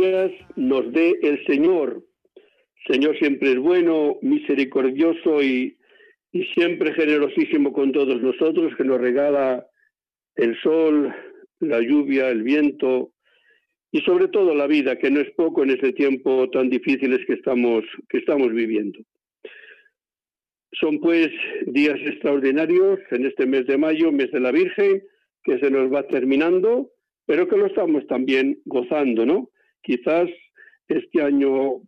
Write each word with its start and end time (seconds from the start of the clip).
Días 0.00 0.30
nos 0.56 0.92
dé 0.92 1.18
el 1.22 1.44
Señor. 1.46 2.04
Señor 2.86 3.18
siempre 3.18 3.52
es 3.52 3.58
bueno, 3.58 4.18
misericordioso 4.22 5.42
y, 5.42 5.76
y 6.32 6.44
siempre 6.54 6.92
generosísimo 6.94 7.72
con 7.72 7.92
todos 7.92 8.20
nosotros, 8.20 8.74
que 8.76 8.84
nos 8.84 9.00
regala 9.00 9.66
el 10.36 10.58
sol, 10.60 11.14
la 11.60 11.80
lluvia, 11.80 12.28
el 12.28 12.42
viento 12.42 13.12
y 13.90 14.00
sobre 14.02 14.28
todo 14.28 14.54
la 14.54 14.66
vida, 14.66 14.96
que 14.96 15.10
no 15.10 15.20
es 15.20 15.30
poco 15.32 15.62
en 15.62 15.70
este 15.70 15.92
tiempo 15.92 16.50
tan 16.50 16.68
difíciles 16.68 17.20
que 17.26 17.34
estamos, 17.34 17.82
que 18.08 18.18
estamos 18.18 18.52
viviendo. 18.52 18.98
Son 20.72 21.00
pues 21.00 21.30
días 21.66 21.98
extraordinarios 22.04 23.00
en 23.10 23.24
este 23.24 23.46
mes 23.46 23.66
de 23.66 23.78
mayo, 23.78 24.12
mes 24.12 24.30
de 24.30 24.40
la 24.40 24.52
Virgen, 24.52 25.02
que 25.42 25.58
se 25.58 25.70
nos 25.70 25.92
va 25.92 26.06
terminando 26.06 26.90
pero 27.26 27.48
que 27.48 27.56
lo 27.56 27.66
estamos 27.66 28.06
también 28.06 28.60
gozando, 28.64 29.26
¿no? 29.26 29.50
Quizás 29.86 30.28
este 30.88 31.22
año 31.22 31.80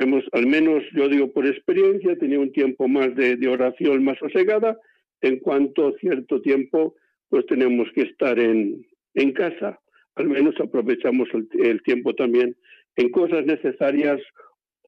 hemos, 0.00 0.24
al 0.32 0.46
menos 0.48 0.82
yo 0.92 1.08
digo 1.08 1.32
por 1.32 1.46
experiencia, 1.46 2.18
tenido 2.18 2.42
un 2.42 2.50
tiempo 2.50 2.88
más 2.88 3.14
de, 3.14 3.38
oración 3.46 4.02
más 4.02 4.18
sosegada, 4.18 4.76
en 5.20 5.38
cuanto 5.38 5.96
cierto 6.00 6.40
tiempo 6.40 6.96
pues 7.28 7.46
tenemos 7.46 7.88
que 7.94 8.02
estar 8.02 8.40
en, 8.40 8.84
en 9.14 9.32
casa, 9.32 9.78
al 10.16 10.28
menos 10.28 10.56
aprovechamos 10.60 11.28
el, 11.32 11.48
el, 11.64 11.82
tiempo 11.84 12.12
también 12.14 12.56
en 12.96 13.10
cosas 13.10 13.46
necesarias 13.46 14.20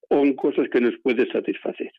o 0.09 0.19
en 0.25 0.35
cosas 0.35 0.69
que 0.69 0.81
nos 0.81 0.99
puede 1.05 1.31
satisfacer. 1.31 1.93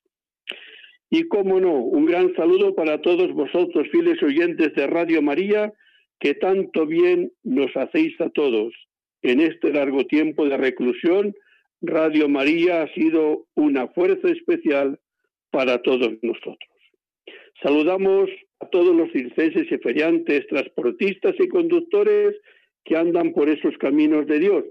Y 1.10 1.30
cómo 1.30 1.62
no, 1.62 1.76
un 1.76 2.06
gran 2.06 2.36
saludo 2.36 2.76
para 2.76 3.02
todos 3.02 3.32
vosotros, 3.32 3.88
fieles 3.90 4.22
oyentes 4.22 4.74
de 4.76 4.86
Radio 4.88 5.22
María, 5.22 5.72
que 6.20 6.34
tanto 6.34 6.86
bien 6.86 7.32
nos 7.44 7.72
hacéis 7.78 8.20
a 8.20 8.30
todos. 8.30 8.74
En 9.22 9.40
este 9.40 9.72
largo 9.72 10.06
tiempo 10.06 10.48
de 10.48 10.58
reclusión, 10.58 11.36
Radio 11.82 12.28
María 12.30 12.84
ha 12.84 12.94
sido 12.94 13.46
una 13.56 13.88
fuerza 13.88 14.30
especial 14.30 15.00
para 15.52 15.82
todos 15.82 16.14
nosotros. 16.22 16.58
Saludamos 17.62 18.30
a 18.60 18.68
todos 18.68 18.96
los 18.96 19.12
circenses 19.12 19.72
y 19.72 19.78
feriantes, 19.78 20.48
transportistas 20.48 21.36
y 21.40 21.48
conductores 21.48 22.36
que 22.84 22.96
andan 22.96 23.34
por 23.34 23.50
esos 23.50 23.78
caminos 23.78 24.28
de 24.28 24.40
Dios, 24.40 24.64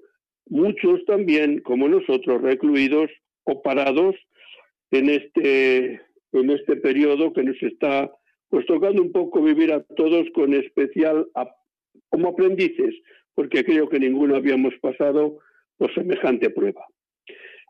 muchos 0.49 1.05
también, 1.05 1.61
como 1.61 1.89
nosotros, 1.89 2.41
recluidos 2.43 3.11
o 3.45 3.63
parados 3.63 4.15
en 4.91 5.11
este, 5.11 6.01
en 6.33 6.51
este 6.51 6.77
periodo 6.77 7.33
que 7.33 7.43
nos 7.43 7.61
está 7.63 8.11
pues 8.49 8.65
tocando 8.67 9.03
un 9.03 9.13
poco 9.13 9.43
vivir 9.43 9.73
a 9.73 9.83
todos 9.97 10.27
con 10.35 10.55
especial 10.55 11.27
como 12.11 12.29
aprendices, 12.29 12.95
porque 13.37 13.65
creo 13.65 13.89
que 13.89 14.01
ninguno 14.01 14.35
habíamos 14.35 14.75
pasado 14.81 15.39
por 15.77 15.95
semejante 15.95 16.51
prueba. 16.51 16.85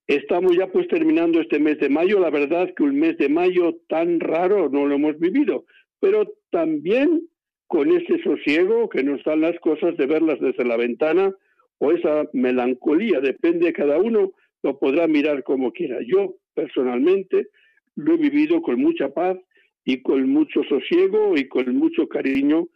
Estamos 0.07 0.57
ya 0.57 0.69
pues 0.69 0.87
terminando 0.87 1.41
este 1.41 1.59
mes 1.59 1.79
de 1.81 1.89
mayo, 1.89 2.21
la 2.21 2.31
verdad 2.31 2.73
que 2.75 2.85
un 2.85 2.99
mes 2.99 3.19
de 3.19 3.29
mayo 3.29 3.77
tan 3.89 4.21
raro 4.21 4.71
no 4.71 4.87
lo 4.87 4.95
hemos 4.95 5.19
vivido, 5.19 5.65
pero 5.99 6.33
también 6.51 7.29
con 7.67 7.91
ese 7.91 8.23
sosiego 8.23 8.89
que 8.89 9.03
nos 9.03 9.23
dan 9.25 9.41
las 9.41 9.59
cosas 9.59 9.97
de 9.97 10.07
verlas 10.07 10.39
desde 10.41 10.65
la 10.65 10.77
ventana 10.77 11.35
o 11.79 11.91
esa 11.91 12.29
melancolía, 12.33 13.21
depende 13.21 13.67
de 13.67 13.73
cada 13.73 13.99
uno, 13.99 14.33
lo 14.63 14.79
podrá 14.79 15.09
mirar 15.09 15.43
como 15.43 15.73
quiera. 15.73 15.99
Yo 16.07 16.37
personalmente 16.55 17.49
lo 17.97 18.15
he 18.15 18.19
vivido 18.19 18.63
con 18.63 18.81
mucha 18.81 19.09
paz 19.09 19.37
y 19.85 20.01
con 20.03 20.29
mucho 20.29 20.63
sosiego 20.69 21.37
y 21.37 21.49
con 21.49 21.75
mucho 21.77 22.07
cariño 22.07 22.69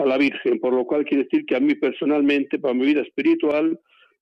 a 0.00 0.06
la 0.06 0.18
Virgen, 0.18 0.58
por 0.58 0.74
lo 0.74 0.84
cual 0.84 1.04
quiere 1.04 1.24
decir 1.24 1.44
que 1.46 1.56
a 1.56 1.60
mí 1.60 1.74
personalmente, 1.74 2.58
para 2.58 2.74
mi 2.74 2.86
vida 2.86 3.02
espiritual, 3.02 3.78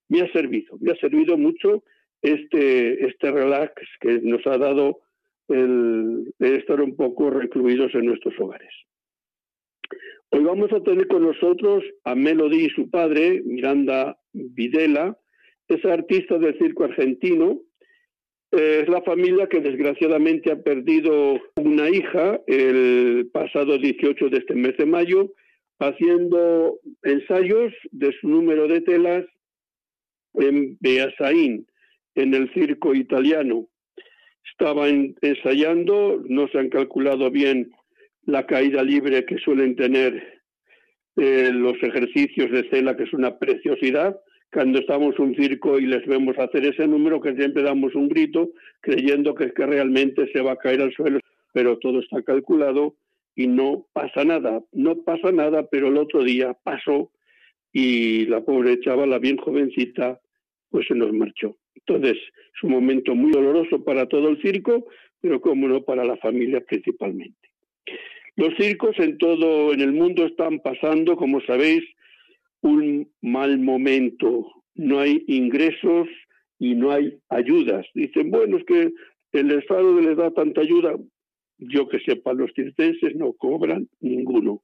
me 0.08 0.22
ha 0.22 0.32
servido, 0.32 0.76
me 0.80 0.92
ha 0.92 0.96
servido 0.96 1.36
mucho 1.36 1.84
este, 2.22 3.06
este 3.06 3.30
relax 3.30 3.74
que 4.00 4.20
nos 4.20 4.46
ha 4.46 4.58
dado 4.58 5.00
el, 5.48 6.34
estar 6.38 6.80
un 6.80 6.96
poco 6.96 7.30
recluidos 7.30 7.94
en 7.94 8.06
nuestros 8.06 8.34
hogares. 8.38 8.72
Hoy 10.30 10.44
vamos 10.44 10.72
a 10.72 10.82
tener 10.82 11.06
con 11.08 11.22
nosotros 11.22 11.82
a 12.04 12.14
Melody 12.14 12.66
y 12.66 12.70
su 12.70 12.90
padre, 12.90 13.42
Miranda 13.44 14.18
Videla, 14.32 15.16
esa 15.68 15.94
artista 15.94 16.38
del 16.38 16.58
circo 16.58 16.84
argentino, 16.84 17.60
es 18.50 18.88
la 18.88 19.02
familia 19.02 19.46
que 19.46 19.60
desgraciadamente 19.60 20.50
ha 20.50 20.62
perdido 20.62 21.38
una 21.56 21.90
hija 21.90 22.40
el 22.46 23.28
pasado 23.30 23.76
18 23.76 24.30
de 24.30 24.38
este 24.38 24.54
mes 24.54 24.76
de 24.78 24.86
mayo, 24.86 25.32
haciendo 25.78 26.78
ensayos 27.02 27.72
de 27.92 28.12
su 28.20 28.28
número 28.28 28.66
de 28.68 28.80
telas 28.80 29.24
en 30.34 30.76
Beasaín, 30.80 31.66
en 32.14 32.34
el 32.34 32.52
circo 32.52 32.94
italiano. 32.94 33.68
Estaban 34.50 35.14
ensayando, 35.20 36.22
no 36.26 36.48
se 36.48 36.58
han 36.58 36.68
calculado 36.68 37.30
bien 37.30 37.70
la 38.24 38.46
caída 38.46 38.82
libre 38.82 39.24
que 39.24 39.38
suelen 39.38 39.76
tener 39.76 40.42
eh, 41.16 41.50
los 41.52 41.82
ejercicios 41.82 42.50
de 42.50 42.68
cela, 42.70 42.96
que 42.96 43.04
es 43.04 43.12
una 43.12 43.38
preciosidad, 43.38 44.18
cuando 44.52 44.78
estamos 44.78 45.14
en 45.18 45.26
un 45.26 45.34
circo 45.34 45.78
y 45.78 45.86
les 45.86 46.06
vemos 46.06 46.38
hacer 46.38 46.64
ese 46.64 46.86
número, 46.86 47.20
que 47.20 47.34
siempre 47.34 47.62
damos 47.62 47.94
un 47.94 48.08
grito 48.08 48.50
creyendo 48.80 49.34
que 49.34 49.52
que 49.52 49.66
realmente 49.66 50.30
se 50.32 50.40
va 50.40 50.52
a 50.52 50.56
caer 50.56 50.80
al 50.80 50.92
suelo, 50.92 51.20
pero 51.52 51.78
todo 51.78 52.00
está 52.00 52.22
calculado 52.22 52.96
y 53.38 53.46
no 53.46 53.86
pasa 53.92 54.24
nada. 54.24 54.64
No 54.72 54.96
pasa 55.04 55.30
nada, 55.30 55.68
pero 55.70 55.86
el 55.88 55.96
otro 55.96 56.24
día 56.24 56.54
pasó 56.64 57.12
y 57.72 58.26
la 58.26 58.40
pobre 58.40 58.80
chavala, 58.80 59.20
bien 59.20 59.36
jovencita, 59.36 60.20
pues 60.70 60.88
se 60.88 60.96
nos 60.96 61.12
marchó. 61.12 61.56
Entonces, 61.76 62.16
es 62.16 62.62
un 62.64 62.72
momento 62.72 63.14
muy 63.14 63.30
doloroso 63.30 63.84
para 63.84 64.06
todo 64.06 64.28
el 64.30 64.42
circo, 64.42 64.86
pero 65.20 65.40
como 65.40 65.68
no 65.68 65.84
para 65.84 66.04
la 66.04 66.16
familia 66.16 66.60
principalmente. 66.62 67.38
Los 68.34 68.56
circos 68.56 68.98
en 68.98 69.16
todo 69.18 69.72
en 69.72 69.82
el 69.82 69.92
mundo 69.92 70.26
están 70.26 70.58
pasando, 70.58 71.16
como 71.16 71.40
sabéis, 71.42 71.84
un 72.60 73.08
mal 73.20 73.60
momento, 73.60 74.50
no 74.74 74.98
hay 74.98 75.22
ingresos 75.28 76.08
y 76.58 76.74
no 76.74 76.90
hay 76.90 77.16
ayudas. 77.28 77.86
Dicen, 77.94 78.32
bueno, 78.32 78.56
es 78.56 78.64
que 78.64 78.90
el 79.30 79.52
Estado 79.52 80.00
les 80.00 80.16
da 80.16 80.32
tanta 80.32 80.60
ayuda. 80.60 80.96
Yo 81.58 81.88
que 81.88 81.98
sepa, 82.00 82.32
los 82.32 82.52
circenses 82.54 83.14
no 83.16 83.32
cobran 83.32 83.88
ninguno. 84.00 84.62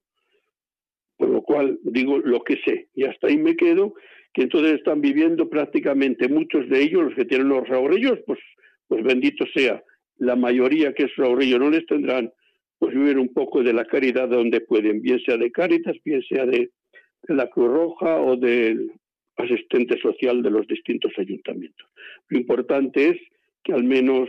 Por 1.17 1.29
lo 1.29 1.43
cual 1.43 1.79
digo 1.83 2.19
lo 2.19 2.43
que 2.43 2.57
sé 2.65 2.89
y 2.95 3.05
hasta 3.05 3.29
ahí 3.29 3.37
me 3.37 3.57
quedo, 3.57 3.95
que 4.33 4.43
entonces 4.43 4.75
están 4.75 5.01
viviendo 5.01 5.49
prácticamente 5.49 6.29
muchos 6.29 6.69
de 6.69 6.83
ellos, 6.83 7.05
los 7.05 7.15
que 7.15 7.25
tienen 7.25 7.49
los 7.49 7.69
ahorrillos, 7.71 8.19
pues, 8.27 8.41
pues 8.89 9.05
bendito 9.05 9.45
sea. 9.55 9.83
La 10.19 10.37
mayoría 10.37 10.93
que 10.93 11.05
es 11.05 11.19
ahorrillo 11.19 11.59
no 11.59 11.71
les 11.71 11.87
tendrán, 11.87 12.33
pues 12.79 12.95
vivir 12.95 13.19
un 13.19 13.33
poco 13.33 13.63
de 13.63 13.73
la 13.73 13.85
caridad 13.85 14.29
donde 14.29 14.61
pueden, 14.61 15.03
bien 15.03 15.21
sea 15.21 15.37
de 15.37 15.51
Cáritas, 15.51 15.97
bien 16.05 16.23
sea 16.23 16.47
de, 16.47 16.71
de 17.23 17.35
la 17.35 17.49
Cruz 17.49 17.69
Roja 17.69 18.21
o 18.21 18.37
del 18.37 18.93
asistente 19.37 19.99
social 20.01 20.43
de 20.43 20.51
los 20.51 20.67
distintos 20.67 21.13
ayuntamientos. 21.19 21.89
Lo 22.29 22.39
importante 22.39 23.09
es 23.11 23.17
que 23.63 23.73
al 23.73 23.85
menos 23.85 24.29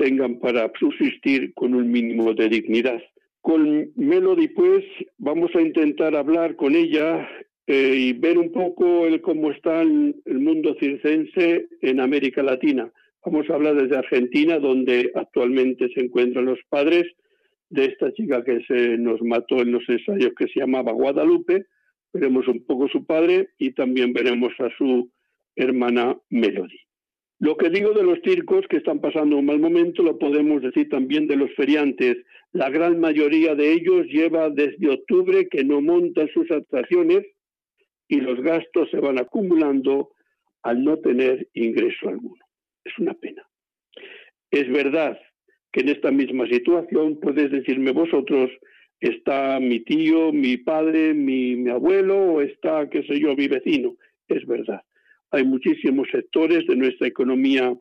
tengan 0.00 0.38
para 0.38 0.72
subsistir 0.80 1.52
con 1.52 1.74
un 1.74 1.90
mínimo 1.92 2.32
de 2.32 2.48
dignidad. 2.48 3.02
Con 3.42 3.92
Melody, 3.96 4.48
pues, 4.48 4.82
vamos 5.18 5.50
a 5.54 5.60
intentar 5.60 6.16
hablar 6.16 6.56
con 6.56 6.74
ella 6.74 7.28
eh, 7.66 7.94
y 7.96 8.12
ver 8.14 8.38
un 8.38 8.50
poco 8.50 9.06
el, 9.06 9.20
cómo 9.20 9.50
está 9.50 9.82
el, 9.82 10.14
mundo 10.26 10.74
circense 10.80 11.68
en 11.82 12.00
América 12.00 12.42
Latina. 12.42 12.90
Vamos 13.26 13.50
a 13.50 13.54
hablar 13.54 13.74
desde 13.74 13.98
Argentina, 13.98 14.58
donde 14.58 15.12
actualmente 15.14 15.90
se 15.92 16.00
encuentran 16.00 16.46
los 16.46 16.60
padres 16.70 17.04
de 17.68 17.84
esta 17.84 18.10
chica 18.14 18.42
que 18.42 18.64
se 18.66 18.96
nos 18.96 19.20
mató 19.20 19.60
en 19.60 19.72
los 19.72 19.86
ensayos, 19.86 20.32
que 20.34 20.48
se 20.48 20.60
llamaba 20.60 20.92
Guadalupe, 20.92 21.66
veremos 22.14 22.48
un 22.48 22.64
poco 22.64 22.88
su 22.88 23.04
padre 23.04 23.50
y 23.58 23.72
también 23.72 24.14
veremos 24.14 24.52
a 24.60 24.70
su 24.78 25.10
hermana 25.56 26.16
Melody. 26.30 26.89
Lo 27.40 27.56
que 27.56 27.70
digo 27.70 27.92
de 27.92 28.02
los 28.02 28.18
circos 28.22 28.66
que 28.68 28.76
están 28.76 29.00
pasando 29.00 29.38
un 29.38 29.46
mal 29.46 29.58
momento 29.58 30.02
lo 30.02 30.18
podemos 30.18 30.60
decir 30.60 30.90
también 30.90 31.26
de 31.26 31.36
los 31.36 31.50
feriantes. 31.54 32.18
La 32.52 32.68
gran 32.68 33.00
mayoría 33.00 33.54
de 33.54 33.72
ellos 33.72 34.06
lleva 34.08 34.50
desde 34.50 34.90
octubre 34.90 35.48
que 35.48 35.64
no 35.64 35.80
montan 35.80 36.28
sus 36.34 36.50
atracciones 36.50 37.22
y 38.08 38.20
los 38.20 38.42
gastos 38.42 38.90
se 38.90 38.98
van 39.00 39.18
acumulando 39.18 40.10
al 40.62 40.84
no 40.84 40.98
tener 40.98 41.48
ingreso 41.54 42.10
alguno. 42.10 42.44
Es 42.84 42.98
una 42.98 43.14
pena. 43.14 43.42
Es 44.50 44.70
verdad 44.70 45.18
que 45.72 45.80
en 45.80 45.88
esta 45.88 46.10
misma 46.10 46.46
situación 46.46 47.20
podéis 47.20 47.50
decirme 47.52 47.92
vosotros, 47.92 48.50
está 49.00 49.58
mi 49.60 49.80
tío, 49.80 50.30
mi 50.30 50.58
padre, 50.58 51.14
mi, 51.14 51.56
mi 51.56 51.70
abuelo 51.70 52.34
o 52.34 52.40
está, 52.42 52.90
qué 52.90 53.02
sé 53.04 53.18
yo, 53.18 53.34
mi 53.34 53.48
vecino. 53.48 53.96
Es 54.28 54.44
verdad. 54.46 54.82
Hay 55.32 55.44
muchísimos 55.44 56.08
sectores 56.10 56.66
de 56.66 56.76
nuestra 56.76 57.06
economía 57.06 57.72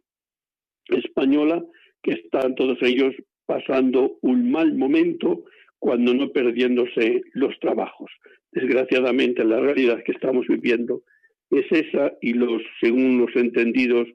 española 0.88 1.64
que 2.04 2.14
están 2.14 2.56
todos 2.56 2.78
ellos 2.82 3.16
pasando 3.46 4.18
un 4.22 4.52
mal 4.52 4.74
momento 4.76 5.46
cuando 5.80 6.14
no 6.14 6.32
perdiéndose 6.32 7.22
los 7.34 7.58
trabajos. 7.60 8.12
Desgraciadamente 8.52 9.44
la 9.44 9.60
realidad 9.60 10.04
que 10.04 10.12
estamos 10.12 10.46
viviendo 10.48 11.02
es 11.50 11.66
esa 11.72 12.14
y 12.22 12.34
los, 12.34 12.62
según 12.80 13.20
los 13.20 13.36
entendidos, 13.36 14.08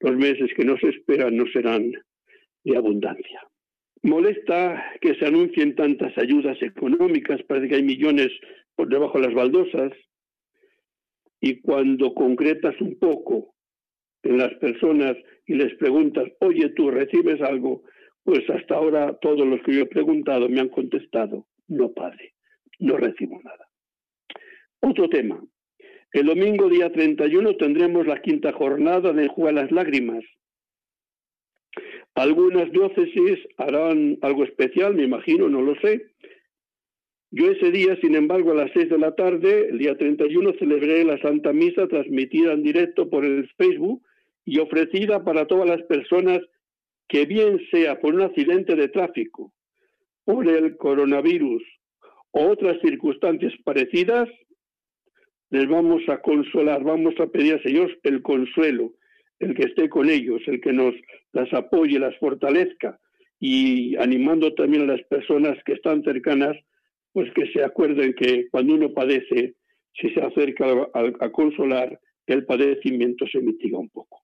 los 0.00 0.16
meses 0.16 0.50
que 0.56 0.64
nos 0.64 0.82
esperan 0.82 1.36
no 1.36 1.44
serán 1.52 1.92
de 2.64 2.76
abundancia. 2.76 3.42
Molesta 4.02 4.92
que 5.00 5.14
se 5.16 5.26
anuncien 5.26 5.74
tantas 5.74 6.16
ayudas 6.16 6.56
económicas, 6.62 7.42
parece 7.42 7.68
que 7.68 7.74
hay 7.76 7.82
millones 7.82 8.30
por 8.76 8.88
debajo 8.88 9.20
de 9.20 9.26
las 9.26 9.34
baldosas, 9.34 9.92
y 11.40 11.60
cuando 11.60 12.14
concretas 12.14 12.80
un 12.80 12.98
poco 12.98 13.54
en 14.22 14.38
las 14.38 14.52
personas 14.54 15.16
y 15.46 15.54
les 15.54 15.74
preguntas, 15.76 16.28
oye, 16.40 16.70
tú 16.70 16.90
recibes 16.90 17.40
algo, 17.40 17.82
pues 18.24 18.48
hasta 18.50 18.74
ahora 18.74 19.16
todos 19.20 19.46
los 19.46 19.62
que 19.62 19.74
yo 19.74 19.82
he 19.82 19.86
preguntado 19.86 20.48
me 20.48 20.60
han 20.60 20.68
contestado, 20.68 21.46
no 21.68 21.92
padre, 21.92 22.34
no 22.78 22.96
recibo 22.96 23.40
nada. 23.42 23.68
Otro 24.80 25.08
tema. 25.08 25.42
El 26.12 26.26
domingo 26.26 26.68
día 26.68 26.90
31 26.90 27.56
tendremos 27.56 28.06
la 28.06 28.20
quinta 28.20 28.52
jornada 28.52 29.12
de 29.12 29.28
Juega 29.28 29.62
las 29.62 29.70
Lágrimas. 29.70 30.24
Algunas 32.14 32.72
diócesis 32.72 33.38
harán 33.58 34.18
algo 34.22 34.44
especial, 34.44 34.94
me 34.94 35.04
imagino, 35.04 35.48
no 35.48 35.62
lo 35.62 35.78
sé. 35.80 36.10
Yo 37.30 37.50
ese 37.50 37.70
día, 37.70 37.96
sin 38.00 38.14
embargo, 38.14 38.52
a 38.52 38.54
las 38.54 38.70
seis 38.72 38.88
de 38.88 38.98
la 38.98 39.14
tarde, 39.14 39.68
el 39.68 39.78
día 39.78 39.96
31, 39.96 40.54
celebré 40.58 41.04
la 41.04 41.20
Santa 41.20 41.52
Misa 41.52 41.86
transmitida 41.86 42.52
en 42.52 42.62
directo 42.62 43.10
por 43.10 43.24
el 43.24 43.48
Facebook 43.56 44.02
y 44.46 44.58
ofrecida 44.58 45.24
para 45.24 45.46
todas 45.46 45.68
las 45.68 45.82
personas 45.82 46.40
que 47.06 47.26
bien 47.26 47.60
sea 47.70 48.00
por 48.00 48.14
un 48.14 48.22
accidente 48.22 48.76
de 48.76 48.88
tráfico, 48.88 49.52
por 50.24 50.48
el 50.48 50.76
coronavirus 50.78 51.62
o 52.30 52.48
otras 52.48 52.80
circunstancias 52.80 53.52
parecidas, 53.64 54.28
les 55.50 55.68
vamos 55.68 56.02
a 56.08 56.20
consolar, 56.20 56.82
vamos 56.82 57.14
a 57.20 57.26
pedir 57.26 57.54
a 57.54 57.62
Señor 57.62 57.90
el 58.02 58.22
consuelo, 58.22 58.92
el 59.38 59.54
que 59.54 59.64
esté 59.64 59.88
con 59.88 60.10
ellos, 60.10 60.40
el 60.46 60.60
que 60.60 60.72
nos 60.72 60.94
las 61.32 61.52
apoye, 61.52 61.98
las 61.98 62.16
fortalezca 62.18 62.98
y 63.40 63.96
animando 63.96 64.54
también 64.54 64.82
a 64.82 64.92
las 64.96 65.02
personas 65.04 65.56
que 65.64 65.72
están 65.72 66.02
cercanas, 66.02 66.56
pues 67.12 67.32
que 67.34 67.50
se 67.52 67.62
acuerden 67.62 68.14
que 68.14 68.48
cuando 68.50 68.74
uno 68.74 68.92
padece, 68.92 69.54
si 69.94 70.10
se 70.10 70.20
acerca 70.20 70.66
a, 70.94 71.12
a 71.20 71.32
consolar, 71.32 71.98
el 72.26 72.44
padecimiento 72.44 73.26
se 73.26 73.40
mitiga 73.40 73.78
un 73.78 73.88
poco. 73.88 74.22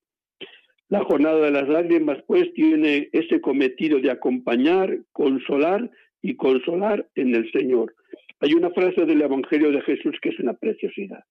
La 0.89 1.03
jornada 1.05 1.41
de 1.41 1.51
las 1.51 1.69
lágrimas, 1.69 2.19
pues, 2.27 2.53
tiene 2.55 3.09
ese 3.13 3.41
cometido 3.41 3.99
de 4.01 4.11
acompañar, 4.11 4.99
consolar 5.13 5.91
y 6.23 6.37
consolar 6.37 7.09
en 7.15 7.35
el 7.35 7.51
Señor. 7.53 7.95
Hay 8.41 8.53
una 8.53 8.71
frase 8.71 9.07
del 9.07 9.23
Evangelio 9.23 9.73
de 9.73 9.81
Jesús 9.83 10.17
que 10.21 10.29
es 10.29 10.39
una 10.39 10.55
preciosidad. 10.55 11.25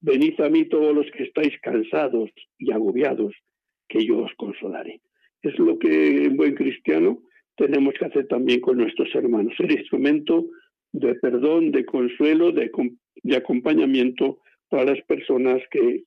Venid 0.00 0.40
a 0.40 0.50
mí 0.50 0.64
todos 0.64 0.94
los 0.94 1.06
que 1.12 1.22
estáis 1.22 1.58
cansados 1.62 2.30
y 2.58 2.72
agobiados, 2.72 3.34
que 3.88 4.04
yo 4.04 4.18
os 4.18 4.34
consolaré. 4.36 5.00
Es 5.42 5.58
lo 5.58 5.78
que 5.78 6.24
en 6.24 6.36
buen 6.36 6.54
cristiano 6.54 7.22
tenemos 7.56 7.94
que 7.94 8.06
hacer 8.06 8.26
también 8.26 8.60
con 8.60 8.76
nuestros 8.78 9.14
hermanos, 9.14 9.54
el 9.58 9.72
instrumento 9.72 10.46
de 10.98 11.14
perdón, 11.16 11.72
de 11.72 11.84
consuelo, 11.84 12.52
de, 12.52 12.70
acompañamiento 13.36 14.38
para 14.68 14.84
las 14.84 15.00
personas 15.04 15.62
que 15.70 16.04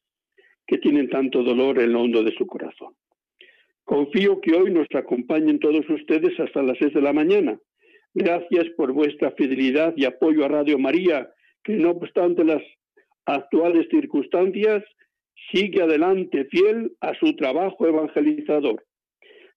que 0.70 0.78
tienen 0.78 1.10
tanto 1.10 1.42
dolor 1.42 1.80
en 1.80 1.94
lo 1.94 2.02
hondo 2.02 2.22
de 2.22 2.32
su 2.36 2.46
corazón. 2.46 2.94
Confío 3.84 4.40
que 4.40 4.54
hoy 4.54 4.72
nos 4.72 4.86
acompañen 4.94 5.58
todos 5.58 5.84
ustedes 5.90 6.40
hasta 6.40 6.62
las 6.62 6.78
seis 6.78 6.94
de 6.94 7.02
la 7.02 7.12
mañana. 7.12 7.60
Gracias 8.14 8.70
por 8.78 8.94
vuestra 8.94 9.32
fidelidad 9.32 9.96
y 9.98 10.06
apoyo 10.06 10.46
a 10.46 10.48
Radio 10.48 10.78
María, 10.78 11.28
que 11.64 11.74
no 11.74 11.90
obstante 11.90 12.44
las 12.44 12.62
actuales 13.26 13.88
circunstancias, 13.90 14.84
sigue 15.52 15.82
adelante 15.82 16.46
fiel 16.46 16.92
a 17.02 17.16
su 17.16 17.36
trabajo 17.36 17.88
evangelizador. 17.88 18.86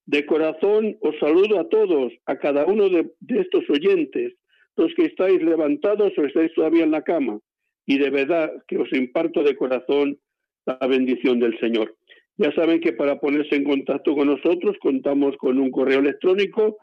De 0.06 0.24
corazón 0.24 0.96
os 1.02 1.14
saludo 1.18 1.60
a 1.60 1.68
todos, 1.68 2.10
a 2.24 2.38
cada 2.38 2.64
uno 2.64 2.88
de, 2.88 3.10
de 3.20 3.40
estos 3.40 3.68
oyentes, 3.68 4.32
los 4.76 4.92
que 4.94 5.06
estáis 5.06 5.42
levantados 5.42 6.12
o 6.16 6.24
estáis 6.24 6.52
todavía 6.54 6.84
en 6.84 6.90
la 6.90 7.02
cama, 7.02 7.38
y 7.86 7.98
de 7.98 8.10
verdad 8.10 8.52
que 8.68 8.78
os 8.78 8.92
imparto 8.92 9.42
de 9.42 9.56
corazón 9.56 10.18
la 10.66 10.78
bendición 10.86 11.40
del 11.40 11.58
Señor. 11.58 11.96
Ya 12.36 12.52
saben 12.54 12.80
que 12.80 12.92
para 12.92 13.20
ponerse 13.20 13.56
en 13.56 13.64
contacto 13.64 14.14
con 14.14 14.28
nosotros 14.28 14.76
contamos 14.80 15.36
con 15.36 15.58
un 15.58 15.70
correo 15.70 16.00
electrónico 16.00 16.78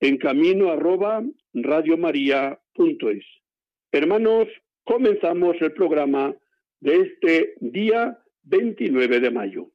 en 0.00 0.16
camino 0.16 0.70
arroba 0.70 1.22
radiomaria.es. 1.52 3.24
Hermanos, 3.92 4.48
comenzamos 4.84 5.56
el 5.60 5.72
programa 5.72 6.34
de 6.80 6.96
este 6.96 7.54
día 7.60 8.18
29 8.44 9.20
de 9.20 9.30
mayo. 9.30 9.70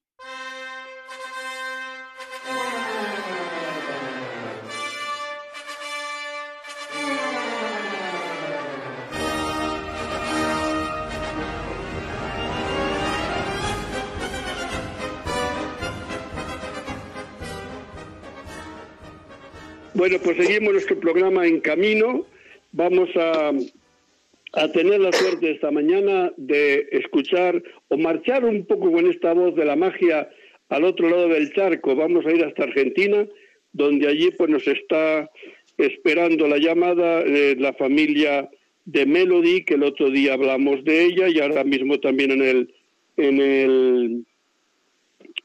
Bueno, 19.96 20.18
pues 20.22 20.36
seguimos 20.36 20.74
nuestro 20.74 21.00
programa 21.00 21.48
en 21.48 21.62
camino. 21.62 22.26
Vamos 22.74 23.08
a, 23.16 23.54
a 24.52 24.72
tener 24.74 25.00
la 25.00 25.14
suerte 25.14 25.52
esta 25.52 25.72
mañana 25.72 26.34
de 26.36 26.90
escuchar 26.92 27.64
o 27.88 27.98
marchar 27.98 28.44
un 28.44 28.66
poco 28.66 28.92
con 28.92 29.10
esta 29.10 29.32
voz 29.32 29.56
de 29.56 29.64
la 29.64 29.78
magia 29.78 30.30
al 30.68 30.84
otro 30.84 31.10
lado 31.10 31.30
del 31.30 31.54
charco. 31.54 31.96
Vamos 31.96 32.26
a 32.26 32.34
ir 32.34 32.44
hasta 32.44 32.64
Argentina, 32.64 33.26
donde 33.72 34.10
allí 34.10 34.32
pues 34.32 34.50
nos 34.50 34.68
está 34.68 35.32
esperando 35.78 36.46
la 36.50 36.58
llamada 36.58 37.24
de 37.24 37.56
la 37.56 37.72
familia 37.72 38.50
de 38.84 39.06
Melody, 39.06 39.64
que 39.64 39.76
el 39.76 39.84
otro 39.84 40.10
día 40.10 40.34
hablamos 40.34 40.84
de 40.84 41.06
ella 41.06 41.30
y 41.30 41.40
ahora 41.40 41.64
mismo 41.64 42.02
también 42.02 42.32
en 42.32 42.42
el, 42.42 42.74
en 43.16 43.40
el, 43.40 44.26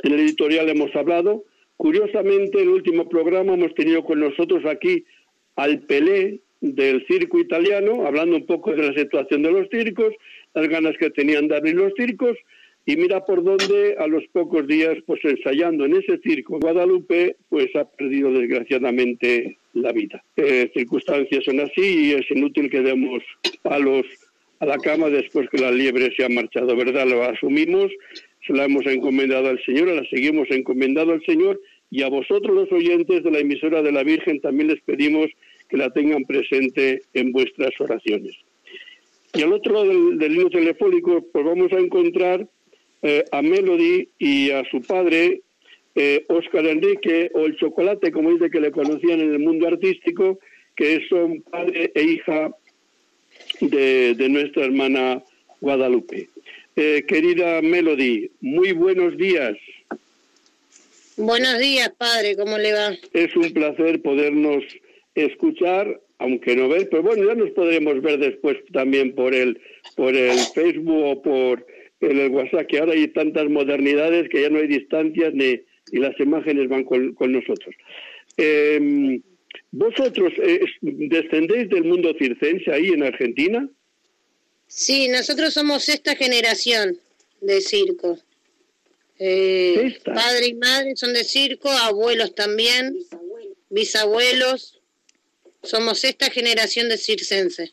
en 0.03 0.13
el 0.13 0.21
editorial 0.21 0.69
hemos 0.69 0.93
hablado. 0.97 1.45
Curiosamente, 1.81 2.61
el 2.61 2.69
último 2.69 3.09
programa 3.09 3.55
hemos 3.55 3.75
tenido 3.75 4.05
con 4.05 4.21
nosotros 4.21 4.67
aquí 4.67 5.03
al 5.57 5.79
Pelé 5.81 6.41
del 6.61 7.07
circo 7.07 7.39
italiano, 7.39 8.07
hablando 8.07 8.37
un 8.37 8.45
poco 8.45 8.73
de 8.73 8.87
la 8.87 8.93
situación 8.93 9.43
de 9.43 9.51
los 9.51 9.67
circos, 9.71 10.13
las 10.53 10.69
ganas 10.69 10.95
que 10.99 11.09
tenían 11.09 11.49
de 11.49 11.57
abrir 11.57 11.77
los 11.77 11.95
circos, 11.97 12.37
y 12.85 12.97
mira 12.97 13.25
por 13.25 13.43
dónde 13.43 13.97
a 13.99 14.07
los 14.09 14.23
pocos 14.27 14.67
días, 14.67 14.99
pues 15.07 15.25
ensayando 15.25 15.87
en 15.87 15.97
ese 15.97 16.19
circo 16.19 16.59
Guadalupe, 16.61 17.37
pues 17.49 17.75
ha 17.75 17.87
perdido 17.87 18.31
desgraciadamente 18.31 19.57
la 19.73 19.93
vida. 19.93 20.23
Eh, 20.37 20.71
circunstancias 20.75 21.45
son 21.47 21.61
así 21.61 22.09
y 22.09 22.13
es 22.13 22.31
inútil 22.31 22.69
que 22.69 22.83
demos 22.83 23.23
palos 23.63 24.05
a 24.59 24.67
la 24.67 24.77
cama 24.77 25.09
después 25.09 25.49
que 25.49 25.57
la 25.57 25.71
liebre 25.71 26.15
se 26.15 26.27
ha 26.27 26.29
marchado, 26.29 26.77
¿verdad? 26.77 27.07
Lo 27.07 27.23
asumimos 27.23 27.91
se 28.47 28.53
la 28.53 28.65
hemos 28.65 28.87
encomendado 28.87 29.49
al 29.49 29.63
Señor, 29.65 29.89
la 29.89 30.05
seguimos 30.09 30.51
encomendado 30.51 31.13
al 31.13 31.23
Señor 31.25 31.61
y 31.91 32.03
a 32.03 32.09
vosotros 32.09 32.55
los 32.55 32.73
oyentes 32.73 33.23
de 33.23 33.31
la 33.31 33.41
emisora 33.41 33.83
de 33.83 33.93
la 33.93 34.03
Virgen 34.03 34.41
también 34.41 34.69
les 34.69 34.81
pedimos 34.83 35.27
que 35.69 35.77
la 35.77 35.91
tengan 35.91 36.25
presente 36.25 37.03
en 37.15 37.33
vuestras 37.33 37.73
oraciones. 37.81 38.37
Y 39.35 39.43
al 39.43 39.53
otro 39.53 39.75
lado 39.75 39.87
del, 40.17 40.33
hilo 40.33 40.51
telefónico, 40.51 41.25
pues 41.33 41.45
vamos 41.45 41.73
a 41.73 41.79
encontrar 41.79 42.47
eh, 43.03 43.25
a 43.31 43.43
Melody 43.43 44.09
y 44.19 44.51
a 44.51 44.65
su 44.71 44.83
padre, 44.83 45.43
Oscar 46.29 46.67
eh, 46.67 46.71
Enrique, 46.71 47.31
o 47.35 47.47
el 47.47 47.57
Chocolate, 47.57 48.11
como 48.11 48.31
dice 48.33 48.51
que 48.51 48.61
le 48.61 48.73
conocían 48.73 49.21
en 49.21 49.33
el 49.33 49.39
mundo 49.39 49.69
artístico, 49.69 50.39
que 50.75 51.07
son 51.09 51.43
padre 51.43 51.93
e 51.95 52.03
hija 52.03 52.55
de 53.61 54.29
nuestra 54.29 54.65
hermana 54.65 55.23
Guadalupe. 55.61 56.29
Eh, 56.77 57.05
querida 57.07 57.61
Melody, 57.61 58.31
muy 58.41 58.73
buenos 58.73 59.17
días. 59.17 59.57
Buenos 61.23 61.59
días, 61.59 61.93
padre, 61.99 62.35
¿cómo 62.35 62.57
le 62.57 62.73
va? 62.73 62.97
Es 63.13 63.37
un 63.37 63.53
placer 63.53 64.01
podernos 64.01 64.65
escuchar 65.15 66.01
aunque 66.17 66.57
no 66.57 66.69
ver, 66.69 66.89
pero 66.91 67.03
bueno, 67.03 67.27
ya 67.27 67.35
nos 67.35 67.51
podremos 67.51 68.01
ver 68.01 68.19
después 68.19 68.57
también 68.73 69.15
por 69.15 69.35
el, 69.35 69.61
por 69.97 70.15
el 70.15 70.39
Facebook 70.55 71.05
o 71.05 71.23
por 71.23 71.67
el 72.01 72.31
WhatsApp, 72.31 72.67
que 72.67 72.79
ahora 72.79 72.93
hay 72.93 73.09
tantas 73.09 73.51
modernidades 73.51 74.31
que 74.31 74.43
ya 74.43 74.51
no 74.51 74.59
hay 74.59 74.67
distancias 74.67 75.33
ni, 75.35 75.61
las 75.93 76.19
imágenes 76.21 76.69
van 76.69 76.85
con, 76.85 77.15
nosotros. 77.33 77.75
Em, 78.39 79.23
¿Vosotros 79.73 80.33
eh, 80.43 80.61
descendéis 80.81 81.69
del 81.69 81.85
mundo 81.85 82.15
circense 82.19 82.71
ahí 82.73 82.89
en 82.89 83.03
Argentina? 83.03 83.69
Sí, 84.69 85.09
nosotros 85.09 85.53
somos 85.53 85.89
esta 85.89 86.17
generación 86.17 86.99
de 87.43 87.61
circo. 87.61 88.19
Eh, 89.23 89.99
padre 90.03 90.47
y 90.47 90.55
madre 90.55 90.97
son 90.97 91.13
de 91.13 91.25
circo, 91.25 91.69
abuelos 91.71 92.35
también, 92.35 92.97
bisabuelos. 93.69 94.81
Somos 95.63 96.05
esta 96.05 96.31
generación 96.31 96.89
de 96.89 96.97
circense. 96.97 97.71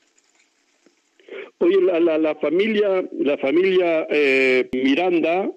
Oye, 1.59 1.81
la, 1.81 2.17
la, 2.17 2.35
familia, 2.35 3.07
la 3.13 3.37
familia 3.37 4.05
eh, 4.09 4.67
Miranda 4.73 5.49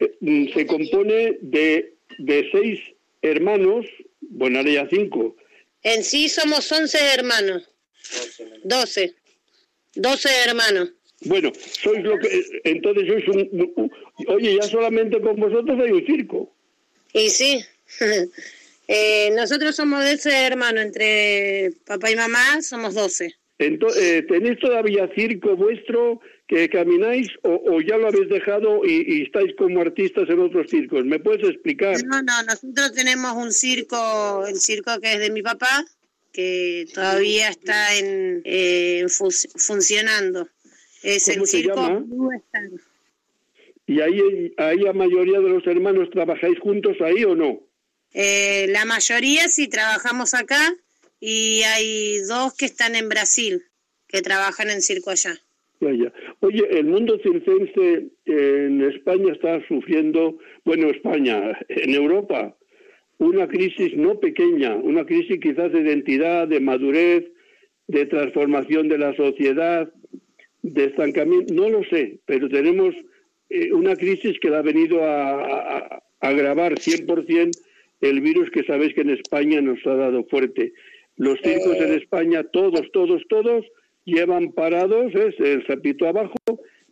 eh, 0.00 0.16
mm, 0.18 0.52
se 0.52 0.66
compone 0.66 1.38
de, 1.40 1.94
de 2.18 2.48
seis 2.50 2.80
hermanos, 3.22 3.86
bueno, 4.20 4.58
ahora 4.58 4.72
ya 4.72 4.88
cinco. 4.90 5.36
En 5.84 6.02
sí 6.02 6.28
somos 6.28 6.70
once 6.72 6.98
hermanos. 7.14 7.70
Doce. 8.64 9.14
Doce 9.94 10.28
hermanos. 10.44 10.90
Bueno, 11.22 11.52
sois 11.54 12.02
lo 12.02 12.18
que. 12.18 12.44
Entonces 12.64 13.06
sois 13.06 13.28
un. 13.28 13.90
Oye, 14.28 14.56
ya 14.56 14.62
solamente 14.62 15.20
con 15.20 15.36
vosotros 15.36 15.78
hay 15.80 15.92
un 15.92 16.06
circo. 16.06 16.54
Y 17.12 17.28
sí. 17.30 17.64
eh, 18.88 19.30
nosotros 19.34 19.76
somos 19.76 20.02
de 20.04 20.12
ese 20.12 20.46
hermano, 20.46 20.80
entre 20.80 21.72
papá 21.84 22.10
y 22.10 22.16
mamá 22.16 22.62
somos 22.62 22.94
doce. 22.94 23.34
Entonces, 23.60 24.02
eh, 24.02 24.22
¿Tenéis 24.26 24.58
todavía 24.58 25.10
circo 25.14 25.54
vuestro 25.54 26.20
que 26.48 26.70
camináis 26.70 27.28
o, 27.42 27.80
ya 27.82 27.98
lo 27.98 28.08
habéis 28.08 28.30
dejado 28.30 28.80
y, 28.86 29.22
estáis 29.22 29.54
como 29.56 29.82
artistas 29.82 30.30
en 30.30 30.40
otros 30.40 30.70
circos? 30.70 31.04
¿Me 31.04 31.18
puedes 31.18 31.46
explicar? 31.46 32.02
No, 32.04 32.22
no, 32.22 32.42
nosotros 32.44 32.94
tenemos 32.94 33.34
un 33.34 33.52
circo, 33.52 34.46
el 34.46 34.58
circo 34.58 34.98
que 34.98 35.12
es 35.12 35.18
de 35.18 35.30
mi 35.30 35.42
papá, 35.42 35.84
que 36.32 36.86
todavía 36.94 37.50
está 37.50 37.94
en 37.96 38.40
eh, 38.44 39.04
funcionando. 39.56 40.48
Es 41.02 41.28
el 41.28 41.46
circo 41.46 42.04
¿Y 43.86 44.00
ahí, 44.00 44.52
ahí 44.56 44.78
la 44.78 44.92
mayoría 44.92 45.40
de 45.40 45.48
los 45.48 45.66
hermanos 45.66 46.10
trabajáis 46.10 46.58
juntos 46.60 46.96
ahí 47.00 47.24
o 47.24 47.34
no? 47.34 47.60
Eh, 48.12 48.66
la 48.68 48.84
mayoría 48.84 49.48
sí 49.48 49.68
trabajamos 49.68 50.34
acá 50.34 50.74
y 51.18 51.62
hay 51.62 52.18
dos 52.28 52.56
que 52.56 52.66
están 52.66 52.94
en 52.94 53.08
Brasil, 53.08 53.62
que 54.06 54.22
trabajan 54.22 54.70
en 54.70 54.80
circo 54.80 55.10
allá. 55.10 55.40
Oye, 56.40 56.78
el 56.78 56.86
mundo 56.86 57.18
circense 57.22 58.10
en 58.26 58.82
España 58.82 59.32
está 59.32 59.66
sufriendo, 59.66 60.38
bueno, 60.64 60.90
España, 60.90 61.58
en 61.68 61.94
Europa, 61.94 62.54
una 63.18 63.48
crisis 63.48 63.96
no 63.96 64.20
pequeña, 64.20 64.74
una 64.76 65.04
crisis 65.06 65.40
quizás 65.40 65.72
de 65.72 65.80
identidad, 65.80 66.48
de 66.48 66.60
madurez, 66.60 67.24
de 67.86 68.06
transformación 68.06 68.88
de 68.88 68.98
la 68.98 69.16
sociedad, 69.16 69.90
de 70.62 70.84
estancamiento, 70.84 71.52
no 71.54 71.68
lo 71.68 71.84
sé, 71.84 72.20
pero 72.26 72.48
tenemos 72.48 72.94
eh, 73.48 73.72
una 73.72 73.96
crisis 73.96 74.38
que 74.40 74.54
ha 74.54 74.62
venido 74.62 75.02
a, 75.04 76.02
agravar 76.20 76.74
100% 76.74 77.50
el 78.02 78.20
virus 78.20 78.50
que 78.50 78.64
sabéis 78.64 78.94
que 78.94 79.02
en 79.02 79.10
España 79.10 79.60
nos 79.60 79.78
ha 79.86 79.94
dado 79.94 80.24
fuerte. 80.24 80.72
Los 81.16 81.38
circos 81.40 81.76
en 81.76 81.92
España, 81.94 82.44
todos, 82.44 82.90
todos, 82.92 83.22
todos, 83.28 83.66
llevan 84.04 84.52
parados, 84.52 85.14
es 85.14 85.38
el 85.38 85.66
zapito 85.66 86.06
abajo, 86.06 86.34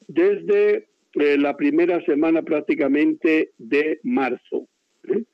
desde 0.06 0.88
eh, 1.14 1.38
la 1.38 1.56
primera 1.56 2.04
semana 2.04 2.42
prácticamente 2.42 3.52
de 3.58 4.00
marzo. 4.02 4.68
¿eh? 5.08 5.24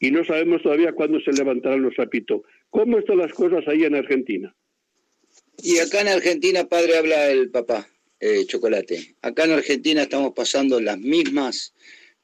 Y 0.00 0.10
no 0.10 0.24
sabemos 0.24 0.62
todavía 0.62 0.92
cuándo 0.92 1.20
se 1.20 1.32
levantarán 1.32 1.82
los 1.82 1.96
zapitos. 1.96 2.42
¿Cómo 2.70 2.98
están 2.98 3.18
las 3.18 3.32
cosas 3.32 3.66
ahí 3.66 3.84
en 3.84 3.94
Argentina? 3.94 4.54
Y 5.62 5.78
acá 5.78 6.00
en 6.00 6.08
Argentina, 6.08 6.68
padre, 6.68 6.96
habla 6.96 7.30
el 7.30 7.50
papá, 7.50 7.88
eh, 8.20 8.44
Chocolate. 8.46 9.16
Acá 9.22 9.44
en 9.44 9.52
Argentina 9.52 10.02
estamos 10.02 10.32
pasando 10.34 10.80
las 10.80 10.98
mismas, 10.98 11.74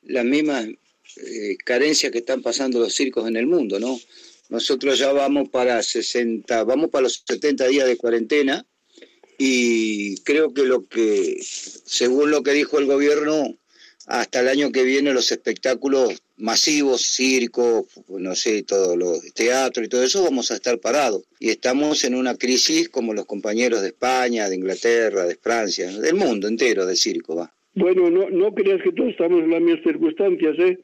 las 0.03 0.25
mismas 0.25 0.67
eh, 1.17 1.57
carencias 1.65 2.13
que 2.13 2.19
están 2.19 2.43
pasando 2.43 2.81
los 2.81 2.95
circos 2.95 3.29
en 3.29 3.37
el 3.37 3.47
mundo, 3.47 3.81
¿no? 3.81 3.99
Nosotros 4.49 4.99
ya 4.99 5.13
vamos 5.13 5.49
para 5.49 5.83
60, 5.83 6.65
vamos 6.65 6.91
para 6.91 7.03
los 7.03 7.23
70 7.27 7.69
días 7.69 7.87
de 7.87 7.97
cuarentena 7.97 8.67
y 9.39 10.17
creo 10.19 10.53
que 10.53 10.65
lo 10.65 10.87
que, 10.87 11.39
según 11.43 12.31
lo 12.31 12.43
que 12.43 12.53
dijo 12.53 12.79
el 12.79 12.87
gobierno, 12.87 13.57
hasta 14.11 14.41
el 14.41 14.49
año 14.49 14.73
que 14.73 14.83
viene 14.83 15.13
los 15.13 15.31
espectáculos 15.31 16.21
masivos, 16.37 17.03
circo, 17.03 17.87
no 18.09 18.35
sé, 18.35 18.65
todo 18.65 18.97
lo 18.97 19.13
teatro 19.35 19.85
y 19.85 19.89
todo 19.89 20.03
eso, 20.03 20.25
vamos 20.25 20.51
a 20.51 20.55
estar 20.55 20.81
parados. 20.81 21.23
Y 21.39 21.51
estamos 21.51 22.03
en 22.05 22.17
una 22.17 22.35
crisis 22.35 22.89
como 22.89 23.15
los 23.15 23.27
compañeros 23.27 23.83
de 23.83 23.89
España, 23.89 24.49
de 24.49 24.57
Inglaterra, 24.57 25.25
de 25.27 25.37
Francia, 25.37 25.87
del 25.93 26.17
mundo 26.17 26.49
entero 26.49 26.87
de 26.87 26.97
circo, 26.97 27.37
va. 27.37 27.53
Bueno, 27.75 28.11
no, 28.11 28.29
no 28.31 28.53
creas 28.53 28.83
que 28.83 28.91
todos 28.91 29.11
estamos 29.11 29.45
en 29.45 29.51
las 29.51 29.61
mismas 29.61 29.85
circunstancias, 29.85 30.59
¿eh? 30.59 30.79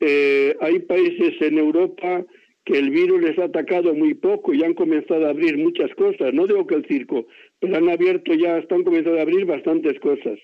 ¿eh? 0.00 0.56
Hay 0.60 0.78
países 0.80 1.34
en 1.40 1.58
Europa 1.58 2.24
que 2.64 2.78
el 2.78 2.88
virus 2.88 3.20
les 3.20 3.38
ha 3.38 3.44
atacado 3.44 3.92
muy 3.92 4.14
poco 4.14 4.54
y 4.54 4.64
han 4.64 4.72
comenzado 4.72 5.26
a 5.26 5.30
abrir 5.30 5.58
muchas 5.58 5.94
cosas. 5.94 6.32
No 6.32 6.46
digo 6.46 6.66
que 6.66 6.76
el 6.76 6.86
circo, 6.86 7.26
pero 7.60 7.76
han 7.76 7.90
abierto 7.90 8.32
ya, 8.32 8.56
están 8.56 8.82
comenzando 8.82 9.18
a 9.18 9.22
abrir 9.22 9.44
bastantes 9.44 10.00
cosas. 10.00 10.38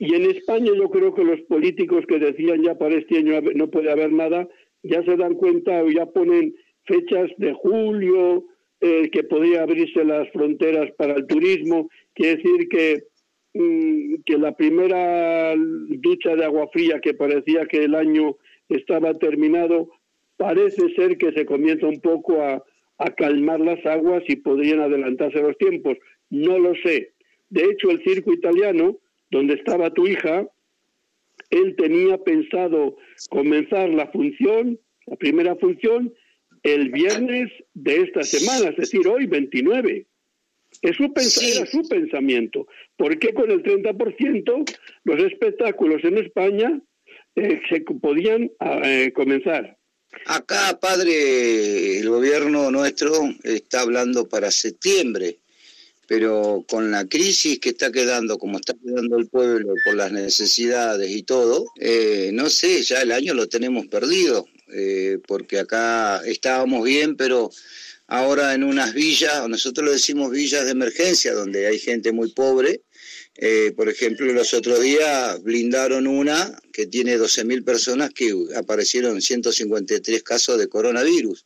Y 0.00 0.14
en 0.14 0.30
España 0.30 0.72
yo 0.74 0.88
creo 0.88 1.14
que 1.14 1.22
los 1.22 1.42
políticos 1.42 2.06
que 2.08 2.18
decían 2.18 2.62
ya 2.62 2.74
para 2.74 2.96
este 2.96 3.18
año 3.18 3.38
no 3.54 3.70
puede 3.70 3.92
haber 3.92 4.10
nada, 4.10 4.48
ya 4.82 5.04
se 5.04 5.14
dan 5.14 5.34
cuenta 5.34 5.84
o 5.84 5.90
ya 5.90 6.06
ponen 6.06 6.54
fechas 6.86 7.30
de 7.36 7.52
julio, 7.52 8.46
eh, 8.80 9.10
que 9.10 9.24
podría 9.24 9.62
abrirse 9.62 10.02
las 10.06 10.26
fronteras 10.30 10.90
para 10.96 11.16
el 11.16 11.26
turismo. 11.26 11.90
Quiere 12.14 12.36
decir 12.36 12.68
que, 12.70 13.02
mm, 13.52 14.22
que 14.24 14.38
la 14.38 14.56
primera 14.56 15.54
ducha 15.54 16.34
de 16.34 16.46
agua 16.46 16.66
fría 16.72 16.98
que 17.00 17.12
parecía 17.12 17.66
que 17.66 17.84
el 17.84 17.94
año 17.94 18.38
estaba 18.70 19.12
terminado, 19.18 19.90
parece 20.38 20.94
ser 20.96 21.18
que 21.18 21.32
se 21.32 21.44
comienza 21.44 21.86
un 21.86 22.00
poco 22.00 22.40
a, 22.40 22.64
a 22.96 23.14
calmar 23.16 23.60
las 23.60 23.84
aguas 23.84 24.22
y 24.28 24.36
podrían 24.36 24.80
adelantarse 24.80 25.42
los 25.42 25.58
tiempos. 25.58 25.98
No 26.30 26.58
lo 26.58 26.74
sé. 26.76 27.12
De 27.50 27.64
hecho, 27.64 27.90
el 27.90 28.02
circo 28.02 28.32
italiano 28.32 28.96
donde 29.30 29.54
estaba 29.54 29.90
tu 29.90 30.06
hija, 30.06 30.46
él 31.50 31.74
tenía 31.76 32.18
pensado 32.18 32.96
comenzar 33.28 33.88
la 33.88 34.06
función, 34.08 34.78
la 35.06 35.16
primera 35.16 35.56
función, 35.56 36.12
el 36.62 36.90
viernes 36.90 37.50
de 37.74 38.02
esta 38.02 38.22
semana, 38.22 38.70
es 38.70 38.76
decir, 38.76 39.06
hoy 39.08 39.26
29. 39.26 40.06
Es 40.82 40.96
su 40.96 41.04
Era 41.04 41.66
su 41.66 41.88
pensamiento. 41.88 42.66
¿Por 42.96 43.18
qué 43.18 43.34
con 43.34 43.50
el 43.50 43.62
30% 43.62 44.76
los 45.04 45.20
espectáculos 45.24 46.04
en 46.04 46.18
España 46.18 46.80
eh, 47.34 47.60
se 47.68 47.80
podían 47.80 48.50
eh, 48.84 49.12
comenzar? 49.12 49.76
Acá, 50.26 50.78
padre, 50.80 51.98
el 51.98 52.08
gobierno 52.08 52.70
nuestro 52.70 53.12
está 53.42 53.82
hablando 53.82 54.28
para 54.28 54.50
septiembre 54.50 55.38
pero 56.10 56.64
con 56.68 56.90
la 56.90 57.06
crisis 57.06 57.60
que 57.60 57.68
está 57.68 57.92
quedando, 57.92 58.36
como 58.36 58.58
está 58.58 58.74
quedando 58.74 59.16
el 59.16 59.28
pueblo 59.28 59.74
por 59.84 59.94
las 59.94 60.10
necesidades 60.10 61.08
y 61.08 61.22
todo, 61.22 61.66
eh, 61.76 62.30
no 62.32 62.50
sé, 62.50 62.82
ya 62.82 63.00
el 63.02 63.12
año 63.12 63.32
lo 63.32 63.48
tenemos 63.48 63.86
perdido, 63.86 64.44
eh, 64.74 65.20
porque 65.28 65.60
acá 65.60 66.20
estábamos 66.26 66.82
bien, 66.82 67.14
pero 67.14 67.52
ahora 68.08 68.54
en 68.54 68.64
unas 68.64 68.92
villas, 68.92 69.48
nosotros 69.48 69.84
lo 69.84 69.92
decimos 69.92 70.32
villas 70.32 70.64
de 70.64 70.72
emergencia, 70.72 71.32
donde 71.32 71.68
hay 71.68 71.78
gente 71.78 72.10
muy 72.10 72.32
pobre, 72.32 72.80
eh, 73.36 73.72
por 73.76 73.88
ejemplo, 73.88 74.32
los 74.32 74.52
otros 74.52 74.80
días 74.80 75.40
blindaron 75.44 76.08
una 76.08 76.60
que 76.72 76.88
tiene 76.88 77.18
12.000 77.18 77.62
personas 77.62 78.10
que 78.10 78.34
aparecieron 78.56 79.22
153 79.22 80.24
casos 80.24 80.58
de 80.58 80.68
coronavirus 80.68 81.44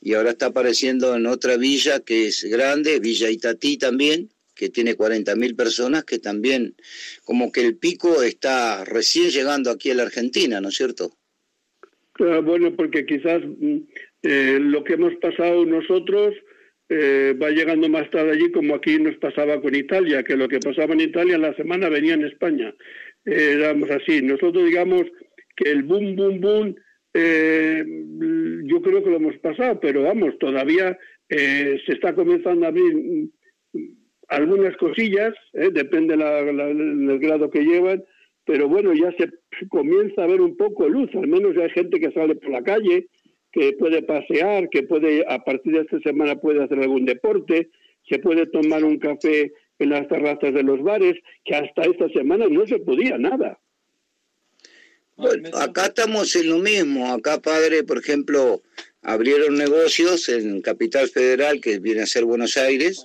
y 0.00 0.14
ahora 0.14 0.30
está 0.30 0.46
apareciendo 0.46 1.14
en 1.14 1.26
otra 1.26 1.56
villa 1.56 2.00
que 2.00 2.26
es 2.28 2.44
grande, 2.44 3.00
Villa 3.00 3.30
Itatí 3.30 3.76
también, 3.76 4.30
que 4.54 4.68
tiene 4.68 4.96
40.000 4.96 5.56
personas, 5.56 6.04
que 6.04 6.18
también 6.18 6.74
como 7.24 7.52
que 7.52 7.64
el 7.64 7.76
pico 7.76 8.22
está 8.22 8.84
recién 8.84 9.30
llegando 9.30 9.70
aquí 9.70 9.90
a 9.90 9.94
la 9.94 10.04
Argentina, 10.04 10.60
¿no 10.60 10.68
es 10.68 10.76
cierto? 10.76 11.12
bueno, 12.44 12.76
porque 12.76 13.06
quizás 13.06 13.40
mm, 13.42 13.78
eh, 14.22 14.58
lo 14.60 14.84
que 14.84 14.92
hemos 14.92 15.14
pasado 15.14 15.64
nosotros 15.64 16.34
eh, 16.90 17.34
va 17.40 17.50
llegando 17.50 17.88
más 17.88 18.10
tarde 18.10 18.32
allí, 18.32 18.50
como 18.50 18.74
aquí 18.74 18.98
nos 18.98 19.16
pasaba 19.16 19.60
con 19.62 19.74
Italia, 19.74 20.22
que 20.22 20.36
lo 20.36 20.48
que 20.48 20.58
pasaba 20.58 20.92
en 20.92 21.00
Italia 21.00 21.38
la 21.38 21.54
semana 21.54 21.88
venía 21.88 22.14
en 22.14 22.24
España. 22.24 22.74
Eh, 23.24 23.52
éramos 23.54 23.90
así. 23.90 24.20
Nosotros 24.20 24.66
digamos 24.66 25.04
que 25.56 25.70
el 25.70 25.82
boom, 25.84 26.16
boom, 26.16 26.40
boom 26.40 26.76
eh, 27.14 27.84
yo 28.64 28.82
creo 28.82 29.02
que 29.02 29.10
lo 29.10 29.16
hemos 29.16 29.36
pasado, 29.38 29.80
pero 29.80 30.02
vamos, 30.02 30.38
todavía 30.38 30.96
eh, 31.28 31.80
se 31.86 31.92
está 31.92 32.14
comenzando 32.14 32.66
a 32.66 32.68
abrir 32.68 32.94
mm, 32.94 33.30
algunas 34.28 34.76
cosillas, 34.76 35.34
eh, 35.54 35.70
depende 35.72 36.16
del 36.16 37.18
grado 37.18 37.50
que 37.50 37.64
llevan, 37.64 38.04
pero 38.44 38.68
bueno, 38.68 38.92
ya 38.94 39.12
se 39.18 39.28
comienza 39.68 40.22
a 40.22 40.26
ver 40.26 40.40
un 40.40 40.56
poco 40.56 40.88
luz, 40.88 41.10
al 41.14 41.26
menos 41.26 41.54
ya 41.56 41.64
hay 41.64 41.70
gente 41.70 41.98
que 42.00 42.12
sale 42.12 42.36
por 42.36 42.50
la 42.50 42.62
calle, 42.62 43.08
que 43.52 43.72
puede 43.72 44.02
pasear, 44.02 44.68
que 44.70 44.84
puede, 44.84 45.24
a 45.28 45.40
partir 45.40 45.72
de 45.72 45.80
esta 45.80 45.98
semana 46.00 46.36
puede 46.36 46.62
hacer 46.62 46.78
algún 46.78 47.04
deporte, 47.04 47.70
se 48.08 48.18
puede 48.18 48.46
tomar 48.46 48.84
un 48.84 48.98
café 48.98 49.52
en 49.78 49.90
las 49.90 50.06
terrazas 50.08 50.54
de 50.54 50.62
los 50.62 50.82
bares, 50.82 51.14
que 51.44 51.56
hasta 51.56 51.82
esta 51.82 52.08
semana 52.10 52.46
no 52.48 52.66
se 52.66 52.78
podía 52.78 53.18
nada. 53.18 53.58
Bueno, 55.20 55.50
acá 55.58 55.86
estamos 55.86 56.34
en 56.36 56.48
lo 56.48 56.58
mismo. 56.58 57.12
Acá, 57.12 57.40
padre, 57.40 57.84
por 57.84 57.98
ejemplo, 57.98 58.62
abrieron 59.02 59.56
negocios 59.56 60.28
en 60.28 60.62
Capital 60.62 61.08
Federal, 61.08 61.60
que 61.60 61.78
viene 61.78 62.02
a 62.02 62.06
ser 62.06 62.24
Buenos 62.24 62.56
Aires, 62.56 63.04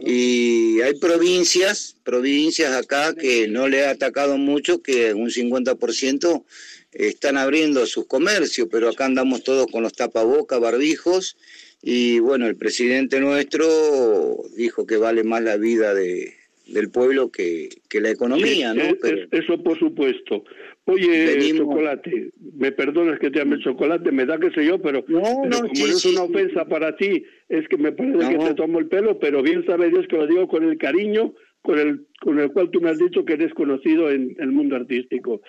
y 0.00 0.80
hay 0.80 0.94
provincias, 0.94 1.96
provincias 2.02 2.74
acá 2.74 3.14
que 3.14 3.46
no 3.46 3.68
le 3.68 3.86
ha 3.86 3.90
atacado 3.90 4.36
mucho, 4.36 4.82
que 4.82 5.14
un 5.14 5.30
50% 5.30 6.44
están 6.92 7.36
abriendo 7.36 7.86
sus 7.86 8.06
comercios, 8.06 8.68
pero 8.70 8.88
acá 8.88 9.04
andamos 9.04 9.44
todos 9.44 9.66
con 9.68 9.82
los 9.82 9.92
tapabocas, 9.92 10.60
barbijos, 10.60 11.36
y 11.82 12.18
bueno, 12.18 12.46
el 12.46 12.56
presidente 12.56 13.20
nuestro 13.20 14.42
dijo 14.56 14.86
que 14.86 14.96
vale 14.96 15.22
más 15.22 15.42
la 15.42 15.56
vida 15.56 15.94
de, 15.94 16.34
del 16.66 16.90
pueblo 16.90 17.30
que, 17.30 17.68
que 17.88 18.00
la 18.00 18.10
economía, 18.10 18.72
¿no? 18.74 18.84
Eso 19.30 19.62
por 19.62 19.78
supuesto. 19.78 20.44
Oye, 20.86 21.54
chocolate, 21.56 22.30
me 22.56 22.70
perdonas 22.70 23.18
que 23.18 23.30
te 23.30 23.38
llame 23.38 23.58
chocolate, 23.58 24.12
me 24.12 24.26
da 24.26 24.38
que 24.38 24.50
sé 24.50 24.66
yo, 24.66 24.80
pero, 24.82 25.04
no, 25.08 25.22
como 25.22 25.48
no 25.50 25.66
es 25.74 26.04
una 26.04 26.24
ofensa 26.24 26.66
para 26.66 26.94
ti, 26.96 27.24
es 27.48 27.66
que 27.68 27.78
me 27.78 27.92
parece 27.92 28.28
que 28.28 28.44
te 28.44 28.54
tomo 28.54 28.78
el 28.78 28.88
pelo, 28.88 29.18
pero 29.18 29.42
bien 29.42 29.64
sabe 29.64 29.88
Dios 29.88 30.06
que 30.08 30.16
lo 30.16 30.26
digo 30.26 30.46
con 30.46 30.62
el 30.62 30.76
cariño 30.76 31.32
con 31.64 31.78
el, 31.78 32.06
con 32.20 32.38
el 32.38 32.52
cual 32.52 32.70
tú 32.70 32.80
me 32.82 32.90
has 32.90 32.98
dicho 32.98 33.24
que 33.24 33.32
eres 33.32 33.52
conocido 33.54 34.10
en 34.10 34.36
el 34.38 34.52
mundo 34.52 34.76
artístico. 34.76 35.40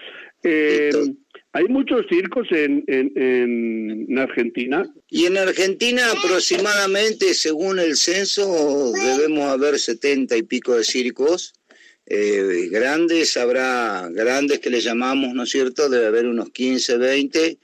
Eh, 0.44 0.89
hay 1.51 1.65
muchos 1.65 2.06
circos 2.10 2.48
en, 2.51 2.86
en, 2.88 3.12
en, 3.15 4.18
Argentina. 4.18 4.89
Y 5.10 5.25
en 5.25 5.38
Argentina 5.38 6.04
aproximadamente, 6.12 7.34
según 7.34 7.80
el 7.80 7.98
censo, 7.98 8.94
debemos 8.94 9.44
haber 9.44 9.77
setenta 9.77 10.38
y 10.38 10.44
pico 10.44 10.77
de 10.77 10.86
circos. 10.86 11.54
Eh, 12.08 12.68
grandes, 12.72 13.36
habrá 13.36 14.10
grandes 14.12 14.60
que 14.60 14.70
le 14.70 14.82
llamamos, 14.82 15.34
¿no 15.34 15.44
es 15.44 15.50
cierto? 15.50 15.90
Debe 15.90 16.06
haber 16.06 16.28
unos 16.28 16.52
15, 16.52 16.98
20, 16.98 17.58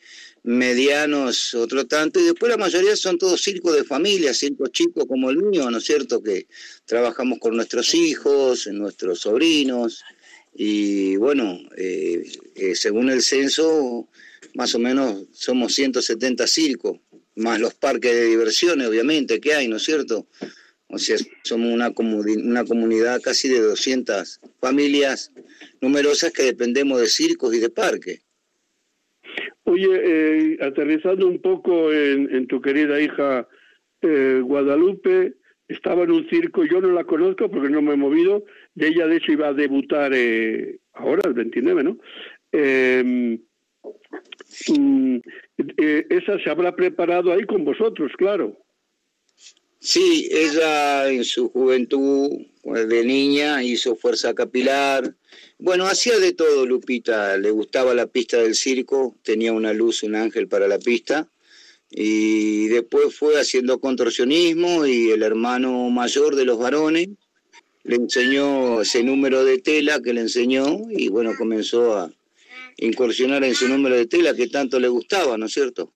medianos 0.44 1.54
otro 1.54 1.86
tanto, 1.86 2.20
y 2.20 2.24
después 2.24 2.50
la 2.50 2.58
mayoría 2.58 2.96
son 2.96 3.20
todos 3.20 3.42
circos 3.42 3.76
de 3.76 3.84
familia, 3.84 4.34
circos 4.34 4.72
chicos 4.72 5.06
como 5.08 5.30
el 5.30 5.38
mío, 5.38 5.70
¿no 5.70 5.78
es 5.78 5.84
cierto? 5.84 6.24
Que 6.24 6.48
trabajamos 6.86 7.38
con 7.38 7.56
nuestros 7.56 7.94
hijos, 7.94 8.68
nuestros 8.68 9.20
sobrinos, 9.20 10.04
y 10.54 11.16
bueno, 11.18 11.60
eh, 11.78 12.24
eh, 12.56 12.76
según 12.76 13.10
el 13.10 13.22
censo, 13.22 14.10
más 14.56 14.74
o 14.76 14.80
menos 14.80 15.26
somos 15.32 15.74
170 15.76 16.48
circos, 16.48 17.00
más 17.36 17.60
los 17.60 17.76
parques 17.76 18.14
de 18.14 18.26
diversiones, 18.26 18.88
obviamente, 18.88 19.40
que 19.40 19.54
hay, 19.54 19.68
¿no 19.68 19.78
es 19.78 19.84
cierto? 19.84 20.28
O 20.92 20.98
sea, 20.98 21.18
somos 21.44 21.72
una, 21.72 21.94
comunidad 21.94 23.22
casi 23.22 23.48
de 23.48 23.62
200 23.62 24.42
familias 24.60 25.32
numerosas 25.80 26.34
que 26.34 26.44
dependemos 26.44 27.00
de 27.00 27.08
circos 27.08 27.56
y 27.56 27.60
de 27.60 27.70
parques. 27.70 28.22
Oye, 29.64 29.88
eh, 29.90 30.58
aterrizando 30.62 31.28
un 31.28 31.40
poco 31.40 31.94
en, 31.94 32.46
tu 32.48 32.62
querida 32.62 33.00
hija 33.00 33.48
eh, 34.02 34.42
Guadalupe, 34.44 35.36
estaba 35.70 36.04
en 36.04 36.12
un 36.12 36.28
circo, 36.30 36.66
yo 36.66 36.82
no 36.82 36.92
la 36.92 37.06
conozco 37.06 37.50
porque 37.50 37.70
no 37.70 37.82
me 37.82 37.94
he 37.94 37.98
movido, 37.98 38.44
de 38.76 38.88
ella 38.90 39.08
de 39.08 39.16
hecho 39.16 39.32
iba 39.32 39.48
a 39.48 39.54
debutar 39.54 40.12
eh, 40.14 40.80
ahora, 40.94 41.22
el 41.26 41.34
29, 41.34 41.84
¿no? 41.84 41.98
Em, 42.52 43.40
mm, 44.68 45.20
esa 46.10 46.38
se 46.40 46.50
habrá 46.50 46.76
preparado 46.76 47.32
ahí 47.32 47.46
con 47.46 47.64
vosotros, 47.64 48.12
claro. 48.18 48.58
Sí, 49.84 50.30
ella 50.32 51.10
en 51.10 51.24
su 51.26 51.50
juventud, 51.50 52.30
pues, 52.62 52.88
de 52.88 53.04
niña, 53.04 53.64
hizo 53.64 53.96
fuerza 53.96 54.36
capilar. 54.36 55.16
Bueno, 55.58 55.88
hacía 55.88 56.20
de 56.20 56.34
todo, 56.34 56.68
Lupita. 56.68 57.36
Le 57.38 57.50
gustaba 57.50 57.96
la 57.96 58.06
pista 58.06 58.38
del 58.38 58.54
circo, 58.54 59.16
tenía 59.24 59.54
una 59.54 59.74
luz, 59.74 60.04
un 60.04 60.16
ángel 60.16 60.48
para 60.48 60.68
la 60.68 60.78
pista. 60.78 61.28
Y 61.90 62.68
después 62.68 63.16
fue 63.16 63.40
haciendo 63.40 63.80
contorsionismo 63.80 64.86
y 64.86 65.10
el 65.10 65.24
hermano 65.24 65.90
mayor 65.90 66.36
de 66.36 66.46
los 66.46 66.60
varones 66.60 67.10
le 67.84 67.96
enseñó 67.96 68.82
ese 68.82 69.04
número 69.04 69.44
de 69.44 69.58
tela 69.58 70.00
que 70.00 70.14
le 70.14 70.22
enseñó 70.22 70.78
y 70.92 71.10
bueno, 71.10 71.32
comenzó 71.36 71.98
a 71.98 72.14
incursionar 72.78 73.44
en 73.44 73.56
su 73.56 73.68
número 73.68 73.96
de 73.96 74.06
tela 74.06 74.36
que 74.36 74.48
tanto 74.48 74.80
le 74.80 74.90
gustaba, 74.90 75.38
¿no 75.40 75.48
es 75.48 75.54
cierto? 75.54 75.92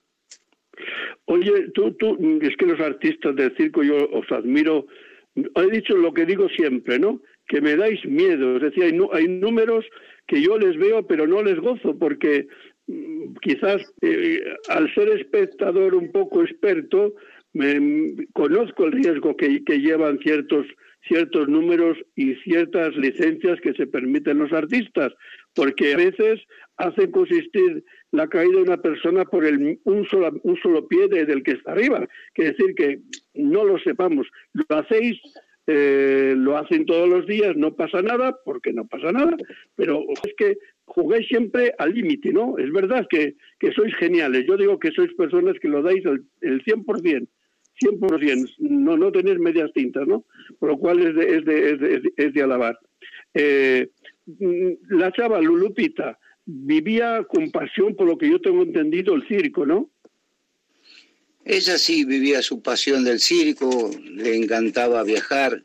Oye, 1.26 1.70
tú, 1.74 1.92
tú, 1.94 2.18
es 2.42 2.56
que 2.58 2.66
los 2.66 2.80
artistas 2.80 3.36
del 3.36 3.56
circo 3.56 3.84
yo 3.84 4.10
os 4.12 4.32
admiro. 4.32 4.88
He 5.36 5.70
dicho 5.72 5.96
lo 5.98 6.14
que 6.14 6.26
digo 6.26 6.48
siempre, 6.50 7.00
¿no? 7.00 7.22
Que 7.48 7.62
me 7.62 7.76
dais 7.76 8.04
miedo. 8.06 8.56
Es 8.56 8.62
decir, 8.62 8.84
hay, 8.84 9.00
hay 9.14 9.28
números 9.28 9.86
que 10.28 10.42
yo 10.42 10.58
les 10.58 10.78
veo, 10.78 11.06
pero 11.06 11.28
no 11.28 11.44
les 11.44 11.60
gozo, 11.60 11.98
porque 11.98 12.48
mm, 12.88 13.36
quizás 13.42 13.82
eh, 14.02 14.44
al 14.70 14.94
ser 14.94 15.10
espectador 15.10 15.96
un 15.96 16.12
poco 16.12 16.42
experto, 16.42 17.14
me, 17.54 18.28
conozco 18.34 18.86
el 18.86 18.94
riesgo 18.94 19.36
que, 19.36 19.64
que 19.64 19.80
llevan 19.80 20.20
ciertos 20.20 20.66
ciertos 21.08 21.48
números 21.48 21.98
y 22.16 22.34
ciertas 22.36 22.96
licencias 22.96 23.60
que 23.62 23.74
se 23.74 23.88
permiten 23.88 24.40
los 24.40 24.52
artistas, 24.52 25.14
porque 25.54 25.94
a 25.94 25.98
veces 25.98 26.42
hacen 26.78 27.12
consistir 27.12 27.84
la 28.12 28.28
caída 28.28 28.58
de 28.58 28.64
una 28.64 28.78
persona 28.78 29.26
por 29.26 29.46
el, 29.46 29.80
un, 29.84 30.08
solo, 30.08 30.32
un 30.44 30.58
solo 30.58 30.88
pie 30.88 31.08
desde 31.08 31.34
el 31.34 31.44
que 31.44 31.52
está 31.52 31.72
arriba. 31.72 32.08
Quiere 32.34 32.52
decir 32.52 32.76
que 32.76 33.00
no 33.34 33.64
lo 33.66 33.78
sepamos. 33.80 34.28
Lo 34.54 34.78
hacéis, 34.78 35.20
eh, 35.68 36.34
lo 36.38 36.58
hacen 36.58 36.86
todos 36.86 37.10
los 37.10 37.28
días, 37.28 37.56
no 37.56 37.76
pasa 37.76 38.02
nada, 38.02 38.38
porque 38.46 38.72
no 38.72 38.86
pasa 38.88 39.12
nada, 39.12 39.36
pero 39.76 40.06
es 40.24 40.34
que 40.38 40.58
juguéis 40.86 41.28
siempre 41.28 41.74
al 41.78 41.94
límite, 41.94 42.32
¿no? 42.32 42.58
Es 42.58 42.72
verdad 42.72 43.08
que, 43.10 43.36
que, 43.60 43.72
sois 43.72 43.94
geniales. 43.96 44.46
Yo 44.48 44.56
digo 44.58 44.80
que 44.80 44.92
sois 44.92 45.14
personas 45.16 45.56
que 45.60 45.68
lo 45.68 45.82
dais 45.82 46.06
el, 46.06 46.24
el 46.42 46.64
100%. 46.64 47.28
100%, 47.82 48.56
no, 48.60 48.96
no 48.96 49.12
tenéis 49.12 49.38
medias 49.38 49.72
tintas, 49.74 50.08
¿no? 50.08 50.24
Por 50.60 50.70
lo 50.70 50.78
cual 50.78 51.00
es 51.00 51.16
de, 51.16 51.38
es 51.38 51.46
de, 51.46 51.72
es 51.72 51.80
de, 51.80 52.14
es 52.16 52.34
de 52.34 52.42
alabar. 52.42 52.80
Eh, 53.34 53.90
la 54.90 55.12
chava 55.12 55.42
Lulupita, 55.42 56.18
vivía 56.46 57.26
con 57.28 57.52
pasión, 57.52 57.96
por 57.96 58.08
lo 58.08 58.18
que 58.18 58.30
yo 58.30 58.40
tengo 58.40 58.64
entendido, 58.64 59.16
el 59.16 59.28
circo, 59.28 59.66
¿no? 59.66 59.90
Ella 61.44 61.78
sí 61.78 62.06
vivía 62.06 62.42
su 62.42 62.62
pasión 62.62 63.04
del 63.04 63.20
circo, 63.20 63.92
le 64.02 64.36
encantaba 64.36 65.04
viajar. 65.04 65.62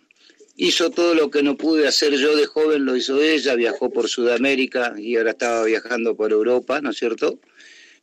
Hizo 0.57 0.91
todo 0.91 1.15
lo 1.15 1.31
que 1.31 1.43
no 1.43 1.57
pude 1.57 1.89
hacer 1.89 2.13
yo 2.19 2.37
de 2.37 2.45
joven, 2.45 2.85
lo 2.85 2.97
hizo 2.97 3.21
ella, 3.23 3.55
viajó 3.55 3.91
por 3.91 4.09
Sudamérica 4.09 4.95
y 4.99 5.17
ahora 5.17 5.31
estaba 5.31 5.65
viajando 5.65 6.15
por 6.15 6.33
Europa, 6.33 6.83
¿no 6.83 6.91
es 6.91 6.99
cierto? 6.99 7.41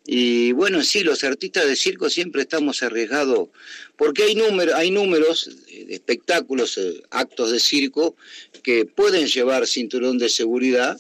Y 0.10 0.54
bueno, 0.54 0.82
sí, 0.84 1.04
los 1.04 1.24
artistas 1.24 1.68
de 1.68 1.76
circo 1.76 2.10
siempre 2.10 2.42
estamos 2.42 2.82
arriesgados, 2.82 3.50
porque 3.98 4.24
hay, 4.24 4.36
número, 4.36 4.74
hay 4.76 4.90
números 4.90 5.52
de 5.68 5.94
espectáculos, 5.94 6.78
eh, 6.78 7.04
actos 7.12 7.52
de 7.52 7.60
circo, 7.60 8.16
que 8.64 8.86
pueden 8.86 9.28
llevar 9.28 9.68
cinturón 9.68 10.18
de 10.18 10.30
seguridad, 10.30 10.98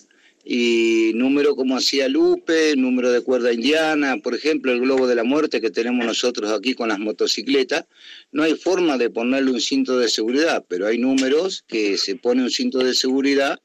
y 0.49 1.11
número 1.13 1.57
como 1.57 1.75
hacía 1.75 2.07
Lupe, 2.07 2.73
número 2.77 3.11
de 3.11 3.21
cuerda 3.21 3.51
indiana, 3.51 4.15
por 4.23 4.33
ejemplo, 4.33 4.71
el 4.71 4.79
globo 4.79 5.05
de 5.05 5.15
la 5.15 5.25
muerte 5.25 5.59
que 5.59 5.71
tenemos 5.71 6.05
nosotros 6.05 6.53
aquí 6.53 6.73
con 6.73 6.87
las 6.87 6.99
motocicletas, 6.99 7.85
no 8.31 8.43
hay 8.43 8.55
forma 8.55 8.97
de 8.97 9.09
ponerle 9.09 9.51
un 9.51 9.59
cinto 9.59 9.99
de 9.99 10.07
seguridad, 10.07 10.63
pero 10.69 10.87
hay 10.87 10.99
números 10.99 11.65
que 11.67 11.97
se 11.97 12.15
pone 12.15 12.43
un 12.43 12.49
cinto 12.49 12.77
de 12.79 12.93
seguridad 12.93 13.59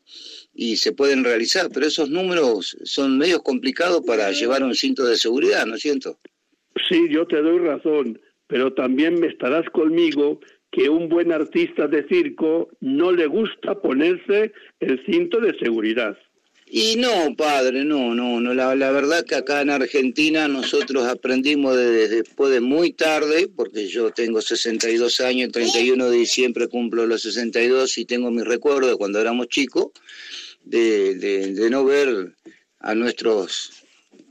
y 0.55 0.77
se 0.77 0.91
pueden 0.91 1.23
realizar, 1.23 1.69
pero 1.73 1.87
esos 1.87 2.11
números 2.11 2.77
son 2.83 3.17
medios 3.17 3.43
complicados 3.43 4.03
para 4.05 4.33
llevar 4.33 4.65
un 4.65 4.75
cinto 4.75 5.05
de 5.05 5.17
seguridad, 5.17 5.65
¿no 5.67 5.77
es 5.77 5.83
cierto? 5.83 6.19
Sí, 6.89 7.07
yo 7.11 7.29
te 7.29 7.41
doy 7.41 7.61
razón, 7.61 8.21
pero 8.49 8.73
también 8.73 9.21
me 9.21 9.29
estarás 9.29 9.71
conmigo 9.71 10.41
que 10.73 10.89
un 10.89 11.09
buen 11.09 11.31
artista 11.31 11.87
de 11.87 12.09
circo 12.09 12.71
no 12.81 13.13
le 13.13 13.27
gusta 13.27 13.81
ponerse 13.81 14.53
el 14.81 15.01
cinto 15.07 15.39
de 15.39 15.57
seguridad. 15.61 16.19
Y 16.75 16.97
no, 16.97 17.37
padre, 17.37 17.85
no, 17.85 18.15
no, 18.15 18.41
no. 18.41 18.55
La, 18.55 18.91
verdad 18.91 19.27
que 19.27 19.35
acá 19.35 19.61
en 19.61 19.69
Argentina 19.69 20.49
nosotros 20.49 21.07
aprendimos 21.07 21.77
desde 21.77 22.09
después 22.09 22.51
de 22.51 22.63
muy 22.63 22.95
tarde, 22.95 23.47
porque 23.55 23.89
yo 23.89 24.11
tengo 24.11 24.41
62 24.41 25.21
años, 25.21 25.49
el 25.49 25.53
31 25.53 26.09
de 26.09 26.17
diciembre 26.17 26.69
cumplo 26.69 27.07
los 27.07 27.21
62 27.21 27.99
y 27.99 28.07
tengo 28.07 28.31
mis 28.31 28.47
recuerdos 28.47 28.97
cuando 28.97 29.21
éramos 29.21 29.49
chicos, 29.49 29.89
de, 30.65 31.15
de, 31.17 31.69
no 31.69 31.85
ver 31.85 32.33
a 32.81 32.95
nuestros 32.95 33.73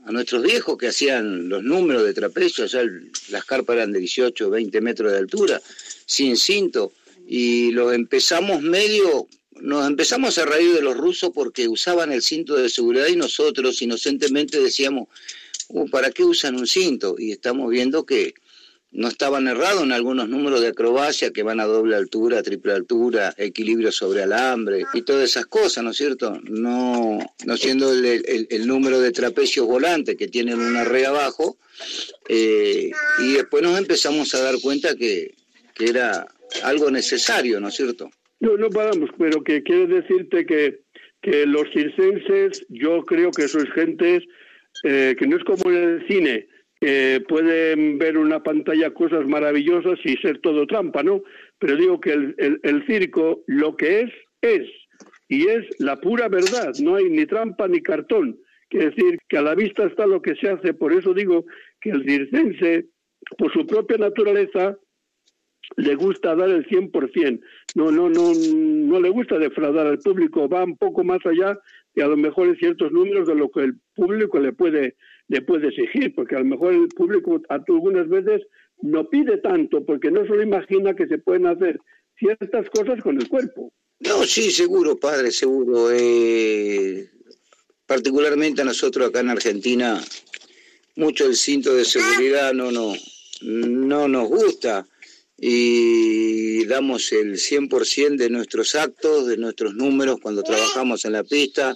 a 0.04 0.10
nuestros 0.10 0.42
viejos 0.42 0.76
que 0.76 0.88
hacían 0.88 1.48
los 1.48 1.62
números 1.62 2.02
de 2.02 2.12
trapecio, 2.12 2.64
allá 2.64 2.82
las 3.28 3.44
carpas 3.44 3.76
eran 3.76 3.92
de 3.92 4.00
18, 4.00 4.50
20 4.50 4.80
metros 4.80 5.12
de 5.12 5.18
altura, 5.18 5.62
sin 6.06 6.36
cinto, 6.36 6.92
y 7.24 7.70
los 7.70 7.94
empezamos 7.94 8.62
medio, 8.62 9.28
nos 9.62 9.86
empezamos 9.86 10.36
a 10.38 10.44
reír 10.44 10.74
de 10.74 10.82
los 10.82 10.96
rusos 10.96 11.30
porque 11.32 11.68
usaban 11.68 12.12
el 12.12 12.22
cinto 12.22 12.56
de 12.56 12.68
seguridad 12.68 13.06
y 13.06 13.16
nosotros 13.16 13.80
inocentemente 13.80 14.60
decíamos, 14.60 15.08
uh, 15.68 15.88
¿para 15.88 16.10
qué 16.10 16.24
usan 16.24 16.56
un 16.56 16.66
cinto? 16.66 17.14
Y 17.18 17.32
estamos 17.32 17.70
viendo 17.70 18.04
que 18.04 18.34
no 18.90 19.08
estaban 19.08 19.48
errados 19.48 19.84
en 19.84 19.92
algunos 19.92 20.28
números 20.28 20.60
de 20.60 20.68
acrobacia 20.68 21.30
que 21.30 21.42
van 21.42 21.60
a 21.60 21.64
doble 21.64 21.96
altura, 21.96 22.42
triple 22.42 22.72
altura, 22.74 23.34
equilibrio 23.38 23.90
sobre 23.90 24.22
alambre 24.22 24.84
y 24.92 25.02
todas 25.02 25.24
esas 25.30 25.46
cosas, 25.46 25.82
¿no 25.82 25.90
es 25.90 25.96
cierto? 25.96 26.38
No, 26.42 27.18
no 27.46 27.56
siendo 27.56 27.92
el, 27.92 28.66
número 28.66 29.00
de 29.00 29.12
trapecios 29.12 29.66
volantes 29.66 30.16
que 30.16 30.28
tienen 30.28 30.60
una 30.60 30.84
red 30.84 31.04
abajo. 31.04 31.56
Eh, 32.28 32.90
y 33.20 33.32
después 33.32 33.62
nos 33.62 33.78
empezamos 33.78 34.34
a 34.34 34.42
dar 34.42 34.60
cuenta 34.60 34.94
que, 34.94 35.34
era 35.80 36.28
algo 36.62 36.92
necesario, 36.92 37.58
¿no 37.58 37.68
es 37.68 37.74
cierto? 37.74 38.08
No, 38.42 38.56
no 38.56 38.68
paramos, 38.70 39.08
pero 39.16 39.44
que 39.44 39.62
quiero 39.62 39.86
decirte 39.86 40.44
que, 40.44 40.80
que 41.22 41.46
los 41.46 41.70
circenses, 41.72 42.66
yo 42.68 43.04
creo 43.04 43.30
que 43.30 43.46
sois 43.46 43.70
gentes 43.70 44.24
eh, 44.82 45.14
que 45.16 45.28
no 45.28 45.36
es 45.36 45.44
como 45.44 45.70
en 45.70 45.76
el 45.76 46.06
cine, 46.08 46.48
pueden 47.28 47.98
ver 47.98 48.18
una 48.18 48.42
pantalla 48.42 48.92
cosas 48.92 49.24
maravillosas 49.26 50.00
y 50.04 50.16
ser 50.16 50.40
todo 50.40 50.66
trampa, 50.66 51.04
¿no? 51.04 51.22
Pero 51.60 51.76
digo 51.76 52.00
que 52.00 52.12
el, 52.12 52.86
circo 52.88 53.44
lo 53.46 53.76
que 53.76 54.00
es, 54.00 54.10
es, 54.40 54.68
y 55.28 55.46
es 55.46 55.64
la 55.78 56.00
pura 56.00 56.28
verdad, 56.28 56.72
no 56.82 56.96
hay 56.96 57.08
ni 57.08 57.24
trampa 57.26 57.68
ni 57.68 57.80
cartón. 57.80 58.36
Quiere 58.68 58.90
decir 58.90 59.18
que 59.28 59.38
a 59.38 59.42
la 59.42 59.54
vista 59.54 59.84
está 59.84 60.06
lo 60.06 60.20
que 60.20 60.34
se 60.34 60.48
hace, 60.48 60.74
por 60.74 60.92
eso 60.92 61.14
digo 61.14 61.44
que 61.80 61.90
el 61.90 62.02
circense, 62.04 62.86
por 63.38 63.52
su 63.52 63.64
propia 63.64 63.98
naturaleza, 63.98 64.76
le 65.76 65.94
gusta 65.94 66.34
dar 66.34 66.50
el 66.50 66.66
100%, 66.66 67.40
no, 67.74 67.90
no, 67.90 68.08
no, 68.08 68.32
no 68.34 69.00
le 69.00 69.08
gusta 69.08 69.38
defraudar 69.38 69.86
al 69.86 69.98
público, 69.98 70.48
va 70.48 70.64
un 70.64 70.76
poco 70.76 71.04
más 71.04 71.24
allá 71.24 71.58
y 71.94 72.00
a 72.00 72.06
lo 72.06 72.16
mejor 72.16 72.48
en 72.48 72.56
ciertos 72.56 72.92
números 72.92 73.28
de 73.28 73.34
lo 73.34 73.50
que 73.50 73.60
el 73.60 73.74
público 73.94 74.38
le 74.38 74.52
puede 74.52 74.96
le 75.28 75.40
puede 75.40 75.68
exigir, 75.68 76.14
porque 76.14 76.36
a 76.36 76.40
lo 76.40 76.44
mejor 76.44 76.74
el 76.74 76.88
público 76.88 77.40
algunas 77.48 78.08
veces 78.08 78.42
no 78.82 79.08
pide 79.08 79.38
tanto, 79.38 79.84
porque 79.84 80.10
no 80.10 80.26
se 80.26 80.34
lo 80.34 80.42
imagina 80.42 80.94
que 80.94 81.06
se 81.06 81.18
pueden 81.18 81.46
hacer 81.46 81.80
ciertas 82.18 82.68
cosas 82.70 83.00
con 83.02 83.18
el 83.18 83.28
cuerpo. 83.28 83.72
No, 84.00 84.24
sí, 84.24 84.50
seguro, 84.50 84.96
padre, 84.96 85.30
seguro. 85.30 85.90
Eh, 85.90 87.08
particularmente 87.86 88.62
a 88.62 88.66
nosotros 88.66 89.08
acá 89.08 89.20
en 89.20 89.30
Argentina, 89.30 90.02
mucho 90.96 91.26
el 91.26 91.36
cinto 91.36 91.74
de 91.74 91.84
seguridad 91.84 92.52
no, 92.52 92.70
no, 92.70 92.92
no 93.42 94.08
nos 94.08 94.28
gusta 94.28 94.86
y 95.44 96.64
damos 96.66 97.10
el 97.10 97.36
100% 97.36 98.16
de 98.16 98.30
nuestros 98.30 98.76
actos, 98.76 99.26
de 99.26 99.36
nuestros 99.36 99.74
números 99.74 100.20
cuando 100.22 100.44
trabajamos 100.44 101.04
en 101.04 101.14
la 101.14 101.24
pista, 101.24 101.74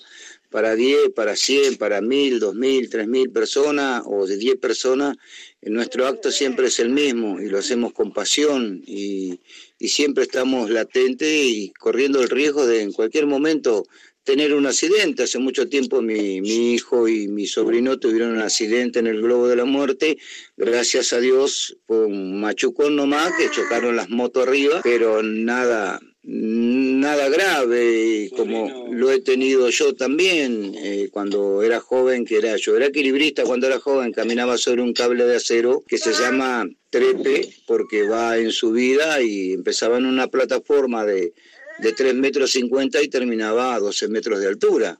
para 0.52 0.76
10, 0.76 1.10
para 1.16 1.34
100, 1.34 1.76
para 1.76 2.00
1000, 2.00 2.38
2000, 2.38 2.88
3000 2.90 3.30
personas 3.30 4.04
o 4.06 4.24
de 4.24 4.36
10 4.36 4.58
personas, 4.58 5.16
nuestro 5.62 6.06
acto 6.06 6.30
siempre 6.30 6.68
es 6.68 6.78
el 6.78 6.90
mismo 6.90 7.40
y 7.40 7.48
lo 7.48 7.58
hacemos 7.58 7.92
con 7.92 8.12
pasión 8.12 8.84
y, 8.86 9.40
siempre 9.80 10.24
estamos 10.24 10.70
latentes 10.70 11.28
y 11.28 11.72
corriendo 11.72 12.22
el 12.22 12.30
riesgo 12.30 12.66
de 12.66 12.82
en 12.82 12.92
cualquier 12.92 13.26
momento 13.26 13.84
tener 14.26 14.52
un 14.54 14.66
accidente. 14.66 15.22
Hace 15.22 15.38
mucho 15.38 15.68
tiempo 15.68 16.02
mi, 16.02 16.40
mi, 16.40 16.74
hijo 16.74 17.06
y 17.06 17.28
mi 17.28 17.46
sobrino 17.46 17.96
tuvieron 17.98 18.32
un 18.32 18.42
accidente 18.42 18.98
en 18.98 19.06
el 19.06 19.22
globo 19.22 19.46
de 19.46 19.54
la 19.54 19.64
muerte. 19.64 20.18
Gracias 20.56 21.12
a 21.12 21.20
Dios 21.20 21.78
fue 21.86 22.06
un 22.06 22.40
machucón 22.40 22.96
nomás 22.96 23.32
que 23.38 23.50
chocaron 23.50 23.94
las 23.94 24.10
motos 24.10 24.48
arriba, 24.48 24.80
pero 24.82 25.22
nada, 25.22 26.00
nada 26.24 27.28
grave, 27.28 28.28
como 28.36 28.88
lo 28.90 29.12
he 29.12 29.20
tenido 29.20 29.70
yo 29.70 29.94
también 29.94 30.74
eh, 30.74 31.08
cuando 31.12 31.62
era 31.62 31.78
joven, 31.78 32.24
que 32.24 32.38
era 32.38 32.56
yo 32.56 32.76
era 32.76 32.86
equilibrista 32.86 33.44
cuando 33.44 33.68
era 33.68 33.78
joven, 33.78 34.12
caminaba 34.12 34.58
sobre 34.58 34.82
un 34.82 34.92
cable 34.92 35.24
de 35.24 35.36
acero 35.36 35.84
que 35.86 35.98
se 35.98 36.12
llama 36.12 36.68
trepe 36.90 37.48
porque 37.68 38.02
va 38.02 38.38
en 38.38 38.50
subida 38.50 39.22
y 39.22 39.52
empezaba 39.52 39.98
en 39.98 40.06
una 40.06 40.26
plataforma 40.26 41.04
de, 41.04 41.32
de 41.78 41.92
3 41.92 42.14
metros 42.14 42.52
50 42.52 43.02
y 43.02 43.08
terminaba 43.08 43.74
a 43.74 43.80
12 43.80 44.08
metros 44.08 44.40
de 44.40 44.48
altura, 44.48 44.98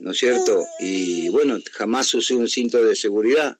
¿no 0.00 0.12
es 0.12 0.18
cierto? 0.18 0.64
Y 0.80 1.28
bueno, 1.30 1.58
jamás 1.72 2.12
usé 2.14 2.34
un 2.34 2.48
cinto 2.48 2.82
de 2.84 2.94
seguridad. 2.94 3.58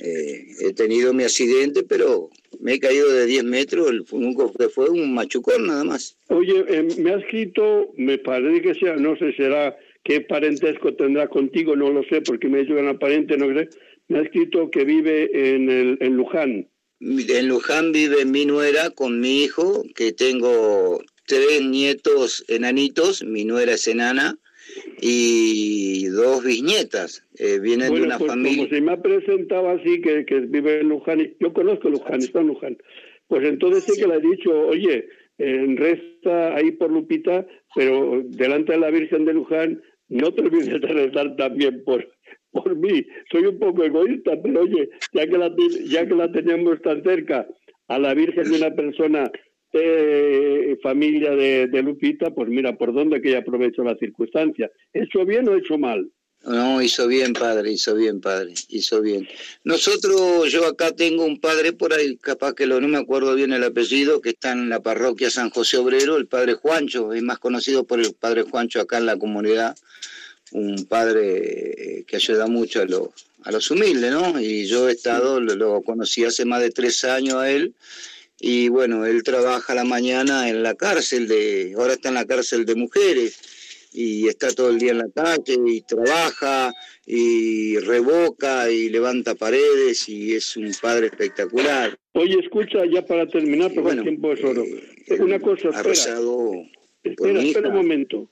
Eh, 0.00 0.46
he 0.60 0.72
tenido 0.74 1.12
mi 1.12 1.24
accidente, 1.24 1.82
pero 1.82 2.30
me 2.60 2.74
he 2.74 2.80
caído 2.80 3.10
de 3.10 3.26
10 3.26 3.44
metros, 3.44 3.90
el 3.90 4.04
fue 4.04 4.90
un 4.90 5.14
machucón 5.14 5.66
nada 5.66 5.84
más. 5.84 6.16
Oye, 6.28 6.64
eh, 6.68 6.86
me 6.98 7.12
ha 7.12 7.16
escrito, 7.16 7.92
me 7.96 8.18
parece 8.18 8.62
que 8.62 8.74
sea, 8.74 8.96
no 8.96 9.16
sé, 9.16 9.32
será 9.32 9.76
qué 10.04 10.20
parentesco 10.20 10.94
tendrá 10.94 11.28
contigo, 11.28 11.74
no 11.74 11.90
lo 11.90 12.02
sé, 12.04 12.20
porque 12.20 12.48
me 12.48 12.64
que 12.66 12.78
era 12.78 12.98
parente, 12.98 13.36
no 13.36 13.46
sé. 13.54 13.68
Me 14.08 14.18
ha 14.18 14.22
escrito 14.22 14.70
que 14.70 14.84
vive 14.84 15.30
en, 15.32 15.68
el, 15.68 15.98
en 16.00 16.16
Luján. 16.16 16.68
En 17.00 17.48
Luján 17.48 17.92
vive 17.92 18.24
mi 18.24 18.46
nuera 18.46 18.90
con 18.90 19.20
mi 19.20 19.42
hijo, 19.42 19.84
que 19.94 20.12
tengo 20.12 21.02
tres 21.28 21.62
nietos 21.62 22.44
enanitos, 22.48 23.22
mi 23.22 23.44
nuera 23.44 23.72
es 23.74 23.86
enana, 23.86 24.38
y 25.00 26.06
dos 26.06 26.44
bisnietas. 26.44 27.24
Eh, 27.38 27.58
vienen 27.60 27.94
de 27.94 28.02
una 28.02 28.18
pues 28.18 28.30
familia. 28.30 28.56
Como 28.56 28.68
se 28.68 28.80
me 28.80 28.92
ha 28.92 29.02
presentado 29.02 29.68
así, 29.70 30.00
que, 30.00 30.24
que 30.24 30.40
vive 30.40 30.80
en 30.80 30.88
Luján, 30.88 31.34
yo 31.38 31.52
conozco 31.52 31.88
Luján, 31.88 32.20
está 32.20 32.40
en 32.40 32.48
Luján. 32.48 32.78
Pues 33.28 33.44
entonces 33.46 33.84
sí 33.84 34.00
que 34.00 34.08
le 34.08 34.16
he 34.16 34.20
dicho, 34.20 34.50
oye, 34.50 35.06
en 35.38 35.76
resta 35.76 36.56
ahí 36.56 36.72
por 36.72 36.90
Lupita, 36.90 37.46
pero 37.74 38.22
delante 38.24 38.72
de 38.72 38.78
la 38.78 38.90
Virgen 38.90 39.24
de 39.24 39.34
Luján, 39.34 39.82
no 40.08 40.32
te 40.32 40.42
olvides 40.42 40.80
de 40.80 40.88
rezar 40.88 41.36
también 41.36 41.84
por, 41.84 42.08
por 42.50 42.74
mí. 42.74 43.06
Soy 43.30 43.44
un 43.44 43.58
poco 43.58 43.84
egoísta, 43.84 44.32
pero 44.42 44.62
oye, 44.62 44.88
ya 45.12 45.26
que 45.26 45.38
la, 45.38 45.54
ya 45.84 46.08
que 46.08 46.14
la 46.14 46.32
tenemos 46.32 46.80
tan 46.82 47.02
cerca, 47.02 47.46
a 47.88 47.98
la 47.98 48.14
Virgen 48.14 48.50
de 48.50 48.58
una 48.58 48.74
persona 48.74 49.30
eh, 49.72 50.78
familia 50.82 51.32
de, 51.32 51.82
Lupita, 51.82 52.30
pues 52.30 52.48
mira, 52.48 52.76
por 52.76 52.92
dónde 52.92 53.20
que 53.20 53.30
ella 53.30 53.38
aprovechó 53.38 53.84
la 53.84 53.96
circunstancia. 53.96 54.70
¿Hecho 54.92 55.24
bien 55.24 55.48
o 55.48 55.56
hecho 55.56 55.76
mal? 55.76 56.10
No, 56.44 56.80
hizo 56.80 57.08
bien, 57.08 57.32
padre, 57.32 57.72
hizo 57.72 57.94
bien, 57.94 58.20
padre, 58.20 58.54
hizo 58.68 59.02
bien. 59.02 59.28
Nosotros, 59.64 60.50
yo 60.50 60.66
acá 60.66 60.92
tengo 60.92 61.24
un 61.24 61.40
padre 61.40 61.72
por 61.72 61.92
ahí, 61.92 62.16
capaz 62.16 62.54
que 62.54 62.66
lo, 62.66 62.80
no 62.80 62.88
me 62.88 62.96
acuerdo 62.96 63.34
bien 63.34 63.52
el 63.52 63.64
apellido, 63.64 64.20
que 64.20 64.30
está 64.30 64.52
en 64.52 64.68
la 64.68 64.80
parroquia 64.80 65.30
San 65.30 65.50
José 65.50 65.78
Obrero, 65.78 66.16
el 66.16 66.28
padre 66.28 66.54
Juancho, 66.54 67.12
es 67.12 67.22
más 67.22 67.38
conocido 67.38 67.84
por 67.84 67.98
el 67.98 68.14
padre 68.14 68.42
Juancho 68.42 68.80
acá 68.80 68.98
en 68.98 69.06
la 69.06 69.18
comunidad, 69.18 69.76
un 70.52 70.86
padre 70.86 72.04
que 72.06 72.16
ayuda 72.16 72.46
mucho 72.46 72.82
a 72.82 72.86
los, 72.86 73.08
a 73.42 73.50
los 73.50 73.70
humildes, 73.70 74.12
¿no? 74.12 74.40
Y 74.40 74.66
yo 74.66 74.88
he 74.88 74.92
estado, 74.92 75.40
lo 75.40 75.82
conocí 75.82 76.24
hace 76.24 76.44
más 76.44 76.62
de 76.62 76.70
tres 76.70 77.04
años 77.04 77.34
a 77.34 77.50
él, 77.50 77.74
y 78.40 78.68
bueno, 78.68 79.04
él 79.04 79.22
trabaja 79.22 79.74
la 79.74 79.84
mañana 79.84 80.48
en 80.48 80.62
la 80.62 80.74
cárcel 80.74 81.26
de, 81.26 81.74
ahora 81.76 81.94
está 81.94 82.08
en 82.08 82.14
la 82.14 82.26
cárcel 82.26 82.64
de 82.64 82.74
mujeres 82.76 83.40
y 83.92 84.28
está 84.28 84.50
todo 84.50 84.70
el 84.70 84.78
día 84.78 84.92
en 84.92 84.98
la 84.98 85.10
calle 85.14 85.56
y 85.66 85.80
trabaja 85.80 86.72
y 87.06 87.78
revoca 87.78 88.70
y 88.70 88.90
levanta 88.90 89.34
paredes 89.34 90.08
y 90.08 90.34
es 90.34 90.56
un 90.56 90.70
padre 90.80 91.06
espectacular. 91.06 91.98
Oye, 92.12 92.38
escucha 92.38 92.84
ya 92.86 93.04
para 93.04 93.26
terminar, 93.26 93.72
porque 93.74 93.92
el 93.92 94.02
tiempo 94.02 94.32
es 94.32 94.44
oro. 94.44 94.62
Eh, 94.64 95.20
Una 95.20 95.40
cosa, 95.40 95.70
espera. 95.70 95.92
espera, 97.02 97.40
espera 97.40 97.68
un 97.68 97.74
momento. 97.74 98.30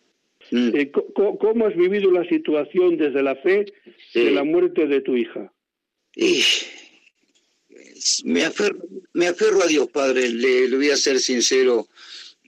Mm. 0.50 0.70
Eh, 0.74 0.92
¿Cómo 1.40 1.66
has 1.66 1.76
vivido 1.76 2.10
la 2.10 2.28
situación 2.28 2.96
desde 2.96 3.22
la 3.22 3.34
fe 3.36 3.64
de 4.14 4.30
la 4.30 4.44
muerte 4.44 4.86
de 4.86 5.00
tu 5.00 5.16
hija? 5.16 5.52
Y 6.14 6.40
me 8.24 8.44
aferro, 8.44 8.78
me 9.12 9.28
aferro 9.28 9.62
a 9.62 9.66
Dios, 9.66 9.88
Padre, 9.90 10.28
le, 10.28 10.68
voy 10.68 10.90
a 10.90 10.96
ser 10.96 11.20
sincero. 11.20 11.88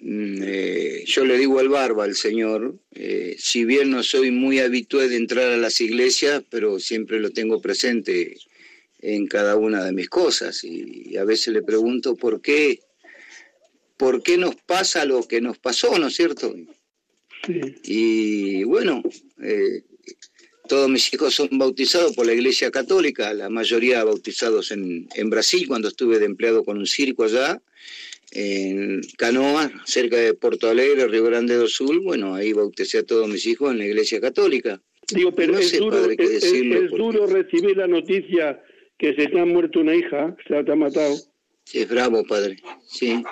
Mm, 0.01 0.43
eh, 0.45 1.05
yo 1.07 1.25
le 1.25 1.37
digo 1.39 1.59
al 1.59 1.69
barba 1.69 2.05
al 2.05 2.15
Señor, 2.15 2.77
eh, 2.95 3.35
si 3.39 3.65
bien 3.65 3.91
no 3.91 4.03
soy 4.03 4.31
muy 4.31 4.61
habitué 4.61 5.09
de 5.09 5.17
entrar 5.17 5.51
a 5.51 5.57
las 5.57 5.81
iglesias, 5.81 6.45
pero 6.51 6.79
siempre 6.79 7.19
lo 7.19 7.31
tengo 7.31 7.61
presente 7.61 8.37
en 9.01 9.27
cada 9.27 9.57
una 9.57 9.85
de 9.85 9.93
mis 9.93 10.09
cosas 10.09 10.63
y, 10.65 11.17
a 11.17 11.25
veces 11.25 11.55
le 11.55 11.63
pregunto 11.63 12.17
por 12.17 12.41
qué, 12.41 12.81
por 13.97 14.23
qué 14.23 14.37
nos 14.37 14.57
pasa 14.57 15.05
lo 15.05 15.27
que 15.27 15.41
nos 15.41 15.59
pasó, 15.59 15.99
¿no 15.99 16.09
es 16.09 16.15
cierto? 16.15 16.55
Y 17.83 18.65
bueno, 18.65 19.03
eh, 19.43 19.83
todos 20.69 20.89
mis 20.89 21.13
hijos 21.13 21.35
son 21.35 21.49
bautizados 21.53 22.15
por 22.15 22.27
la 22.27 22.35
Iglesia 22.35 22.71
Católica, 22.71 23.33
la 23.35 23.49
mayoría 23.49 24.05
bautizados 24.05 24.71
en, 24.71 25.09
Brasil, 25.31 25.67
cuando 25.67 25.89
estuve 25.89 26.19
de 26.19 26.27
empleado 26.27 26.65
con 26.65 26.79
un 26.79 26.87
circo 26.87 27.25
allá, 27.25 27.61
en 28.31 29.01
Canoa, 29.17 29.71
cerca 29.87 30.17
de 30.17 30.35
Porto 30.35 30.69
Alegre, 30.69 31.09
Río 31.09 31.25
Grande 31.25 31.57
do 31.57 31.67
Sul. 31.67 32.01
Bueno, 32.01 32.35
ahí 32.35 32.53
bauticé 32.53 32.99
a 32.99 33.03
todos 33.03 33.27
mis 33.27 33.47
hijos 33.47 33.73
en 33.73 33.79
la 33.79 33.87
Iglesia 33.87 34.21
Católica. 34.21 34.81
Digo, 35.13 35.33
pero 35.33 35.57
es, 35.57 35.79
duro, 35.79 36.05
es, 36.11 36.91
duro 36.91 37.27
recibir 37.27 37.79
la 37.79 37.87
noticia 37.87 38.63
que 38.99 39.15
se 39.15 39.29
te 39.29 39.41
ha 39.41 39.47
muerto 39.47 39.81
una 39.81 39.95
hija, 39.95 40.37
se 40.47 40.63
te 40.63 40.73
ha 40.73 40.77
matado. 40.77 41.17
Sí, 41.65 41.81
es 41.81 41.89
bravo, 41.89 42.23
padre. 42.25 42.57
Sí, 42.87 43.23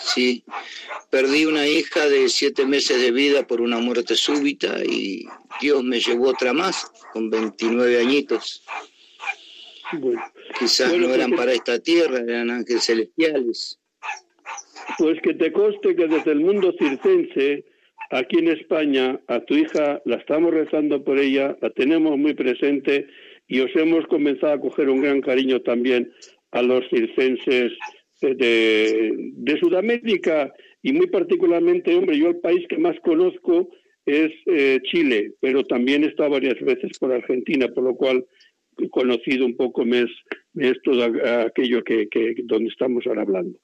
sí. 0.00 0.44
Perdí 1.10 1.46
una 1.46 1.66
hija 1.66 2.08
de 2.08 2.28
siete 2.28 2.66
meses 2.66 3.00
de 3.00 3.10
vida 3.10 3.46
por 3.46 3.60
una 3.60 3.78
muerte 3.78 4.14
súbita 4.14 4.84
y 4.84 5.26
Dios 5.60 5.82
me 5.84 6.00
llevó 6.00 6.28
otra 6.28 6.52
más, 6.52 6.90
con 7.12 7.30
29 7.30 8.00
añitos. 8.00 8.62
Bueno, 9.92 10.22
Quizás 10.58 10.96
no 10.96 11.14
eran 11.14 11.32
para 11.32 11.52
esta 11.52 11.78
tierra, 11.78 12.18
eran 12.18 12.50
ángeles 12.50 12.84
celestiales. 12.84 13.78
Pues 14.98 15.20
que 15.22 15.34
te 15.34 15.52
conste 15.52 15.94
que 15.94 16.06
desde 16.06 16.32
el 16.32 16.40
mundo 16.40 16.72
circense, 16.78 17.64
aquí 18.10 18.38
en 18.38 18.48
España, 18.48 19.20
a 19.26 19.40
tu 19.40 19.54
hija 19.54 20.00
la 20.04 20.16
estamos 20.16 20.52
rezando 20.54 21.02
por 21.02 21.18
ella, 21.18 21.56
la 21.60 21.70
tenemos 21.70 22.16
muy 22.16 22.34
presente 22.34 23.06
y 23.48 23.60
os 23.60 23.70
hemos 23.74 24.06
comenzado 24.06 24.54
a 24.54 24.60
coger 24.60 24.88
un 24.88 25.02
gran 25.02 25.20
cariño 25.20 25.60
también 25.62 26.12
a 26.52 26.62
los 26.62 26.88
circenses 26.88 27.72
de, 28.20 29.12
de 29.16 29.58
Sudamérica 29.58 30.52
y 30.82 30.92
muy 30.92 31.06
particularmente, 31.08 31.94
hombre, 31.94 32.18
yo 32.18 32.28
el 32.28 32.36
país 32.36 32.66
que 32.68 32.78
más 32.78 32.98
conozco 33.00 33.68
es 34.04 34.30
eh, 34.46 34.78
Chile, 34.84 35.32
pero 35.40 35.64
también 35.64 36.04
he 36.04 36.08
estado 36.08 36.30
varias 36.30 36.60
veces 36.60 36.96
por 36.98 37.12
Argentina, 37.12 37.68
por 37.68 37.84
lo 37.84 37.96
cual 37.96 38.24
he 38.78 38.88
conocido 38.88 39.44
un 39.44 39.56
poco 39.56 39.84
más, 39.84 40.06
todo 40.84 41.04
aquello 41.44 41.82
que, 41.82 42.08
que, 42.08 42.36
donde 42.44 42.68
estamos 42.68 43.06
ahora 43.06 43.22
hablando. 43.22 43.58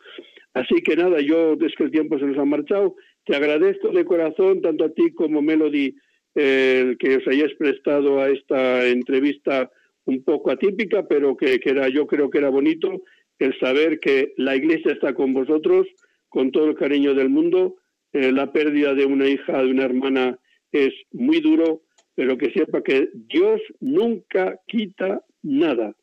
Así 0.55 0.83
que 0.83 0.97
nada, 0.97 1.21
yo 1.21 1.57
desde 1.57 1.77
que 1.77 1.85
el 1.85 1.91
tiempo 1.91 2.19
se 2.19 2.27
nos 2.27 2.39
ha 2.39 2.45
marchado, 2.45 2.97
te 3.25 3.37
agradezco 3.37 3.91
de 3.91 4.05
corazón, 4.05 4.61
tanto 4.61 4.85
a 4.85 4.93
ti 4.93 5.13
como 5.13 5.41
Melody, 5.41 5.95
el 6.35 6.97
que 6.99 7.17
os 7.17 7.29
hayáis 7.29 7.55
prestado 7.55 8.21
a 8.21 8.31
esta 8.31 8.89
entrevista 8.89 9.71
un 10.05 10.25
poco 10.25 10.51
atípica, 10.51 11.07
pero 11.07 11.37
que, 11.37 11.61
era, 11.65 11.89
yo 11.89 12.07
creo 12.07 12.31
que 12.31 12.39
era 12.39 12.49
bonito 12.49 13.03
el 13.39 13.59
saber 13.59 13.99
que 14.01 14.33
la 14.37 14.57
Iglesia 14.57 14.93
está 14.93 15.15
con 15.15 15.33
vosotros, 15.35 15.87
con 16.29 16.51
todo 16.53 16.67
el 16.67 16.77
cariño 16.77 17.15
del 17.15 17.29
mundo. 17.29 17.77
Eh, 18.13 18.33
la 18.33 18.53
pérdida 18.53 18.95
de 18.95 19.07
una 19.07 19.29
hija, 19.29 19.63
de 19.63 19.71
una 19.71 19.85
hermana, 19.85 20.39
es 20.71 20.93
muy 21.13 21.41
duro, 21.41 21.83
pero 22.15 22.37
que 22.39 22.53
sepa 22.53 22.83
que 22.83 23.09
Dios 23.13 23.61
nunca 23.81 24.59
quita 24.67 25.23
nada. 25.43 25.95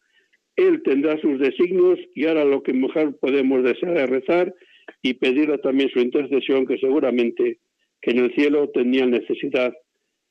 Él 0.55 0.81
tendrá 0.83 1.19
sus 1.21 1.39
designios 1.39 1.99
y 2.13 2.25
ahora 2.25 2.43
lo 2.45 2.61
que 2.63 2.73
mejor 2.73 3.17
podemos 3.19 3.63
desear 3.63 3.97
es 3.97 4.09
rezar 4.09 4.53
y 5.01 5.13
pedirle 5.13 5.57
también 5.59 5.89
su 5.89 5.99
intercesión, 5.99 6.65
que 6.65 6.77
seguramente 6.77 7.59
que 8.01 8.11
en 8.11 8.19
el 8.19 8.33
cielo 8.33 8.69
tenía 8.69 9.05
necesidad 9.05 9.73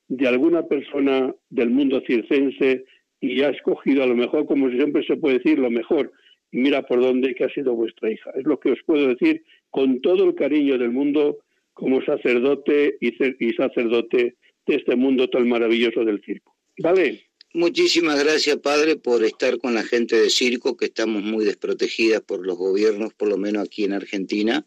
de 0.07 0.27
alguna 0.27 0.63
persona 0.63 1.33
del 1.49 1.69
mundo 1.69 2.01
circense 2.05 2.85
y 3.21 3.41
ha 3.41 3.49
escogido 3.49 4.03
a 4.03 4.07
lo 4.07 4.15
mejor, 4.15 4.45
como 4.45 4.69
siempre 4.69 5.03
se 5.05 5.17
puede 5.17 5.37
decir, 5.37 5.59
lo 5.59 5.69
mejor. 5.69 6.11
Y 6.51 6.57
mira 6.59 6.81
por 6.85 7.01
dónde 7.01 7.35
que 7.35 7.43
ha 7.43 7.53
sido 7.53 7.73
vuestra 7.73 8.11
hija. 8.11 8.31
Es 8.35 8.45
lo 8.45 8.59
que 8.59 8.71
os 8.71 8.79
puedo 8.85 9.07
decir 9.07 9.43
con 9.69 10.01
todo 10.01 10.25
el 10.25 10.35
cariño 10.35 10.77
del 10.77 10.91
mundo 10.91 11.39
como 11.73 12.01
sacerdote 12.03 12.97
y, 12.99 13.13
y 13.45 13.53
sacerdote 13.53 14.35
de 14.65 14.75
este 14.75 14.95
mundo 14.95 15.29
tan 15.29 15.47
maravilloso 15.47 16.03
del 16.03 16.21
circo. 16.23 16.55
¿Vale? 16.79 17.29
Muchísimas 17.53 18.23
gracias, 18.23 18.57
padre, 18.57 18.95
por 18.95 19.23
estar 19.23 19.57
con 19.57 19.73
la 19.73 19.83
gente 19.83 20.15
de 20.15 20.29
circo, 20.29 20.77
que 20.77 20.85
estamos 20.85 21.23
muy 21.23 21.45
desprotegidas 21.45 22.21
por 22.21 22.45
los 22.45 22.57
gobiernos, 22.57 23.13
por 23.13 23.27
lo 23.27 23.37
menos 23.37 23.63
aquí 23.63 23.85
en 23.85 23.93
Argentina. 23.93 24.65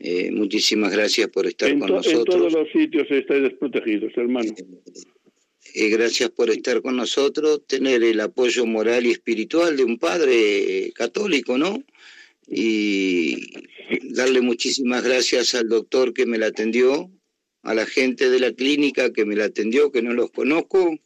Eh, 0.00 0.32
muchísimas 0.32 0.90
gracias 0.90 1.28
por 1.28 1.46
estar 1.46 1.70
con 1.78 1.88
nosotros. 1.88 2.34
En 2.34 2.40
todos 2.40 2.52
los 2.52 2.68
sitios 2.72 3.08
estáis 3.08 3.42
desprotegidos, 3.42 4.12
hermano. 4.16 4.52
Eh, 5.74 5.88
gracias 5.88 6.30
por 6.30 6.50
estar 6.50 6.82
con 6.82 6.96
nosotros, 6.96 7.66
tener 7.66 8.02
el 8.02 8.20
apoyo 8.20 8.66
moral 8.66 9.06
y 9.06 9.12
espiritual 9.12 9.76
de 9.76 9.84
un 9.84 9.98
padre 9.98 10.92
católico, 10.94 11.56
¿no? 11.56 11.82
Y 12.48 13.36
darle 14.14 14.40
muchísimas 14.40 15.02
gracias 15.04 15.54
al 15.54 15.68
doctor 15.68 16.12
que 16.12 16.26
me 16.26 16.38
la 16.38 16.46
atendió, 16.46 17.10
a 17.62 17.74
la 17.74 17.86
gente 17.86 18.28
de 18.28 18.40
la 18.40 18.52
clínica 18.52 19.12
que 19.12 19.24
me 19.24 19.36
la 19.36 19.44
atendió, 19.44 19.92
que 19.92 20.02
no 20.02 20.12
los 20.12 20.30
conozco, 20.30 20.98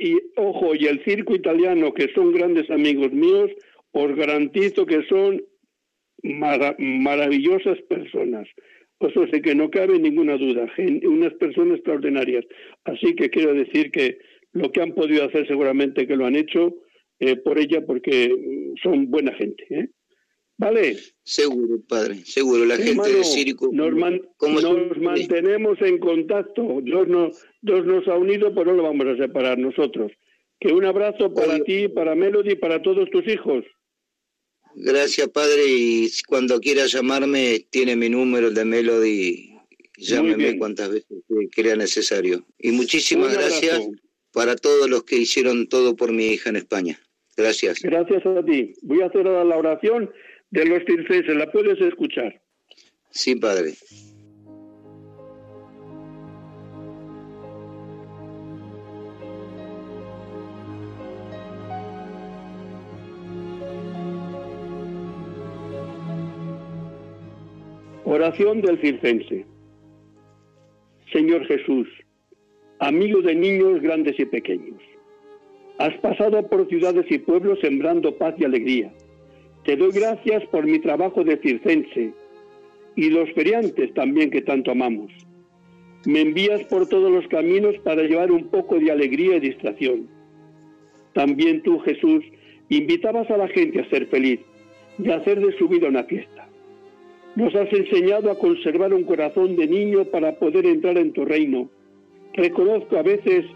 y, 0.00 0.18
ojo, 0.36 0.74
y 0.74 0.86
el 0.86 1.04
circo 1.04 1.34
italiano, 1.34 1.92
que 1.94 2.12
son 2.14 2.32
grandes 2.32 2.70
amigos 2.70 3.12
míos, 3.12 3.50
os 3.92 4.14
garantizo 4.16 4.86
que 4.86 5.04
son 5.08 5.42
maravillosas 6.22 7.78
personas. 7.88 8.48
Eso 9.08 9.26
sé 9.26 9.42
que 9.42 9.54
no 9.54 9.70
cabe 9.70 9.98
ninguna 9.98 10.36
duda, 10.36 10.66
unas 11.04 11.34
personas 11.34 11.76
extraordinarias. 11.76 12.44
Así 12.84 13.14
que 13.14 13.30
quiero 13.30 13.54
decir 13.54 13.90
que 13.90 14.18
lo 14.52 14.70
que 14.70 14.82
han 14.82 14.92
podido 14.92 15.24
hacer 15.24 15.46
seguramente 15.46 16.06
que 16.06 16.16
lo 16.16 16.26
han 16.26 16.36
hecho 16.36 16.74
eh, 17.18 17.36
por 17.36 17.58
ella 17.58 17.84
porque 17.86 18.28
mm, 18.28 18.74
son 18.82 19.10
buena 19.10 19.32
gente. 19.34 19.64
¿eh? 19.70 19.88
¿Vale? 20.58 20.96
Seguro, 21.24 21.80
padre, 21.88 22.16
seguro. 22.24 22.64
La 22.64 22.76
gente 22.76 23.12
de 23.12 23.24
Circo. 23.24 23.70
Nos, 23.72 23.92
nos 23.92 24.98
mantenemos 24.98 25.80
en 25.80 25.98
contacto. 25.98 26.80
Dios 26.82 27.08
nos, 27.08 27.44
Dios 27.62 27.84
nos 27.84 28.06
ha 28.08 28.16
unido, 28.16 28.54
pero 28.54 28.66
no 28.66 28.74
lo 28.74 28.82
vamos 28.84 29.06
a 29.06 29.16
separar 29.16 29.58
nosotros. 29.58 30.12
Que 30.60 30.72
un 30.72 30.84
abrazo 30.84 31.34
para 31.34 31.58
ti, 31.64 31.88
para 31.88 32.14
Melody 32.14 32.54
para 32.54 32.80
todos 32.82 33.10
tus 33.10 33.26
hijos. 33.26 33.64
Gracias, 34.74 35.28
padre. 35.28 35.64
Y 35.66 36.10
cuando 36.26 36.60
quiera 36.60 36.86
llamarme, 36.86 37.66
tiene 37.70 37.96
mi 37.96 38.08
número, 38.08 38.48
el 38.48 38.54
de 38.54 38.64
Melody. 38.64 39.52
Llámeme 39.98 40.58
cuantas 40.58 40.90
veces 40.90 41.18
crea 41.54 41.76
necesario. 41.76 42.44
Y 42.58 42.72
muchísimas 42.72 43.32
gracias 43.32 43.80
para 44.32 44.56
todos 44.56 44.88
los 44.88 45.04
que 45.04 45.16
hicieron 45.16 45.68
todo 45.68 45.94
por 45.94 46.12
mi 46.12 46.26
hija 46.26 46.50
en 46.50 46.56
España. 46.56 46.98
Gracias. 47.36 47.80
Gracias 47.82 48.24
a 48.26 48.44
ti. 48.44 48.74
Voy 48.82 49.02
a 49.02 49.06
hacer 49.06 49.26
ahora 49.26 49.44
la 49.44 49.56
oración 49.56 50.10
de 50.50 50.66
los 50.66 50.82
circenses. 50.84 51.36
¿La 51.36 51.50
puedes 51.50 51.80
escuchar? 51.80 52.40
Sí, 53.10 53.36
padre. 53.36 53.74
Oración 68.14 68.60
del 68.60 68.78
circense. 68.78 69.46
Señor 71.14 71.46
Jesús, 71.46 71.88
amigo 72.78 73.22
de 73.22 73.34
niños 73.34 73.80
grandes 73.80 74.20
y 74.20 74.26
pequeños, 74.26 74.82
has 75.78 75.94
pasado 76.00 76.46
por 76.46 76.68
ciudades 76.68 77.06
y 77.08 77.16
pueblos 77.16 77.58
sembrando 77.62 78.14
paz 78.18 78.34
y 78.36 78.44
alegría 78.44 78.92
te 79.64 79.76
doy 79.76 79.92
gracias 79.92 80.44
por 80.48 80.66
mi 80.66 80.78
trabajo 80.78 81.24
de 81.24 81.38
circense 81.38 82.12
y 82.96 83.08
los 83.08 83.32
feriantes 83.32 83.94
también 83.94 84.28
que 84.28 84.42
tanto 84.42 84.72
amamos. 84.72 85.10
Me 86.04 86.20
envías 86.20 86.62
por 86.64 86.86
todos 86.90 87.10
los 87.10 87.26
caminos 87.28 87.76
para 87.82 88.02
llevar 88.02 88.30
un 88.30 88.48
poco 88.48 88.78
de 88.78 88.92
alegría 88.92 89.36
y 89.36 89.40
distracción. 89.40 90.06
También 91.14 91.62
tú, 91.62 91.78
Jesús, 91.78 92.22
invitabas 92.68 93.30
a 93.30 93.38
la 93.38 93.48
gente 93.48 93.80
a 93.80 93.88
ser 93.88 94.06
feliz 94.08 94.40
y 94.98 95.10
a 95.10 95.16
hacer 95.16 95.40
de 95.40 95.56
su 95.56 95.66
vida 95.66 95.88
una 95.88 96.04
fiesta. 96.04 96.46
Nos 97.36 97.54
has 97.54 97.72
enseñado 97.72 98.30
a 98.30 98.38
conservar 98.38 98.92
un 98.92 99.04
corazón 99.04 99.56
de 99.56 99.66
niño 99.66 100.04
para 100.06 100.38
poder 100.38 100.66
entrar 100.66 100.98
en 100.98 101.12
tu 101.12 101.24
reino. 101.24 101.68
Reconozco 102.34 102.96
a 102.96 103.02
veces 103.02 103.46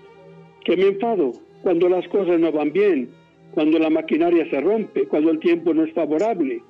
que 0.65 0.77
me 0.77 0.89
enfado 0.89 1.33
cuando 1.63 1.89
las 1.89 2.07
cosas 2.09 2.39
no 2.41 2.53
van 2.53 2.73
bien 2.73 3.11
cuando 3.57 3.79
la 3.79 3.89
maquinaria 3.89 4.47
se 4.51 4.61
rompe, 4.61 5.07
cuando 5.07 5.31
el 5.31 5.39
tiempo 5.39 5.73
no 5.73 5.85
es 5.85 5.93
favorable, 5.95 6.61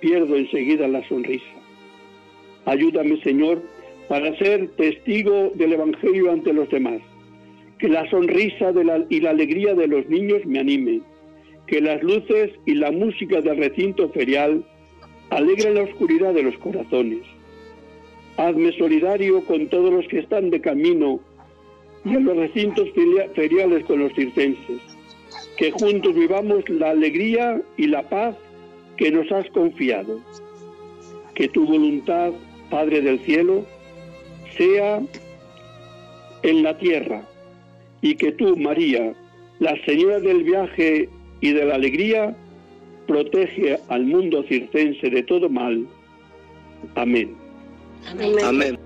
pierdo 0.00 0.34
enseguida 0.34 0.88
la 0.88 1.06
sonrisa. 1.08 1.46
Ayúdame, 2.64 3.22
Señor, 3.22 3.62
para 4.08 4.36
ser 4.36 4.66
testigo 4.70 5.52
del 5.54 5.74
Evangelio 5.74 6.32
ante 6.32 6.52
los 6.52 6.68
demás. 6.70 7.00
Que 7.78 7.88
la 7.88 8.10
sonrisa 8.10 8.72
y 9.08 9.20
la 9.20 9.30
alegría 9.30 9.76
de 9.76 9.86
los 9.86 10.08
niños 10.08 10.44
me 10.44 10.58
animen. 10.58 11.04
Que 11.68 11.80
las 11.80 12.02
luces 12.02 12.50
y 12.66 12.74
la 12.74 12.90
música 12.90 13.40
del 13.40 13.58
recinto 13.58 14.08
ferial 14.08 14.64
alegren 15.30 15.74
la 15.74 15.82
oscuridad 15.82 16.34
de 16.34 16.42
los 16.42 16.58
corazones. 16.58 17.20
Hazme 18.36 18.72
solidario 18.78 19.44
con 19.44 19.68
todos 19.68 19.92
los 19.92 20.06
que 20.08 20.20
están 20.20 20.50
de 20.50 20.60
camino 20.60 21.20
y 22.04 22.14
en 22.14 22.24
los 22.24 22.36
recintos 22.36 22.88
feriales 23.34 23.84
con 23.84 23.98
los 23.98 24.12
circenses 24.14 24.80
que 25.58 25.72
juntos 25.72 26.14
vivamos 26.14 26.68
la 26.68 26.90
alegría 26.90 27.60
y 27.76 27.88
la 27.88 28.08
paz 28.08 28.36
que 28.96 29.10
nos 29.10 29.30
has 29.32 29.48
confiado. 29.50 30.20
Que 31.34 31.48
tu 31.48 31.66
voluntad, 31.66 32.32
Padre 32.70 33.00
del 33.00 33.18
cielo, 33.20 33.64
sea 34.56 35.02
en 36.42 36.62
la 36.62 36.78
tierra 36.78 37.22
y 38.02 38.14
que 38.14 38.32
tú, 38.32 38.56
María, 38.56 39.14
la 39.58 39.74
Señora 39.84 40.20
del 40.20 40.44
viaje 40.44 41.08
y 41.40 41.52
de 41.52 41.64
la 41.64 41.74
alegría, 41.74 42.36
protege 43.08 43.78
al 43.88 44.04
mundo 44.04 44.44
circense 44.44 45.10
de 45.10 45.22
todo 45.24 45.48
mal. 45.48 45.84
Amén. 46.94 47.34
Amén. 48.06 48.44
Amén. 48.44 48.77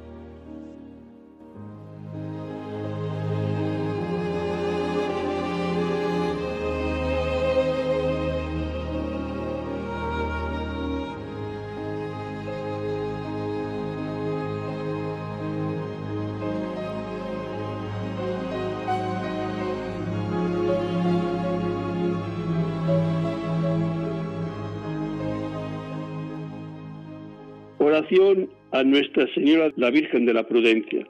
A 28.73 28.85
Nuestra 28.85 29.27
Señora 29.33 29.73
la 29.77 29.89
Virgen 29.89 30.27
de 30.27 30.35
la 30.35 30.47
Prudencia. 30.47 31.07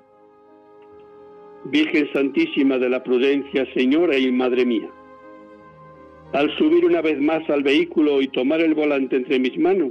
Virgen 1.65 2.09
Santísima 2.13 2.79
de 2.79 2.89
la 2.89 3.03
Prudencia, 3.03 3.67
Señora 3.75 4.17
y 4.17 4.31
Madre 4.31 4.65
mía. 4.65 4.89
Al 6.33 6.49
subir 6.57 6.85
una 6.85 7.03
vez 7.03 7.21
más 7.21 7.43
al 7.51 7.65
vehículo 7.65 8.23
y 8.23 8.29
tomar 8.29 8.61
el 8.61 8.75
volante 8.75 9.17
entre 9.17 9.41
mis 9.41 9.59
manos, 9.59 9.91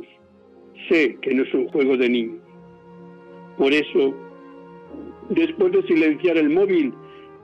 sé 0.87 1.17
que 1.21 1.33
no 1.33 1.43
es 1.43 1.53
un 1.53 1.67
juego 1.67 1.97
de 1.97 2.07
niños. 2.07 2.39
Por 3.57 3.73
eso, 3.73 4.15
después 5.31 5.73
de 5.73 5.83
silenciar 5.87 6.37
el 6.37 6.49
móvil, 6.49 6.93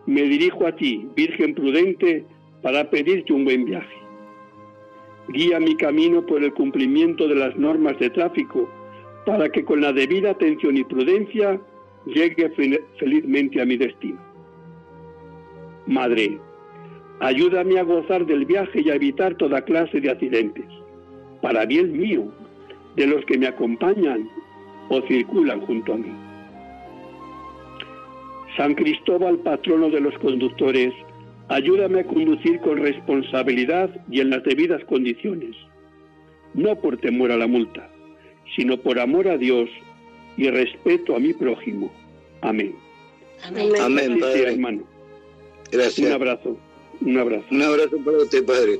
me 0.06 0.21
dirijo 0.21 0.65
a 0.65 0.77
ti, 0.77 1.06
Virgen 1.17 1.53
prudente, 1.53 2.23
para 2.62 2.89
pedirte 2.89 3.34
un 3.34 3.43
buen 3.43 3.65
viaje. 3.65 3.97
Guía 5.27 5.60
mi 5.60 5.75
camino 5.75 6.25
por 6.25 6.41
el 6.41 6.53
cumplimiento 6.53 7.27
de 7.27 7.36
las 7.36 7.58
normas 7.58 7.99
de 7.99 8.10
tráfico 8.12 8.69
para 9.28 9.50
que 9.50 9.66
con 9.66 9.82
la 9.82 9.92
debida 9.92 10.32
atención 10.32 10.78
y 10.78 10.86
prudencia 10.86 11.60
llegue 12.06 12.50
felizmente 12.98 13.62
a 13.62 13.66
mi 13.66 13.76
destino. 13.76 14.18
Madre, 15.86 16.40
ayúdame 17.20 17.78
a 17.78 17.84
gozar 17.84 18.26
del 18.26 18.46
viaje 18.46 18.80
y 18.86 18.90
a 18.90 18.96
evitar 18.96 19.36
toda 19.36 19.66
clase 19.66 20.00
de 20.00 20.12
accidentes, 20.12 20.63
para 21.42 21.66
bien 21.66 21.92
mío, 22.00 22.32
de 22.96 23.06
los 23.06 23.26
que 23.26 23.38
me 23.38 23.48
acompañan 23.48 24.30
o 24.88 25.02
circulan 25.10 25.60
junto 25.60 25.96
a 25.96 25.98
mí. 25.98 26.13
San 28.56 28.76
Cristóbal, 28.76 29.40
patrono 29.40 29.90
de 29.90 30.00
los 30.00 30.18
conductores, 30.20 30.94
ayúdame 31.50 32.00
a 32.00 32.08
conducir 32.08 32.62
con 32.62 32.78
responsabilidad 32.78 33.90
y 34.10 34.22
en 34.22 34.30
las 34.30 34.42
debidas 34.44 34.82
condiciones, 34.86 35.54
no 36.54 36.78
por 36.78 36.96
temor 36.96 37.34
a 37.34 37.38
la 37.38 37.48
multa, 37.48 37.90
sino 38.56 38.78
por 38.78 39.00
amor 39.00 39.28
a 39.28 39.38
Dios 39.38 39.70
y 40.38 40.50
respeto 40.50 41.16
a 41.16 41.20
mi 41.20 41.34
prójimo. 41.34 41.92
Amén. 42.42 42.76
Amén, 43.44 43.72
Amén 43.80 44.20
Padre. 44.20 44.54
hermano. 44.54 44.84
Gracias. 45.72 46.08
Un 46.08 46.14
abrazo. 46.14 46.58
Un 47.02 47.18
abrazo. 47.18 47.46
Un 47.52 47.62
abrazo 47.62 47.98
para 48.04 48.18
usted, 48.18 48.46
Padre. 48.46 48.80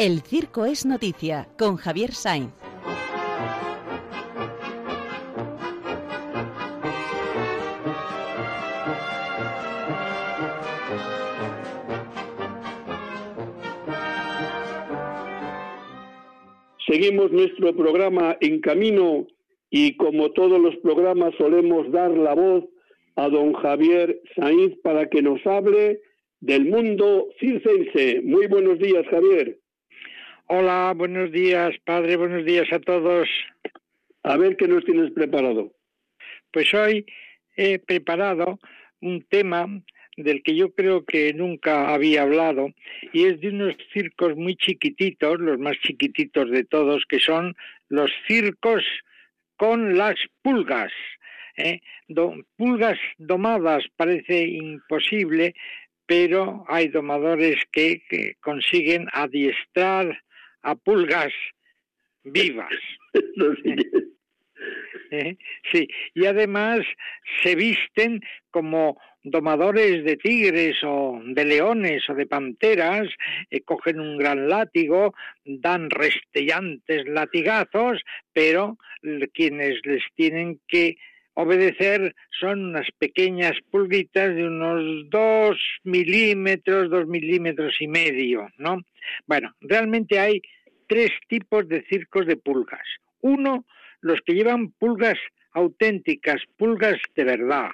El 0.00 0.22
Circo 0.22 0.64
es 0.64 0.86
Noticia 0.86 1.46
con 1.58 1.76
Javier 1.76 2.12
Sainz. 2.12 2.54
Seguimos 16.86 17.30
nuestro 17.30 17.76
programa 17.76 18.38
en 18.40 18.62
camino 18.62 19.26
y 19.68 19.98
como 19.98 20.30
todos 20.30 20.58
los 20.58 20.76
programas 20.76 21.34
solemos 21.36 21.92
dar 21.92 22.12
la 22.12 22.34
voz 22.34 22.64
a 23.16 23.28
don 23.28 23.52
Javier 23.52 24.18
Sainz 24.34 24.78
para 24.82 25.10
que 25.10 25.20
nos 25.20 25.46
hable 25.46 26.00
del 26.40 26.64
mundo 26.64 27.28
circense. 27.38 28.22
Muy 28.22 28.46
buenos 28.46 28.78
días, 28.78 29.04
Javier. 29.10 29.59
Hola, 30.52 30.92
buenos 30.96 31.30
días, 31.30 31.76
padre, 31.84 32.16
buenos 32.16 32.44
días 32.44 32.66
a 32.72 32.80
todos. 32.80 33.28
A 34.24 34.36
ver 34.36 34.56
qué 34.56 34.66
nos 34.66 34.84
tienes 34.84 35.12
preparado. 35.12 35.72
Pues 36.50 36.74
hoy 36.74 37.06
he 37.54 37.78
preparado 37.78 38.58
un 39.00 39.22
tema 39.28 39.68
del 40.16 40.42
que 40.42 40.56
yo 40.56 40.74
creo 40.74 41.04
que 41.04 41.32
nunca 41.34 41.94
había 41.94 42.22
hablado 42.22 42.70
y 43.12 43.26
es 43.26 43.40
de 43.40 43.50
unos 43.50 43.76
circos 43.92 44.34
muy 44.34 44.56
chiquititos, 44.56 45.38
los 45.38 45.56
más 45.60 45.76
chiquititos 45.84 46.50
de 46.50 46.64
todos, 46.64 47.04
que 47.08 47.20
son 47.20 47.54
los 47.88 48.10
circos 48.26 48.82
con 49.56 49.96
las 49.96 50.16
pulgas. 50.42 50.90
¿eh? 51.58 51.80
pulgas 52.56 52.98
domadas 53.18 53.84
parece 53.94 54.48
imposible, 54.48 55.54
pero 56.06 56.64
hay 56.66 56.88
domadores 56.88 57.62
que 57.70 58.02
consiguen 58.40 59.06
adiestrar 59.12 60.20
a 60.62 60.74
pulgas 60.74 61.32
vivas. 62.24 62.72
¿Eh? 65.12 65.36
Sí, 65.72 65.88
y 66.14 66.26
además 66.26 66.80
se 67.42 67.56
visten 67.56 68.20
como 68.50 68.96
domadores 69.22 70.04
de 70.04 70.16
tigres 70.16 70.76
o 70.84 71.20
de 71.24 71.44
leones 71.44 72.08
o 72.08 72.14
de 72.14 72.26
panteras, 72.26 73.08
eh, 73.50 73.60
cogen 73.62 74.00
un 74.00 74.18
gran 74.18 74.48
látigo, 74.48 75.14
dan 75.44 75.90
restellantes 75.90 77.06
latigazos, 77.06 78.02
pero 78.32 78.78
quienes 79.32 79.84
les 79.84 80.02
tienen 80.14 80.60
que 80.68 80.96
obedecer 81.34 82.14
son 82.38 82.70
unas 82.70 82.88
pequeñas 82.98 83.56
pulguitas 83.70 84.34
de 84.34 84.46
unos 84.46 85.08
dos 85.10 85.58
milímetros, 85.84 86.90
dos 86.90 87.06
milímetros 87.06 87.74
y 87.80 87.88
medio, 87.88 88.48
¿no? 88.58 88.82
Bueno, 89.26 89.54
realmente 89.60 90.18
hay 90.18 90.42
tres 90.86 91.10
tipos 91.28 91.68
de 91.68 91.84
circos 91.84 92.26
de 92.26 92.36
pulgas. 92.36 92.86
Uno, 93.20 93.64
los 94.00 94.20
que 94.22 94.34
llevan 94.34 94.72
pulgas 94.72 95.18
auténticas, 95.52 96.42
pulgas 96.56 96.98
de 97.14 97.24
verdad. 97.24 97.70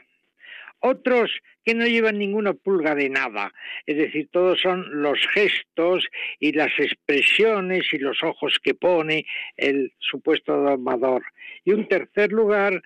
Otros 0.80 1.30
que 1.66 1.74
no 1.74 1.84
llevan 1.84 2.18
ninguna 2.18 2.54
pulga 2.54 2.94
de 2.94 3.10
nada, 3.10 3.52
es 3.86 3.96
decir, 3.96 4.28
todos 4.30 4.60
son 4.60 5.02
los 5.02 5.18
gestos 5.34 6.06
y 6.38 6.52
las 6.52 6.70
expresiones 6.78 7.92
y 7.92 7.98
los 7.98 8.22
ojos 8.22 8.60
que 8.62 8.74
pone 8.74 9.26
el 9.56 9.92
supuesto 9.98 10.56
domador. 10.56 11.24
Y 11.64 11.72
un 11.72 11.88
tercer 11.88 12.30
lugar 12.30 12.80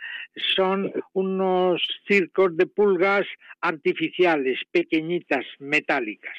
son 0.57 0.91
unos 1.13 1.83
circos 2.09 2.57
de 2.57 2.67
pulgas 2.67 3.27
artificiales, 3.61 4.59
pequeñitas, 4.71 5.45
metálicas. 5.59 6.37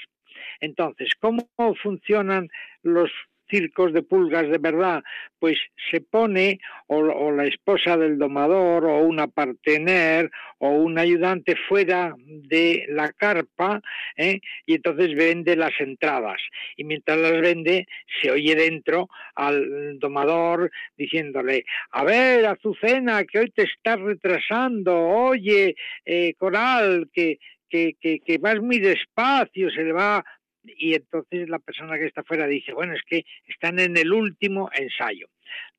Entonces, 0.59 1.11
¿cómo 1.19 1.47
funcionan 1.75 2.49
los 2.81 3.11
circos 3.51 3.93
de 3.93 4.01
pulgas 4.01 4.49
de 4.49 4.57
verdad, 4.57 5.03
pues 5.37 5.57
se 5.91 6.01
pone 6.01 6.59
o, 6.87 7.31
la 7.31 7.45
esposa 7.45 7.97
del 7.97 8.17
domador 8.17 8.85
o 8.85 8.99
una 8.99 9.27
partener 9.27 10.31
o 10.59 10.69
un 10.69 10.97
ayudante 10.97 11.55
fuera 11.67 12.13
de 12.17 12.85
la 12.89 13.11
carpa 13.11 13.81
¿eh? 14.17 14.39
y 14.65 14.75
entonces 14.75 15.15
vende 15.15 15.55
las 15.55 15.73
entradas 15.79 16.41
y 16.77 16.83
mientras 16.83 17.17
las 17.17 17.39
vende 17.41 17.87
se 18.21 18.31
oye 18.31 18.55
dentro 18.55 19.09
al 19.35 19.99
domador 19.99 20.71
diciéndole 20.97 21.65
a 21.91 22.03
ver 22.03 22.45
Azucena 22.45 23.23
que 23.25 23.39
hoy 23.39 23.49
te 23.51 23.63
estás 23.63 23.99
retrasando 23.99 24.95
oye 24.95 25.75
eh, 26.05 26.33
Coral 26.37 27.09
que, 27.13 27.39
que, 27.69 27.95
que, 27.99 28.19
que 28.19 28.37
vas 28.37 28.61
muy 28.61 28.79
despacio 28.79 29.69
se 29.71 29.83
le 29.83 29.93
va 29.93 30.23
y 30.63 30.95
entonces 30.95 31.49
la 31.49 31.59
persona 31.59 31.97
que 31.97 32.05
está 32.05 32.23
fuera 32.23 32.47
dice, 32.47 32.73
bueno, 32.73 32.93
es 32.93 33.01
que 33.03 33.25
están 33.47 33.79
en 33.79 33.97
el 33.97 34.13
último 34.13 34.69
ensayo. 34.73 35.27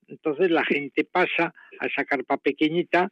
Entonces 0.08 0.50
la 0.50 0.64
gente 0.64 1.04
pasa 1.04 1.54
a 1.78 1.86
esa 1.86 2.04
carpa 2.04 2.36
pequeñita, 2.36 3.10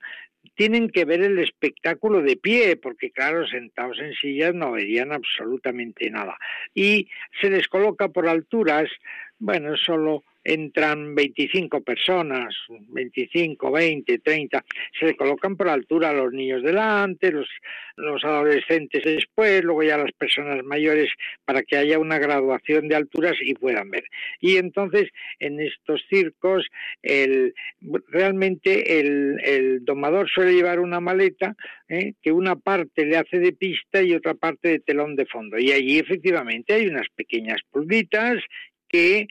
tienen 0.55 0.91
que 0.91 1.05
ver 1.05 1.23
el 1.23 1.39
espectáculo 1.39 2.23
de 2.23 2.37
pie, 2.37 2.77
porque 2.77 3.11
claro, 3.11 3.47
sentados 3.47 3.99
en 4.01 4.15
sillas 4.15 4.55
no 4.55 4.73
verían 4.73 5.13
absolutamente 5.13 6.11
nada. 6.11 6.37
Y 6.75 7.09
se 7.41 7.51
les 7.51 7.69
coloca 7.69 8.09
por 8.09 8.29
alturas, 8.29 8.91
bueno, 9.39 9.77
solo 9.77 10.25
entran 10.45 11.15
25 11.15 11.83
personas, 11.83 12.55
25, 12.69 13.71
20, 13.71 14.19
30, 14.19 14.65
se 14.99 15.17
colocan 15.17 15.57
por 15.57 15.69
altura 15.69 16.13
los 16.13 16.33
niños 16.33 16.63
delante, 16.63 17.31
los, 17.31 17.49
los 17.97 18.25
adolescentes 18.25 19.05
después, 19.05 19.63
luego 19.63 19.83
ya 19.83 19.99
las 19.99 20.13
personas 20.13 20.65
mayores 20.65 21.11
para 21.45 21.63
que 21.63 21.77
haya 21.77 21.99
una 21.99 22.19
graduación 22.19 22.89
de 22.89 22.97
alturas 22.97 23.35
y 23.41 23.55
puedan 23.55 23.91
ver. 23.91 24.05
Y 24.41 24.57
entonces 24.57 25.09
en 25.39 25.61
estos 25.61 26.03
circos 26.09 26.67
el, 27.03 27.55
realmente 28.09 29.01
el, 29.01 29.41
el 29.45 29.85
domador 29.85 30.29
suele 30.31 30.55
llevar 30.55 30.81
una 30.81 31.01
maleta 31.01 31.57
¿eh? 31.89 32.15
que 32.23 32.33
una 32.33 32.57
parte 32.57 33.05
le 33.05 33.17
hace 33.19 33.39
de 33.39 33.53
pista 33.53 34.03
y 34.03 34.15
otra 34.15 34.35
parte 34.35 34.69
de 34.69 34.81
telón 34.81 35.17
de 35.17 35.27
fondo. 35.27 35.59
Y 35.59 35.73
allí 35.73 35.99
efectivamente 35.99 36.75
hay 36.75 36.87
unas 36.87 37.09
pequeñas 37.15 37.61
pulguitas 37.71 38.43
que 38.89 39.29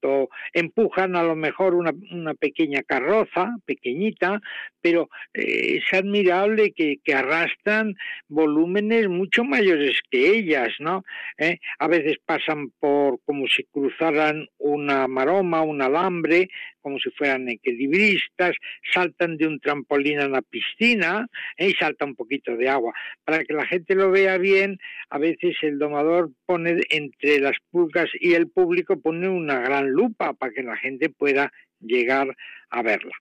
esto 0.00 0.30
empujan 0.52 1.14
a 1.14 1.22
lo 1.22 1.36
mejor 1.36 1.74
una, 1.74 1.92
pequeña 2.34 2.82
carroza, 2.82 3.56
pequeñita, 3.66 4.40
pero 4.80 5.10
eh, 5.34 5.78
es 5.78 5.92
admirable 5.92 6.72
que, 6.72 6.98
que, 7.04 7.14
arrastran 7.14 7.94
volúmenes 8.28 9.08
mucho 9.08 9.44
mayores 9.44 10.00
que 10.10 10.30
ellas, 10.30 10.70
¿no? 10.78 11.04
¿Eh? 11.38 11.58
A 11.78 11.88
veces 11.88 12.16
pasan 12.24 12.70
por 12.78 13.20
como 13.24 13.46
si 13.46 13.64
cruzaran 13.64 14.48
una 14.58 15.06
maroma, 15.06 15.62
un 15.62 15.82
alambre, 15.82 16.48
como 16.80 16.98
si 16.98 17.10
fueran 17.10 17.48
equilibristas, 17.48 18.56
saltan 18.92 19.36
de 19.36 19.46
un 19.46 19.60
trampolín 19.60 20.20
a 20.20 20.26
una 20.26 20.42
piscina 20.42 21.26
¿eh? 21.56 21.70
y 21.70 21.74
salta 21.74 22.04
un 22.04 22.14
poquito 22.14 22.56
de 22.56 22.68
agua. 22.68 22.92
Para 23.24 23.44
que 23.44 23.52
la 23.52 23.66
gente 23.66 23.94
lo 23.94 24.10
vea 24.10 24.38
bien, 24.38 24.78
a 25.10 25.18
veces 25.18 25.56
el 25.62 25.78
domador 25.78 26.30
pone 26.46 26.80
entre 26.90 27.40
las 27.40 27.56
pulgas 27.70 28.08
y 28.18 28.34
el 28.34 28.48
público 28.48 29.00
pone 29.00 29.28
una 29.28 29.60
gran 29.60 29.89
lupa 29.90 30.32
para 30.32 30.52
que 30.52 30.62
la 30.62 30.76
gente 30.76 31.10
pueda 31.10 31.52
llegar 31.80 32.36
a 32.70 32.82
verla. 32.82 33.14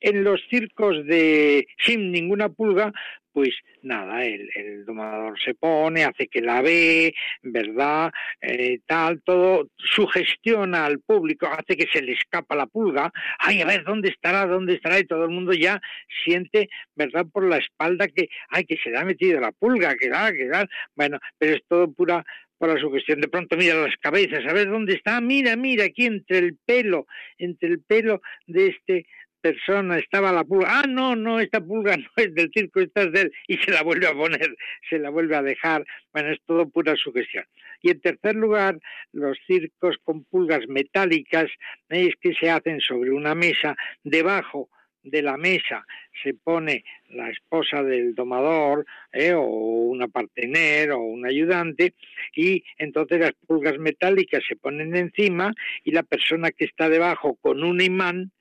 En 0.00 0.24
los 0.24 0.40
circos 0.50 1.06
de 1.06 1.66
sin 1.78 2.10
ninguna 2.10 2.48
pulga, 2.48 2.92
pues 3.32 3.50
nada, 3.82 4.24
el, 4.24 4.84
domador 4.84 5.40
se 5.40 5.54
pone, 5.54 6.04
hace 6.04 6.28
que 6.28 6.40
la 6.40 6.60
ve, 6.60 7.14
¿verdad? 7.42 8.12
Eh, 8.40 8.80
tal, 8.86 9.22
todo 9.22 9.68
sugestiona 9.76 10.84
al 10.84 11.00
público, 11.00 11.46
hace 11.46 11.76
que 11.76 11.86
se 11.92 12.02
le 12.02 12.12
escapa 12.12 12.54
la 12.54 12.66
pulga, 12.66 13.10
ay, 13.38 13.62
a 13.62 13.66
ver, 13.66 13.84
¿dónde 13.84 14.10
estará? 14.10 14.46
¿Dónde 14.46 14.74
estará? 14.74 14.98
Y 14.98 15.06
todo 15.06 15.24
el 15.24 15.30
mundo 15.30 15.52
ya 15.52 15.80
siente, 16.24 16.68
¿verdad? 16.94 17.26
Por 17.32 17.48
la 17.48 17.56
espalda 17.56 18.08
que, 18.08 18.28
ay, 18.50 18.64
que 18.64 18.76
se 18.76 18.90
le 18.90 18.98
ha 18.98 19.04
metido 19.04 19.40
la 19.40 19.52
pulga, 19.52 19.96
que 19.96 20.08
da, 20.08 20.32
que 20.32 20.48
da. 20.48 20.66
Bueno, 20.94 21.18
pero 21.38 21.54
es 21.56 21.62
todo 21.68 21.90
pura 21.90 22.24
por 22.62 22.72
la 22.72 22.80
sugestión. 22.80 23.20
De 23.20 23.26
pronto 23.26 23.56
mira 23.56 23.74
las 23.74 23.96
cabezas, 23.96 24.46
a 24.48 24.52
ver 24.52 24.68
dónde 24.68 24.94
está, 24.94 25.20
mira, 25.20 25.56
mira, 25.56 25.86
aquí 25.86 26.06
entre 26.06 26.38
el 26.38 26.56
pelo, 26.64 27.08
entre 27.36 27.70
el 27.70 27.80
pelo 27.80 28.22
de 28.46 28.68
este 28.68 29.06
persona 29.40 29.98
estaba 29.98 30.30
la 30.30 30.44
pulga. 30.44 30.68
Ah, 30.70 30.84
no, 30.88 31.16
no, 31.16 31.40
esta 31.40 31.60
pulga 31.60 31.96
no 31.96 32.08
es 32.14 32.32
del 32.32 32.52
circo, 32.54 32.78
esta 32.78 33.02
es 33.02 33.10
de 33.10 33.20
él. 33.22 33.32
Y 33.48 33.56
se 33.56 33.72
la 33.72 33.82
vuelve 33.82 34.06
a 34.06 34.12
poner, 34.12 34.54
se 34.88 35.00
la 35.00 35.10
vuelve 35.10 35.34
a 35.34 35.42
dejar. 35.42 35.84
Bueno, 36.12 36.30
es 36.30 36.38
todo 36.46 36.70
pura 36.70 36.94
sugestión. 36.94 37.44
Y 37.82 37.90
en 37.90 38.00
tercer 38.00 38.36
lugar, 38.36 38.78
los 39.10 39.36
circos 39.44 39.96
con 40.04 40.22
pulgas 40.22 40.60
metálicas 40.68 41.50
es 41.88 42.14
que 42.20 42.32
se 42.34 42.48
hacen 42.48 42.80
sobre 42.80 43.10
una 43.10 43.34
mesa 43.34 43.74
debajo 44.04 44.68
de 45.02 45.22
la 45.22 45.36
mesa 45.36 45.84
se 46.22 46.34
pone 46.34 46.84
la 47.10 47.28
esposa 47.30 47.82
del 47.82 48.14
domador 48.14 48.86
¿eh? 49.12 49.32
o 49.34 49.42
una 49.42 50.08
partener 50.08 50.92
o 50.92 51.00
un 51.00 51.26
ayudante 51.26 51.94
y 52.34 52.64
entonces 52.78 53.20
las 53.20 53.32
pulgas 53.46 53.78
metálicas 53.78 54.42
se 54.46 54.56
ponen 54.56 54.94
encima 54.94 55.52
y 55.84 55.92
la 55.92 56.02
persona 56.02 56.50
que 56.50 56.64
está 56.64 56.88
debajo 56.88 57.36
con 57.40 57.64
un 57.64 57.80
imán 57.80 58.32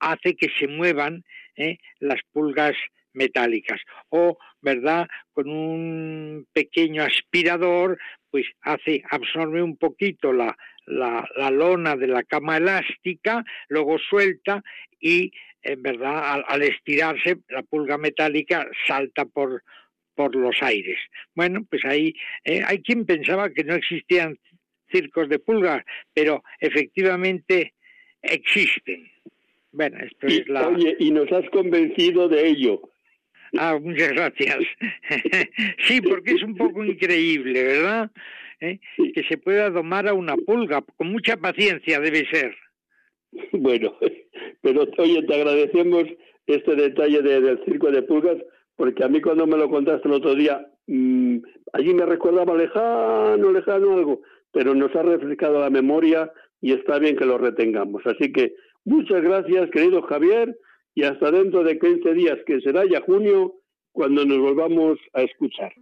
hace 0.00 0.34
que 0.34 0.48
se 0.58 0.66
muevan 0.66 1.24
¿eh? 1.56 1.78
las 2.00 2.20
pulgas 2.32 2.74
metálicas 3.12 3.80
o 4.10 4.38
verdad 4.60 5.08
con 5.32 5.48
un 5.48 6.46
pequeño 6.52 7.02
aspirador 7.02 7.98
pues 8.30 8.44
hace 8.60 9.02
absorbe 9.10 9.62
un 9.62 9.76
poquito 9.76 10.32
la, 10.32 10.56
la, 10.86 11.50
lona 11.50 11.96
de 11.96 12.06
la 12.06 12.22
cama 12.22 12.58
elástica 12.58 13.44
luego 13.68 13.98
suelta 13.98 14.62
y 15.00 15.32
en 15.72 15.82
verdad 15.82 16.42
al, 16.46 16.62
estirarse 16.62 17.38
la 17.48 17.62
pulga 17.62 17.98
metálica 17.98 18.66
salta 18.86 19.24
por 19.24 19.62
por 20.14 20.34
los 20.34 20.56
aires 20.62 20.98
bueno 21.34 21.64
pues 21.68 21.84
ahí 21.84 22.14
¿eh? 22.44 22.62
hay 22.66 22.82
quien 22.82 23.06
pensaba 23.06 23.50
que 23.50 23.64
no 23.64 23.74
existían 23.74 24.38
circos 24.90 25.28
de 25.28 25.38
pulgas 25.38 25.84
pero 26.14 26.42
efectivamente 26.60 27.74
existen 28.22 29.10
bueno, 29.72 29.98
esto 29.98 30.26
es 30.26 30.48
la... 30.48 30.68
Oye, 30.68 30.96
y 30.98 31.10
nos 31.10 31.30
has 31.30 31.48
convencido 31.50 32.28
de 32.28 32.48
ello. 32.48 32.80
Ah, 33.56 33.78
muchas 33.80 34.08
gracias. 34.10 34.58
sí, 35.86 36.00
porque 36.00 36.32
es 36.32 36.42
un 36.42 36.56
poco 36.56 36.84
increíble, 36.84 37.62
¿verdad? 37.62 38.10
¿Eh? 38.60 38.78
Que 38.96 39.22
se 39.28 39.38
pueda 39.38 39.70
domar 39.70 40.08
a 40.08 40.14
una 40.14 40.36
pulga, 40.36 40.82
con 40.96 41.12
mucha 41.12 41.36
paciencia 41.36 42.00
debe 42.00 42.26
ser. 42.30 42.56
Bueno, 43.52 43.94
pero 44.62 44.86
oye, 44.98 45.22
te 45.22 45.34
agradecemos 45.34 46.04
este 46.46 46.76
detalle 46.76 47.22
del 47.22 47.62
circo 47.64 47.90
de 47.90 48.02
pulgas, 48.02 48.36
porque 48.76 49.04
a 49.04 49.08
mí 49.08 49.20
cuando 49.20 49.46
me 49.46 49.56
lo 49.56 49.68
contaste 49.68 50.08
el 50.08 50.14
otro 50.14 50.34
día, 50.34 50.66
mm, 50.86 51.38
allí 51.72 51.94
me 51.94 52.06
recordaba 52.06 52.56
lejano, 52.56 53.52
lejano 53.52 53.94
algo, 53.94 54.20
pero 54.52 54.74
nos 54.74 54.94
ha 54.96 55.02
refrescado 55.02 55.60
la 55.60 55.70
memoria 55.70 56.32
y 56.60 56.72
está 56.72 56.98
bien 56.98 57.16
que 57.16 57.26
lo 57.26 57.38
retengamos. 57.38 58.06
Así 58.06 58.32
que 58.32 58.54
Muchas 58.88 59.22
gracias, 59.22 59.68
querido 59.70 60.00
Javier, 60.00 60.58
y 60.94 61.02
hasta 61.02 61.30
dentro 61.30 61.62
de 61.62 61.78
15 61.78 62.14
días, 62.14 62.38
que 62.46 62.58
será 62.62 62.86
ya 62.86 63.02
junio, 63.02 63.52
cuando 63.92 64.24
nos 64.24 64.38
volvamos 64.38 64.98
a 65.12 65.24
escuchar. 65.24 65.74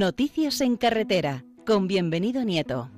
Noticias 0.00 0.62
en 0.62 0.78
carretera, 0.78 1.44
con 1.66 1.86
bienvenido 1.86 2.42
Nieto. 2.42 2.88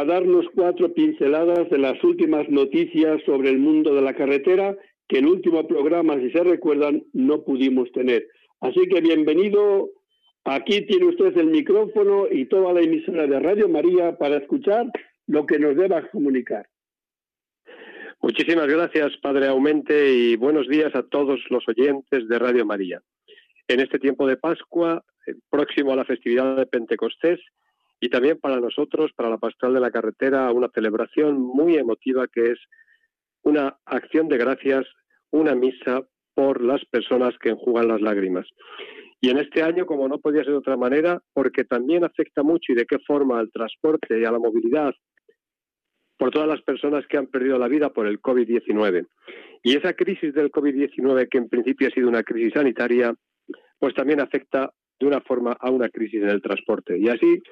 A 0.00 0.04
darnos 0.06 0.46
cuatro 0.54 0.94
pinceladas 0.94 1.68
de 1.68 1.76
las 1.76 2.02
últimas 2.02 2.48
noticias 2.48 3.20
sobre 3.26 3.50
el 3.50 3.58
mundo 3.58 3.94
de 3.94 4.00
la 4.00 4.14
carretera 4.14 4.74
que 5.06 5.18
el 5.18 5.26
último 5.26 5.66
programa, 5.68 6.18
si 6.18 6.30
se 6.30 6.42
recuerdan, 6.42 7.04
no 7.12 7.42
pudimos 7.42 7.92
tener. 7.92 8.26
Así 8.62 8.88
que 8.88 9.02
bienvenido. 9.02 9.90
Aquí 10.44 10.86
tiene 10.86 11.04
usted 11.04 11.36
el 11.36 11.48
micrófono 11.48 12.26
y 12.30 12.46
toda 12.46 12.72
la 12.72 12.80
emisora 12.80 13.26
de 13.26 13.40
Radio 13.40 13.68
María 13.68 14.16
para 14.16 14.38
escuchar 14.38 14.86
lo 15.26 15.44
que 15.44 15.58
nos 15.58 15.76
deba 15.76 16.08
comunicar. 16.08 16.66
Muchísimas 18.22 18.68
gracias, 18.68 19.14
Padre 19.18 19.48
Aumente, 19.48 20.14
y 20.14 20.36
buenos 20.36 20.66
días 20.66 20.94
a 20.94 21.02
todos 21.02 21.40
los 21.50 21.68
oyentes 21.68 22.26
de 22.26 22.38
Radio 22.38 22.64
María. 22.64 23.02
En 23.68 23.80
este 23.80 23.98
tiempo 23.98 24.26
de 24.26 24.38
Pascua, 24.38 25.04
próximo 25.50 25.92
a 25.92 25.96
la 25.96 26.06
festividad 26.06 26.56
de 26.56 26.64
Pentecostés, 26.64 27.38
y 28.00 28.08
también 28.08 28.38
para 28.38 28.60
nosotros, 28.60 29.12
para 29.14 29.28
la 29.28 29.38
Pastoral 29.38 29.74
de 29.74 29.80
la 29.80 29.90
Carretera, 29.90 30.50
una 30.52 30.70
celebración 30.74 31.38
muy 31.38 31.76
emotiva 31.76 32.26
que 32.26 32.52
es 32.52 32.58
una 33.42 33.76
acción 33.84 34.28
de 34.28 34.38
gracias, 34.38 34.86
una 35.30 35.54
misa 35.54 36.02
por 36.34 36.62
las 36.62 36.84
personas 36.86 37.34
que 37.38 37.50
enjugan 37.50 37.88
las 37.88 38.00
lágrimas. 38.00 38.46
Y 39.20 39.28
en 39.28 39.38
este 39.38 39.62
año, 39.62 39.84
como 39.84 40.08
no 40.08 40.18
podía 40.18 40.42
ser 40.42 40.52
de 40.52 40.58
otra 40.58 40.78
manera, 40.78 41.20
porque 41.34 41.64
también 41.64 42.04
afecta 42.04 42.42
mucho 42.42 42.72
y 42.72 42.74
de 42.74 42.86
qué 42.86 42.98
forma 43.00 43.38
al 43.38 43.52
transporte 43.52 44.18
y 44.18 44.24
a 44.24 44.32
la 44.32 44.38
movilidad 44.38 44.94
por 46.16 46.30
todas 46.30 46.48
las 46.48 46.62
personas 46.62 47.06
que 47.06 47.18
han 47.18 47.26
perdido 47.26 47.58
la 47.58 47.68
vida 47.68 47.90
por 47.90 48.06
el 48.06 48.20
COVID-19. 48.20 49.06
Y 49.62 49.76
esa 49.76 49.92
crisis 49.92 50.32
del 50.32 50.50
COVID-19, 50.50 51.28
que 51.28 51.38
en 51.38 51.48
principio 51.48 51.88
ha 51.88 51.90
sido 51.90 52.08
una 52.08 52.22
crisis 52.22 52.54
sanitaria, 52.54 53.14
pues 53.78 53.94
también 53.94 54.20
afecta 54.20 54.72
de 54.98 55.06
una 55.06 55.20
forma 55.20 55.52
a 55.52 55.70
una 55.70 55.88
crisis 55.88 56.22
en 56.22 56.28
el 56.28 56.42
transporte. 56.42 56.98
Y 56.98 57.08
así 57.08 57.42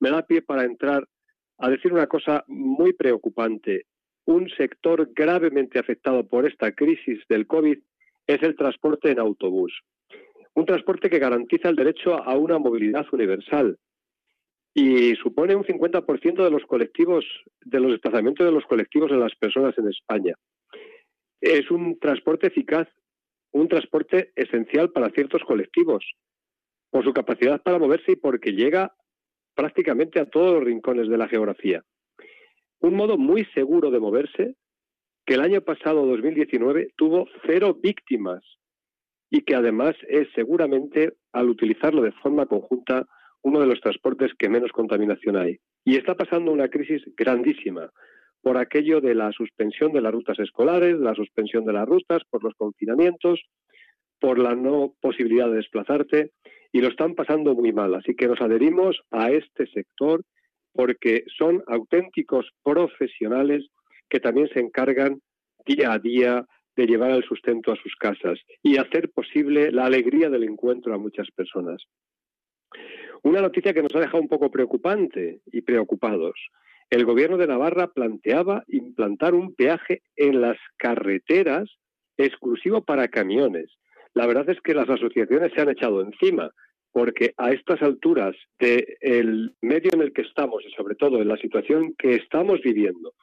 me 0.00 0.10
da 0.10 0.22
pie 0.22 0.42
para 0.42 0.64
entrar 0.64 1.08
a 1.58 1.68
decir 1.68 1.92
una 1.92 2.06
cosa 2.06 2.44
muy 2.46 2.92
preocupante. 2.92 3.86
Un 4.24 4.48
sector 4.50 5.10
gravemente 5.14 5.78
afectado 5.78 6.26
por 6.26 6.46
esta 6.46 6.72
crisis 6.72 7.20
del 7.28 7.46
COVID 7.46 7.78
es 8.26 8.42
el 8.42 8.56
transporte 8.56 9.10
en 9.10 9.18
autobús. 9.18 9.72
Un 10.54 10.66
transporte 10.66 11.08
que 11.08 11.18
garantiza 11.18 11.68
el 11.68 11.76
derecho 11.76 12.22
a 12.22 12.36
una 12.36 12.58
movilidad 12.58 13.06
universal 13.12 13.78
y 14.74 15.14
supone 15.16 15.56
un 15.56 15.64
50% 15.64 16.44
de 16.44 16.50
los 16.50 16.64
colectivos, 16.64 17.24
de 17.64 17.80
los 17.80 17.92
desplazamientos 17.92 18.46
de 18.46 18.52
los 18.52 18.64
colectivos 18.66 19.10
de 19.10 19.16
las 19.16 19.34
personas 19.34 19.76
en 19.78 19.88
España. 19.88 20.34
Es 21.40 21.70
un 21.70 21.98
transporte 21.98 22.48
eficaz, 22.48 22.88
un 23.52 23.68
transporte 23.68 24.32
esencial 24.36 24.90
para 24.90 25.10
ciertos 25.10 25.42
colectivos, 25.42 26.04
por 26.90 27.04
su 27.04 27.12
capacidad 27.12 27.62
para 27.62 27.78
moverse 27.78 28.12
y 28.12 28.16
porque 28.16 28.52
llega 28.52 28.94
prácticamente 29.58 30.20
a 30.20 30.26
todos 30.26 30.54
los 30.54 30.62
rincones 30.62 31.08
de 31.08 31.18
la 31.18 31.26
geografía. 31.26 31.82
Un 32.78 32.94
modo 32.94 33.18
muy 33.18 33.44
seguro 33.56 33.90
de 33.90 33.98
moverse, 33.98 34.54
que 35.26 35.34
el 35.34 35.40
año 35.40 35.62
pasado, 35.62 36.06
2019, 36.06 36.92
tuvo 36.96 37.26
cero 37.44 37.76
víctimas 37.82 38.40
y 39.28 39.40
que 39.40 39.56
además 39.56 39.96
es 40.08 40.28
seguramente, 40.36 41.14
al 41.32 41.48
utilizarlo 41.48 42.02
de 42.02 42.12
forma 42.12 42.46
conjunta, 42.46 43.04
uno 43.42 43.58
de 43.58 43.66
los 43.66 43.80
transportes 43.80 44.30
que 44.38 44.48
menos 44.48 44.70
contaminación 44.70 45.36
hay. 45.36 45.58
Y 45.84 45.96
está 45.96 46.14
pasando 46.14 46.52
una 46.52 46.68
crisis 46.68 47.02
grandísima 47.16 47.90
por 48.40 48.58
aquello 48.58 49.00
de 49.00 49.16
la 49.16 49.32
suspensión 49.32 49.92
de 49.92 50.02
las 50.02 50.12
rutas 50.12 50.38
escolares, 50.38 51.00
la 51.00 51.16
suspensión 51.16 51.64
de 51.64 51.72
las 51.72 51.88
rutas, 51.88 52.22
por 52.30 52.44
los 52.44 52.54
confinamientos, 52.54 53.42
por 54.20 54.38
la 54.38 54.54
no 54.54 54.94
posibilidad 55.00 55.48
de 55.48 55.56
desplazarte 55.56 56.30
y 56.72 56.80
lo 56.80 56.88
están 56.88 57.14
pasando 57.14 57.54
muy 57.54 57.72
mal. 57.72 57.94
Así 57.94 58.14
que 58.14 58.28
nos 58.28 58.40
adherimos 58.40 59.00
a 59.10 59.30
este 59.30 59.66
sector 59.68 60.22
porque 60.72 61.24
son 61.36 61.62
auténticos 61.66 62.50
profesionales 62.62 63.66
que 64.08 64.20
también 64.20 64.48
se 64.48 64.60
encargan 64.60 65.20
día 65.66 65.92
a 65.92 65.98
día 65.98 66.46
de 66.76 66.86
llevar 66.86 67.10
el 67.10 67.24
sustento 67.24 67.72
a 67.72 67.76
sus 67.76 67.94
casas 67.96 68.38
y 68.62 68.78
hacer 68.78 69.10
posible 69.10 69.72
la 69.72 69.86
alegría 69.86 70.30
del 70.30 70.44
encuentro 70.44 70.94
a 70.94 70.98
muchas 70.98 71.28
personas. 71.32 71.82
Una 73.24 73.40
noticia 73.40 73.74
que 73.74 73.82
nos 73.82 73.94
ha 73.96 74.00
dejado 74.00 74.22
un 74.22 74.28
poco 74.28 74.50
preocupante 74.50 75.40
y 75.46 75.62
preocupados. 75.62 76.38
El 76.88 77.04
gobierno 77.04 77.36
de 77.36 77.48
Navarra 77.48 77.88
planteaba 77.88 78.62
implantar 78.68 79.34
un 79.34 79.54
peaje 79.54 80.02
en 80.16 80.40
las 80.40 80.56
carreteras 80.76 81.68
exclusivo 82.16 82.82
para 82.84 83.08
camiones 83.08 83.76
la 84.18 84.26
verdad 84.26 84.50
es 84.50 84.60
que 84.62 84.74
las 84.74 84.90
asociaciones 84.90 85.52
se 85.54 85.60
han 85.60 85.68
echado 85.68 86.00
encima, 86.00 86.50
porque 86.90 87.34
a 87.36 87.52
estas 87.52 87.80
alturas 87.82 88.34
del 88.58 89.54
medio 89.60 89.90
en 89.94 90.02
el 90.02 90.12
que 90.12 90.22
estamos 90.22 90.64
y 90.66 90.72
sobre 90.72 90.96
todo 90.96 91.22
en 91.22 91.28
la 91.28 91.36
situación 91.36 91.94
que 91.96 92.16
estamos 92.16 92.60
viviendo, 92.60 93.14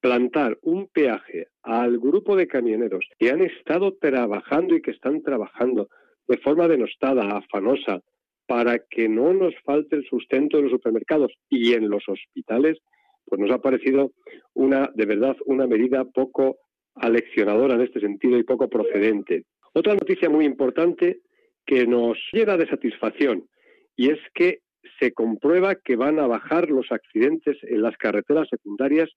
plantar 0.00 0.56
un 0.62 0.86
peaje 0.86 1.48
al 1.62 1.98
grupo 1.98 2.34
de 2.34 2.46
camioneros 2.46 3.04
que 3.18 3.28
han 3.30 3.42
estado 3.42 3.94
trabajando 4.00 4.74
y 4.74 4.80
que 4.80 4.92
están 4.92 5.20
trabajando 5.22 5.90
de 6.26 6.38
forma 6.38 6.66
denostada, 6.66 7.28
afanosa, 7.36 8.00
para 8.46 8.78
que 8.78 9.06
no 9.06 9.34
nos 9.34 9.54
falte 9.66 9.96
el 9.96 10.06
sustento 10.06 10.56
en 10.56 10.64
los 10.64 10.72
supermercados 10.72 11.30
y 11.50 11.74
en 11.74 11.90
los 11.90 12.08
hospitales, 12.08 12.78
pues 13.26 13.38
nos 13.38 13.50
ha 13.50 13.58
parecido 13.58 14.12
una, 14.54 14.90
de 14.94 15.04
verdad, 15.04 15.36
una 15.44 15.66
medida 15.66 16.06
poco 16.06 16.56
aleccionadora 16.94 17.74
en 17.74 17.82
este 17.82 18.00
sentido 18.00 18.38
y 18.38 18.44
poco 18.44 18.66
procedente. 18.70 19.44
Otra 19.74 19.94
noticia 19.94 20.28
muy 20.28 20.44
importante 20.44 21.20
que 21.66 21.86
nos 21.86 22.18
llena 22.32 22.56
de 22.56 22.68
satisfacción 22.68 23.48
y 23.96 24.10
es 24.10 24.18
que 24.34 24.60
se 24.98 25.12
comprueba 25.12 25.74
que 25.74 25.96
van 25.96 26.18
a 26.18 26.26
bajar 26.26 26.70
los 26.70 26.90
accidentes 26.90 27.56
en 27.62 27.82
las 27.82 27.96
carreteras 27.96 28.48
secundarias 28.48 29.10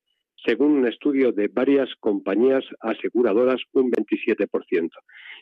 según 0.46 0.72
un 0.72 0.88
estudio 0.88 1.32
de 1.32 1.48
varias 1.48 1.90
compañías 2.00 2.64
aseguradoras, 2.80 3.62
un 3.74 3.92
27%. 3.92 4.90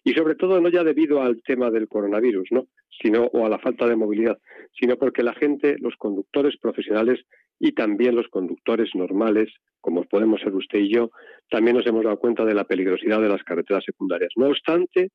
Y 0.04 0.14
sobre 0.14 0.36
todo 0.36 0.60
no 0.60 0.70
ya 0.70 0.84
debido 0.84 1.22
al 1.22 1.42
tema 1.44 1.70
del 1.70 1.88
coronavirus, 1.88 2.50
¿no? 2.52 2.68
sino 3.02 3.26
o 3.26 3.46
a 3.46 3.50
la 3.50 3.60
falta 3.60 3.88
de 3.88 3.96
movilidad, 3.96 4.38
sino 4.78 4.98
porque 4.98 5.24
la 5.24 5.34
gente, 5.34 5.78
los 5.80 5.96
conductores 5.96 6.58
profesionales 6.58 7.20
y 7.60 7.72
también 7.74 8.16
los 8.16 8.28
conductores 8.28 8.90
normales, 8.94 9.50
como 9.82 10.04
podemos 10.04 10.42
ser 10.42 10.54
usted 10.54 10.80
y 10.80 10.94
yo, 10.94 11.12
también 11.50 11.78
nos 11.78 11.88
hemos 11.88 12.04
dado 12.04 12.20
cuenta 12.20 12.46
de 12.46 12.54
la 12.54 12.66
peligrosidad 12.66 13.22
de 13.22 13.30
las 13.30 13.44
carreteras 13.44 13.84
secundarias. 13.86 14.32
No 14.36 14.48
obstante, 14.48 15.12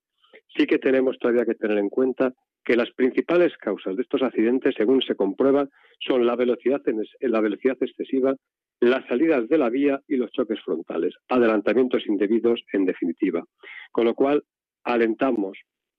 sí 0.48 0.66
que 0.66 0.78
tenemos 0.78 1.18
todavía 1.18 1.44
que 1.44 1.54
tener 1.54 1.78
en 1.78 1.88
cuenta 1.88 2.32
que 2.64 2.76
las 2.76 2.90
principales 2.92 3.56
causas 3.58 3.96
de 3.96 4.02
estos 4.02 4.22
accidentes, 4.22 4.74
según 4.76 5.02
se 5.02 5.14
comprueba, 5.14 5.68
son 6.00 6.26
la 6.26 6.34
velocidad, 6.34 6.80
la 7.20 7.40
velocidad 7.40 7.76
excesiva, 7.80 8.34
las 8.80 9.06
salidas 9.06 9.48
de 9.48 9.58
la 9.58 9.68
vía 9.70 10.00
y 10.08 10.16
los 10.16 10.30
choques 10.32 10.60
frontales, 10.64 11.14
adelantamientos 11.28 12.06
indebidos 12.06 12.62
en 12.72 12.86
definitiva. 12.86 13.44
Con 13.92 14.06
lo 14.06 14.14
cual, 14.14 14.42
alentamos, 14.82 15.58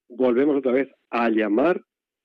volvemos 0.09 0.57
otra 0.57 0.71
vez 0.71 0.89
a 1.09 1.29
llamar 1.29 1.81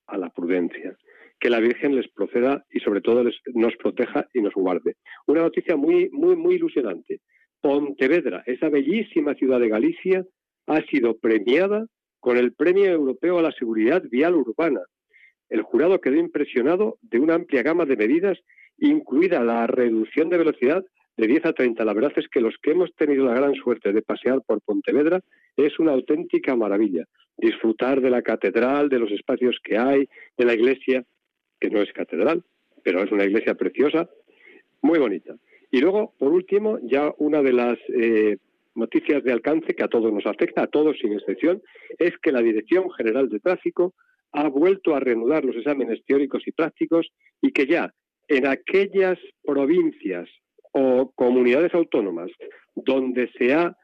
a 0.07 0.19
la 0.19 0.31
prudencia 0.31 0.97
que 1.39 1.51
la 1.51 1.61
Virgen 1.61 1.97
les 1.97 2.09
proceda 2.11 2.65
y 2.71 2.81
sobre 2.81 3.01
todo 3.01 3.25
les, 3.25 3.37
nos 3.55 3.75
proteja 3.77 4.29
y 4.35 4.43
nos 4.43 4.53
guarde. 4.55 4.97
Una 5.27 5.41
noticia 5.41 5.75
muy, 5.75 6.11
muy, 6.11 6.37
muy 6.37 6.57
ilusionante. 6.57 7.21
Pontevedra, 7.63 8.43
esa 8.47 8.69
bellísima 8.69 9.35
ciudad 9.35 9.59
de 9.59 9.71
Galicia, 9.71 10.25
ha 10.67 10.83
sido 10.83 11.19
premiada 11.19 11.87
con 12.21 12.37
el 12.37 12.53
Premio 12.53 12.87
Europeo 12.87 13.39
a 13.39 13.43
la 13.43 13.53
Seguridad 13.53 14.03
Vial 14.11 14.35
Urbana. 14.37 14.81
El 15.49 15.63
jurado 15.63 16.01
quedó 16.01 16.17
impresionado 16.17 16.99
de 17.03 17.19
una 17.19 17.35
amplia 17.35 17.63
gama 17.63 17.85
de 17.85 17.97
medidas, 17.97 18.39
incluida 18.79 19.43
la 19.43 19.67
reducción 19.67 20.29
de 20.29 20.39
velocidad 20.39 20.85
de 21.17 21.27
10 21.27 21.47
a 21.47 21.53
30. 21.53 21.85
La 21.85 21.93
verdad 21.93 22.13
es 22.17 22.29
que 22.29 22.41
los 22.41 22.55
que 22.63 22.71
hemos 22.71 22.95
tenido 22.95 23.25
la 23.25 23.35
gran 23.35 23.55
suerte 23.55 23.93
de 23.93 24.03
pasear 24.03 24.43
por 24.47 24.61
Pontevedra 24.63 25.21
es 25.57 25.79
una 25.79 25.93
auténtica 25.93 26.55
maravilla. 26.55 27.05
Disfrutar 27.37 28.01
de 28.01 28.11
la 28.11 28.23
catedral, 28.23 28.89
de 28.89 28.99
los 28.99 29.11
espacios 29.11 29.59
que 29.63 29.77
hay, 29.77 30.09
de 30.39 30.45
la 30.45 30.55
iglesia, 30.55 31.05
que 31.59 31.71
no 31.71 31.83
es 31.83 31.93
catedral, 31.93 32.43
pero 32.83 33.03
es 33.03 33.11
una 33.11 33.25
iglesia 33.25 33.55
preciosa, 33.55 34.09
muy 34.83 34.99
bonita. 34.99 35.35
Y 35.71 35.81
luego, 35.81 36.15
por 36.19 36.33
último, 36.33 36.79
ya 36.83 37.13
una 37.19 37.43
de 37.43 37.53
las 37.53 37.79
eh, 37.89 38.39
noticias 38.75 39.23
de 39.25 39.33
alcance 39.33 39.75
que 39.75 39.85
a 39.85 39.89
todos 39.89 40.13
nos 40.13 40.27
afecta, 40.27 40.63
a 40.63 40.67
todos 40.67 40.99
sin 40.99 41.13
excepción, 41.13 41.63
es 41.99 42.17
que 42.23 42.33
la 42.33 42.43
Dirección 42.43 42.91
General 42.91 43.29
de 43.29 43.41
Tráfico 43.41 43.95
ha 44.33 44.49
vuelto 44.49 44.95
a 44.95 45.01
reanudar 45.01 45.45
los 45.45 45.57
exámenes 45.57 46.05
teóricos 46.07 46.47
y 46.47 46.53
prácticos 46.53 47.09
y 47.43 47.53
que 47.53 47.67
ya 47.67 47.93
en 48.29 48.47
aquellas 48.47 49.19
provincias 49.43 50.29
o 50.73 51.11
comunidades 51.17 51.75
autónomas 51.75 52.31
donde 52.77 53.29
se 53.37 53.53
ha 53.53 53.77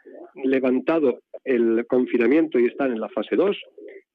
levantado 0.45 1.21
el 1.45 1.85
confinamiento 1.87 2.59
y 2.59 2.67
están 2.67 2.93
en 2.93 3.01
la 3.01 3.09
fase 3.09 3.35
2, 3.35 3.57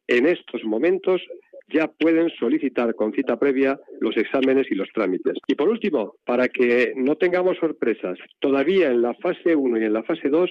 en 0.07 0.25
estos 0.25 0.63
momentos 0.63 1.21
ya 1.67 1.87
pueden 1.87 2.29
solicitar 2.29 2.95
con 2.95 3.13
cita 3.13 3.37
previa 3.37 3.79
los 3.99 4.15
exámenes 4.17 4.67
y 4.71 4.75
los 4.75 4.89
trámites. 4.93 5.37
Y 5.47 5.55
por 5.55 5.69
último, 5.69 6.15
para 6.25 6.47
que 6.47 6.93
no 6.95 7.15
tengamos 7.15 7.57
sorpresas, 7.57 8.17
todavía 8.39 8.89
en 8.89 9.01
la 9.01 9.13
fase 9.15 9.55
1 9.55 9.79
y 9.79 9.83
en 9.85 9.93
la 9.93 10.03
fase 10.03 10.29
2 10.29 10.49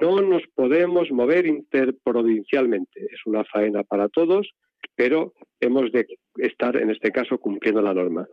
no 0.00 0.20
nos 0.22 0.42
podemos 0.54 1.10
mover 1.10 1.46
interprovincialmente. 1.46 3.00
Es 3.00 3.20
una 3.26 3.44
faena 3.44 3.82
para 3.82 4.08
todos, 4.08 4.50
pero 4.94 5.34
hemos 5.60 5.92
de 5.92 6.06
estar 6.36 6.76
en 6.76 6.90
este 6.90 7.10
caso 7.10 7.38
cumpliendo 7.38 7.82
la 7.82 7.94
norma 7.94 8.26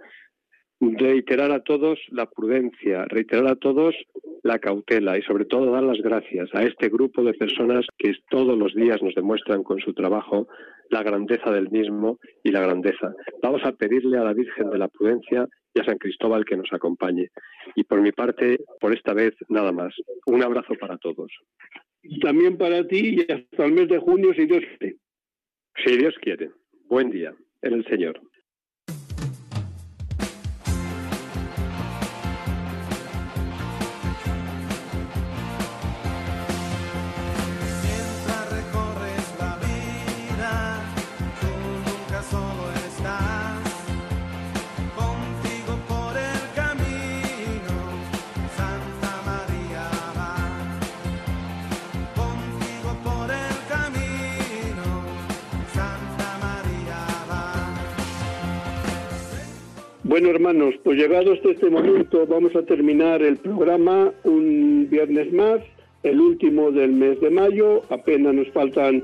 reiterar 0.80 1.52
a 1.52 1.62
todos 1.62 2.00
la 2.10 2.26
prudencia, 2.26 3.06
reiterar 3.06 3.48
a 3.48 3.56
todos 3.56 3.96
la 4.44 4.60
cautela 4.60 5.18
y 5.18 5.22
sobre 5.24 5.46
todo 5.46 5.72
dar 5.72 5.84
las 5.84 6.02
gracias 6.02 6.50
a 6.54 6.64
este 6.64 6.88
grupo 6.90 7.24
de 7.24 7.34
personas 7.34 7.86
que 7.98 8.14
todos 8.30 8.58
los 8.58 8.74
días 8.74 9.02
nos 9.02 9.14
demuestran 9.16 9.64
con 9.64 9.80
su 9.80 9.94
trabajo 9.94 10.48
la 10.90 11.04
grandeza 11.04 11.52
del 11.52 11.70
mismo 11.70 12.20
y 12.44 12.52
la 12.52 12.62
grandeza. 12.62 13.14
Vamos 13.42 13.62
a 13.64 13.72
pedirle 13.72 14.18
a 14.18 14.24
la 14.24 14.34
Virgen 14.34 14.70
de 14.70 14.78
la 14.78 14.88
Prudencia 14.88 15.48
y 15.74 15.80
a 15.80 15.86
San 15.86 15.98
Cristóbal 15.98 16.46
que 16.46 16.58
nos 16.58 16.72
acompañe. 16.72 17.30
Y 17.76 17.84
por 17.84 18.02
mi 18.02 18.12
parte, 18.12 18.60
por 18.80 18.94
esta 18.94 19.14
vez, 19.14 19.34
nada 19.50 19.72
más. 19.72 19.94
Un 20.26 20.44
abrazo 20.44 20.74
para 20.80 20.98
todos. 20.98 21.32
También 22.22 22.58
para 22.58 22.88
ti 22.88 23.18
y 23.18 23.32
hasta 23.32 23.66
el 23.66 23.74
mes 23.74 23.88
de 23.88 24.00
junio, 24.00 24.34
si 24.34 24.46
Dios 24.46 24.64
quiere. 24.78 24.98
Si 25.86 25.98
Dios 25.98 26.16
quiere. 26.22 26.52
Buen 26.86 27.12
día 27.12 27.34
en 27.62 27.74
el 27.74 27.86
Señor. 27.86 28.20
Bueno, 60.10 60.32
hermanos, 60.32 60.74
pues 60.84 60.98
llegado 60.98 61.34
hasta 61.34 61.52
este 61.52 61.70
momento 61.70 62.26
vamos 62.26 62.56
a 62.56 62.64
terminar 62.64 63.22
el 63.22 63.38
programa 63.38 64.12
un 64.24 64.88
viernes 64.90 65.32
más, 65.32 65.60
el 66.02 66.20
último 66.20 66.72
del 66.72 66.94
mes 66.94 67.22
de 67.22 67.30
mayo. 67.30 67.84
Apenas 67.92 68.34
nos 68.34 68.50
faltan 68.50 69.04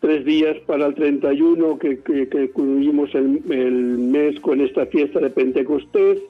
tres 0.00 0.26
días 0.26 0.58
para 0.66 0.88
el 0.88 0.94
31 0.94 1.78
que, 1.78 2.00
que, 2.00 2.28
que 2.28 2.50
concluimos 2.50 3.14
el, 3.14 3.40
el 3.50 3.96
mes 3.96 4.38
con 4.40 4.60
esta 4.60 4.84
fiesta 4.84 5.20
de 5.20 5.30
Pentecostés, 5.30 6.20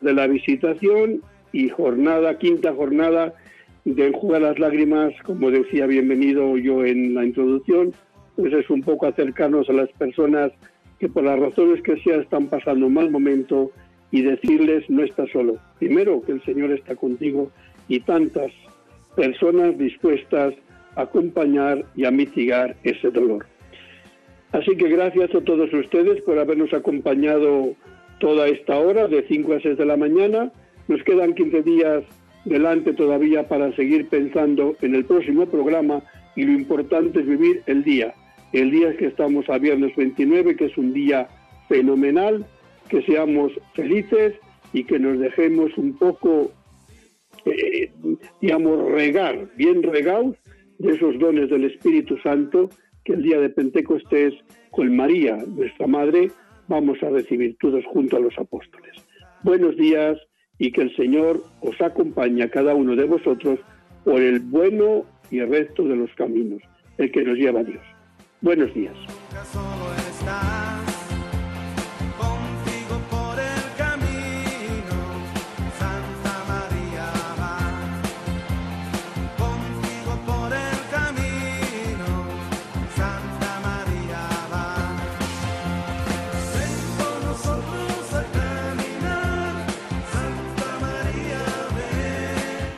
de 0.00 0.12
la 0.12 0.28
visitación 0.28 1.20
y 1.50 1.70
jornada, 1.70 2.38
quinta 2.38 2.72
jornada 2.72 3.34
de 3.84 4.06
enjugar 4.06 4.42
las 4.42 4.60
lágrimas, 4.60 5.12
como 5.24 5.50
decía 5.50 5.86
bienvenido 5.86 6.56
yo 6.56 6.84
en 6.84 7.16
la 7.16 7.24
introducción, 7.24 7.92
pues 8.36 8.52
es 8.52 8.70
un 8.70 8.82
poco 8.82 9.06
acercarnos 9.06 9.68
a 9.68 9.72
las 9.72 9.90
personas 9.94 10.52
que 10.98 11.08
por 11.08 11.24
las 11.24 11.38
razones 11.38 11.82
que 11.82 11.98
sea 12.02 12.16
están 12.16 12.48
pasando 12.48 12.86
un 12.86 12.94
mal 12.94 13.10
momento 13.10 13.70
y 14.10 14.22
decirles 14.22 14.88
no 14.88 15.02
estás 15.02 15.30
solo. 15.30 15.58
Primero 15.78 16.22
que 16.22 16.32
el 16.32 16.42
Señor 16.44 16.72
está 16.72 16.96
contigo 16.96 17.50
y 17.88 18.00
tantas 18.00 18.52
personas 19.16 19.76
dispuestas 19.78 20.54
a 20.96 21.02
acompañar 21.02 21.84
y 21.94 22.04
a 22.04 22.10
mitigar 22.10 22.76
ese 22.82 23.10
dolor. 23.10 23.46
Así 24.52 24.76
que 24.76 24.88
gracias 24.88 25.34
a 25.34 25.40
todos 25.42 25.72
ustedes 25.72 26.22
por 26.22 26.38
habernos 26.38 26.72
acompañado 26.72 27.74
toda 28.18 28.48
esta 28.48 28.78
hora 28.78 29.06
de 29.06 29.24
5 29.28 29.54
a 29.54 29.60
6 29.60 29.76
de 29.76 29.86
la 29.86 29.96
mañana. 29.96 30.50
Nos 30.88 31.02
quedan 31.02 31.34
15 31.34 31.62
días 31.62 32.04
delante 32.44 32.94
todavía 32.94 33.46
para 33.46 33.74
seguir 33.76 34.08
pensando 34.08 34.74
en 34.80 34.94
el 34.94 35.04
próximo 35.04 35.46
programa 35.46 36.02
y 36.34 36.44
lo 36.44 36.52
importante 36.52 37.20
es 37.20 37.26
vivir 37.26 37.62
el 37.66 37.84
día. 37.84 38.14
El 38.52 38.70
día 38.70 38.96
que 38.96 39.06
estamos 39.06 39.48
a 39.50 39.58
viernes 39.58 39.94
29, 39.96 40.56
que 40.56 40.66
es 40.66 40.78
un 40.78 40.92
día 40.92 41.28
fenomenal, 41.68 42.46
que 42.88 43.02
seamos 43.02 43.52
felices 43.74 44.34
y 44.72 44.84
que 44.84 44.98
nos 44.98 45.18
dejemos 45.18 45.76
un 45.76 45.96
poco, 45.96 46.50
eh, 47.44 47.90
digamos, 48.40 48.90
regar, 48.90 49.48
bien 49.56 49.82
regados 49.82 50.36
de 50.78 50.94
esos 50.94 51.18
dones 51.18 51.50
del 51.50 51.64
Espíritu 51.64 52.16
Santo 52.18 52.70
que 53.04 53.14
el 53.14 53.22
día 53.22 53.38
de 53.38 53.50
Pentecostés 53.50 54.34
con 54.70 54.94
María, 54.94 55.36
nuestra 55.46 55.86
Madre, 55.86 56.30
vamos 56.68 57.02
a 57.02 57.10
recibir 57.10 57.56
todos 57.58 57.84
junto 57.86 58.16
a 58.16 58.20
los 58.20 58.36
apóstoles. 58.38 58.92
Buenos 59.42 59.76
días 59.76 60.18
y 60.58 60.72
que 60.72 60.82
el 60.82 60.96
Señor 60.96 61.42
os 61.60 61.80
acompañe 61.80 62.42
a 62.42 62.50
cada 62.50 62.74
uno 62.74 62.96
de 62.96 63.04
vosotros 63.04 63.60
por 64.04 64.20
el 64.20 64.40
bueno 64.40 65.04
y 65.30 65.38
el 65.38 65.48
resto 65.48 65.84
de 65.84 65.96
los 65.96 66.12
caminos, 66.14 66.62
el 66.98 67.10
que 67.10 67.22
nos 67.22 67.36
lleva 67.36 67.60
a 67.60 67.64
Dios. 67.64 67.97
Buenos 68.40 68.72
días. 68.72 68.96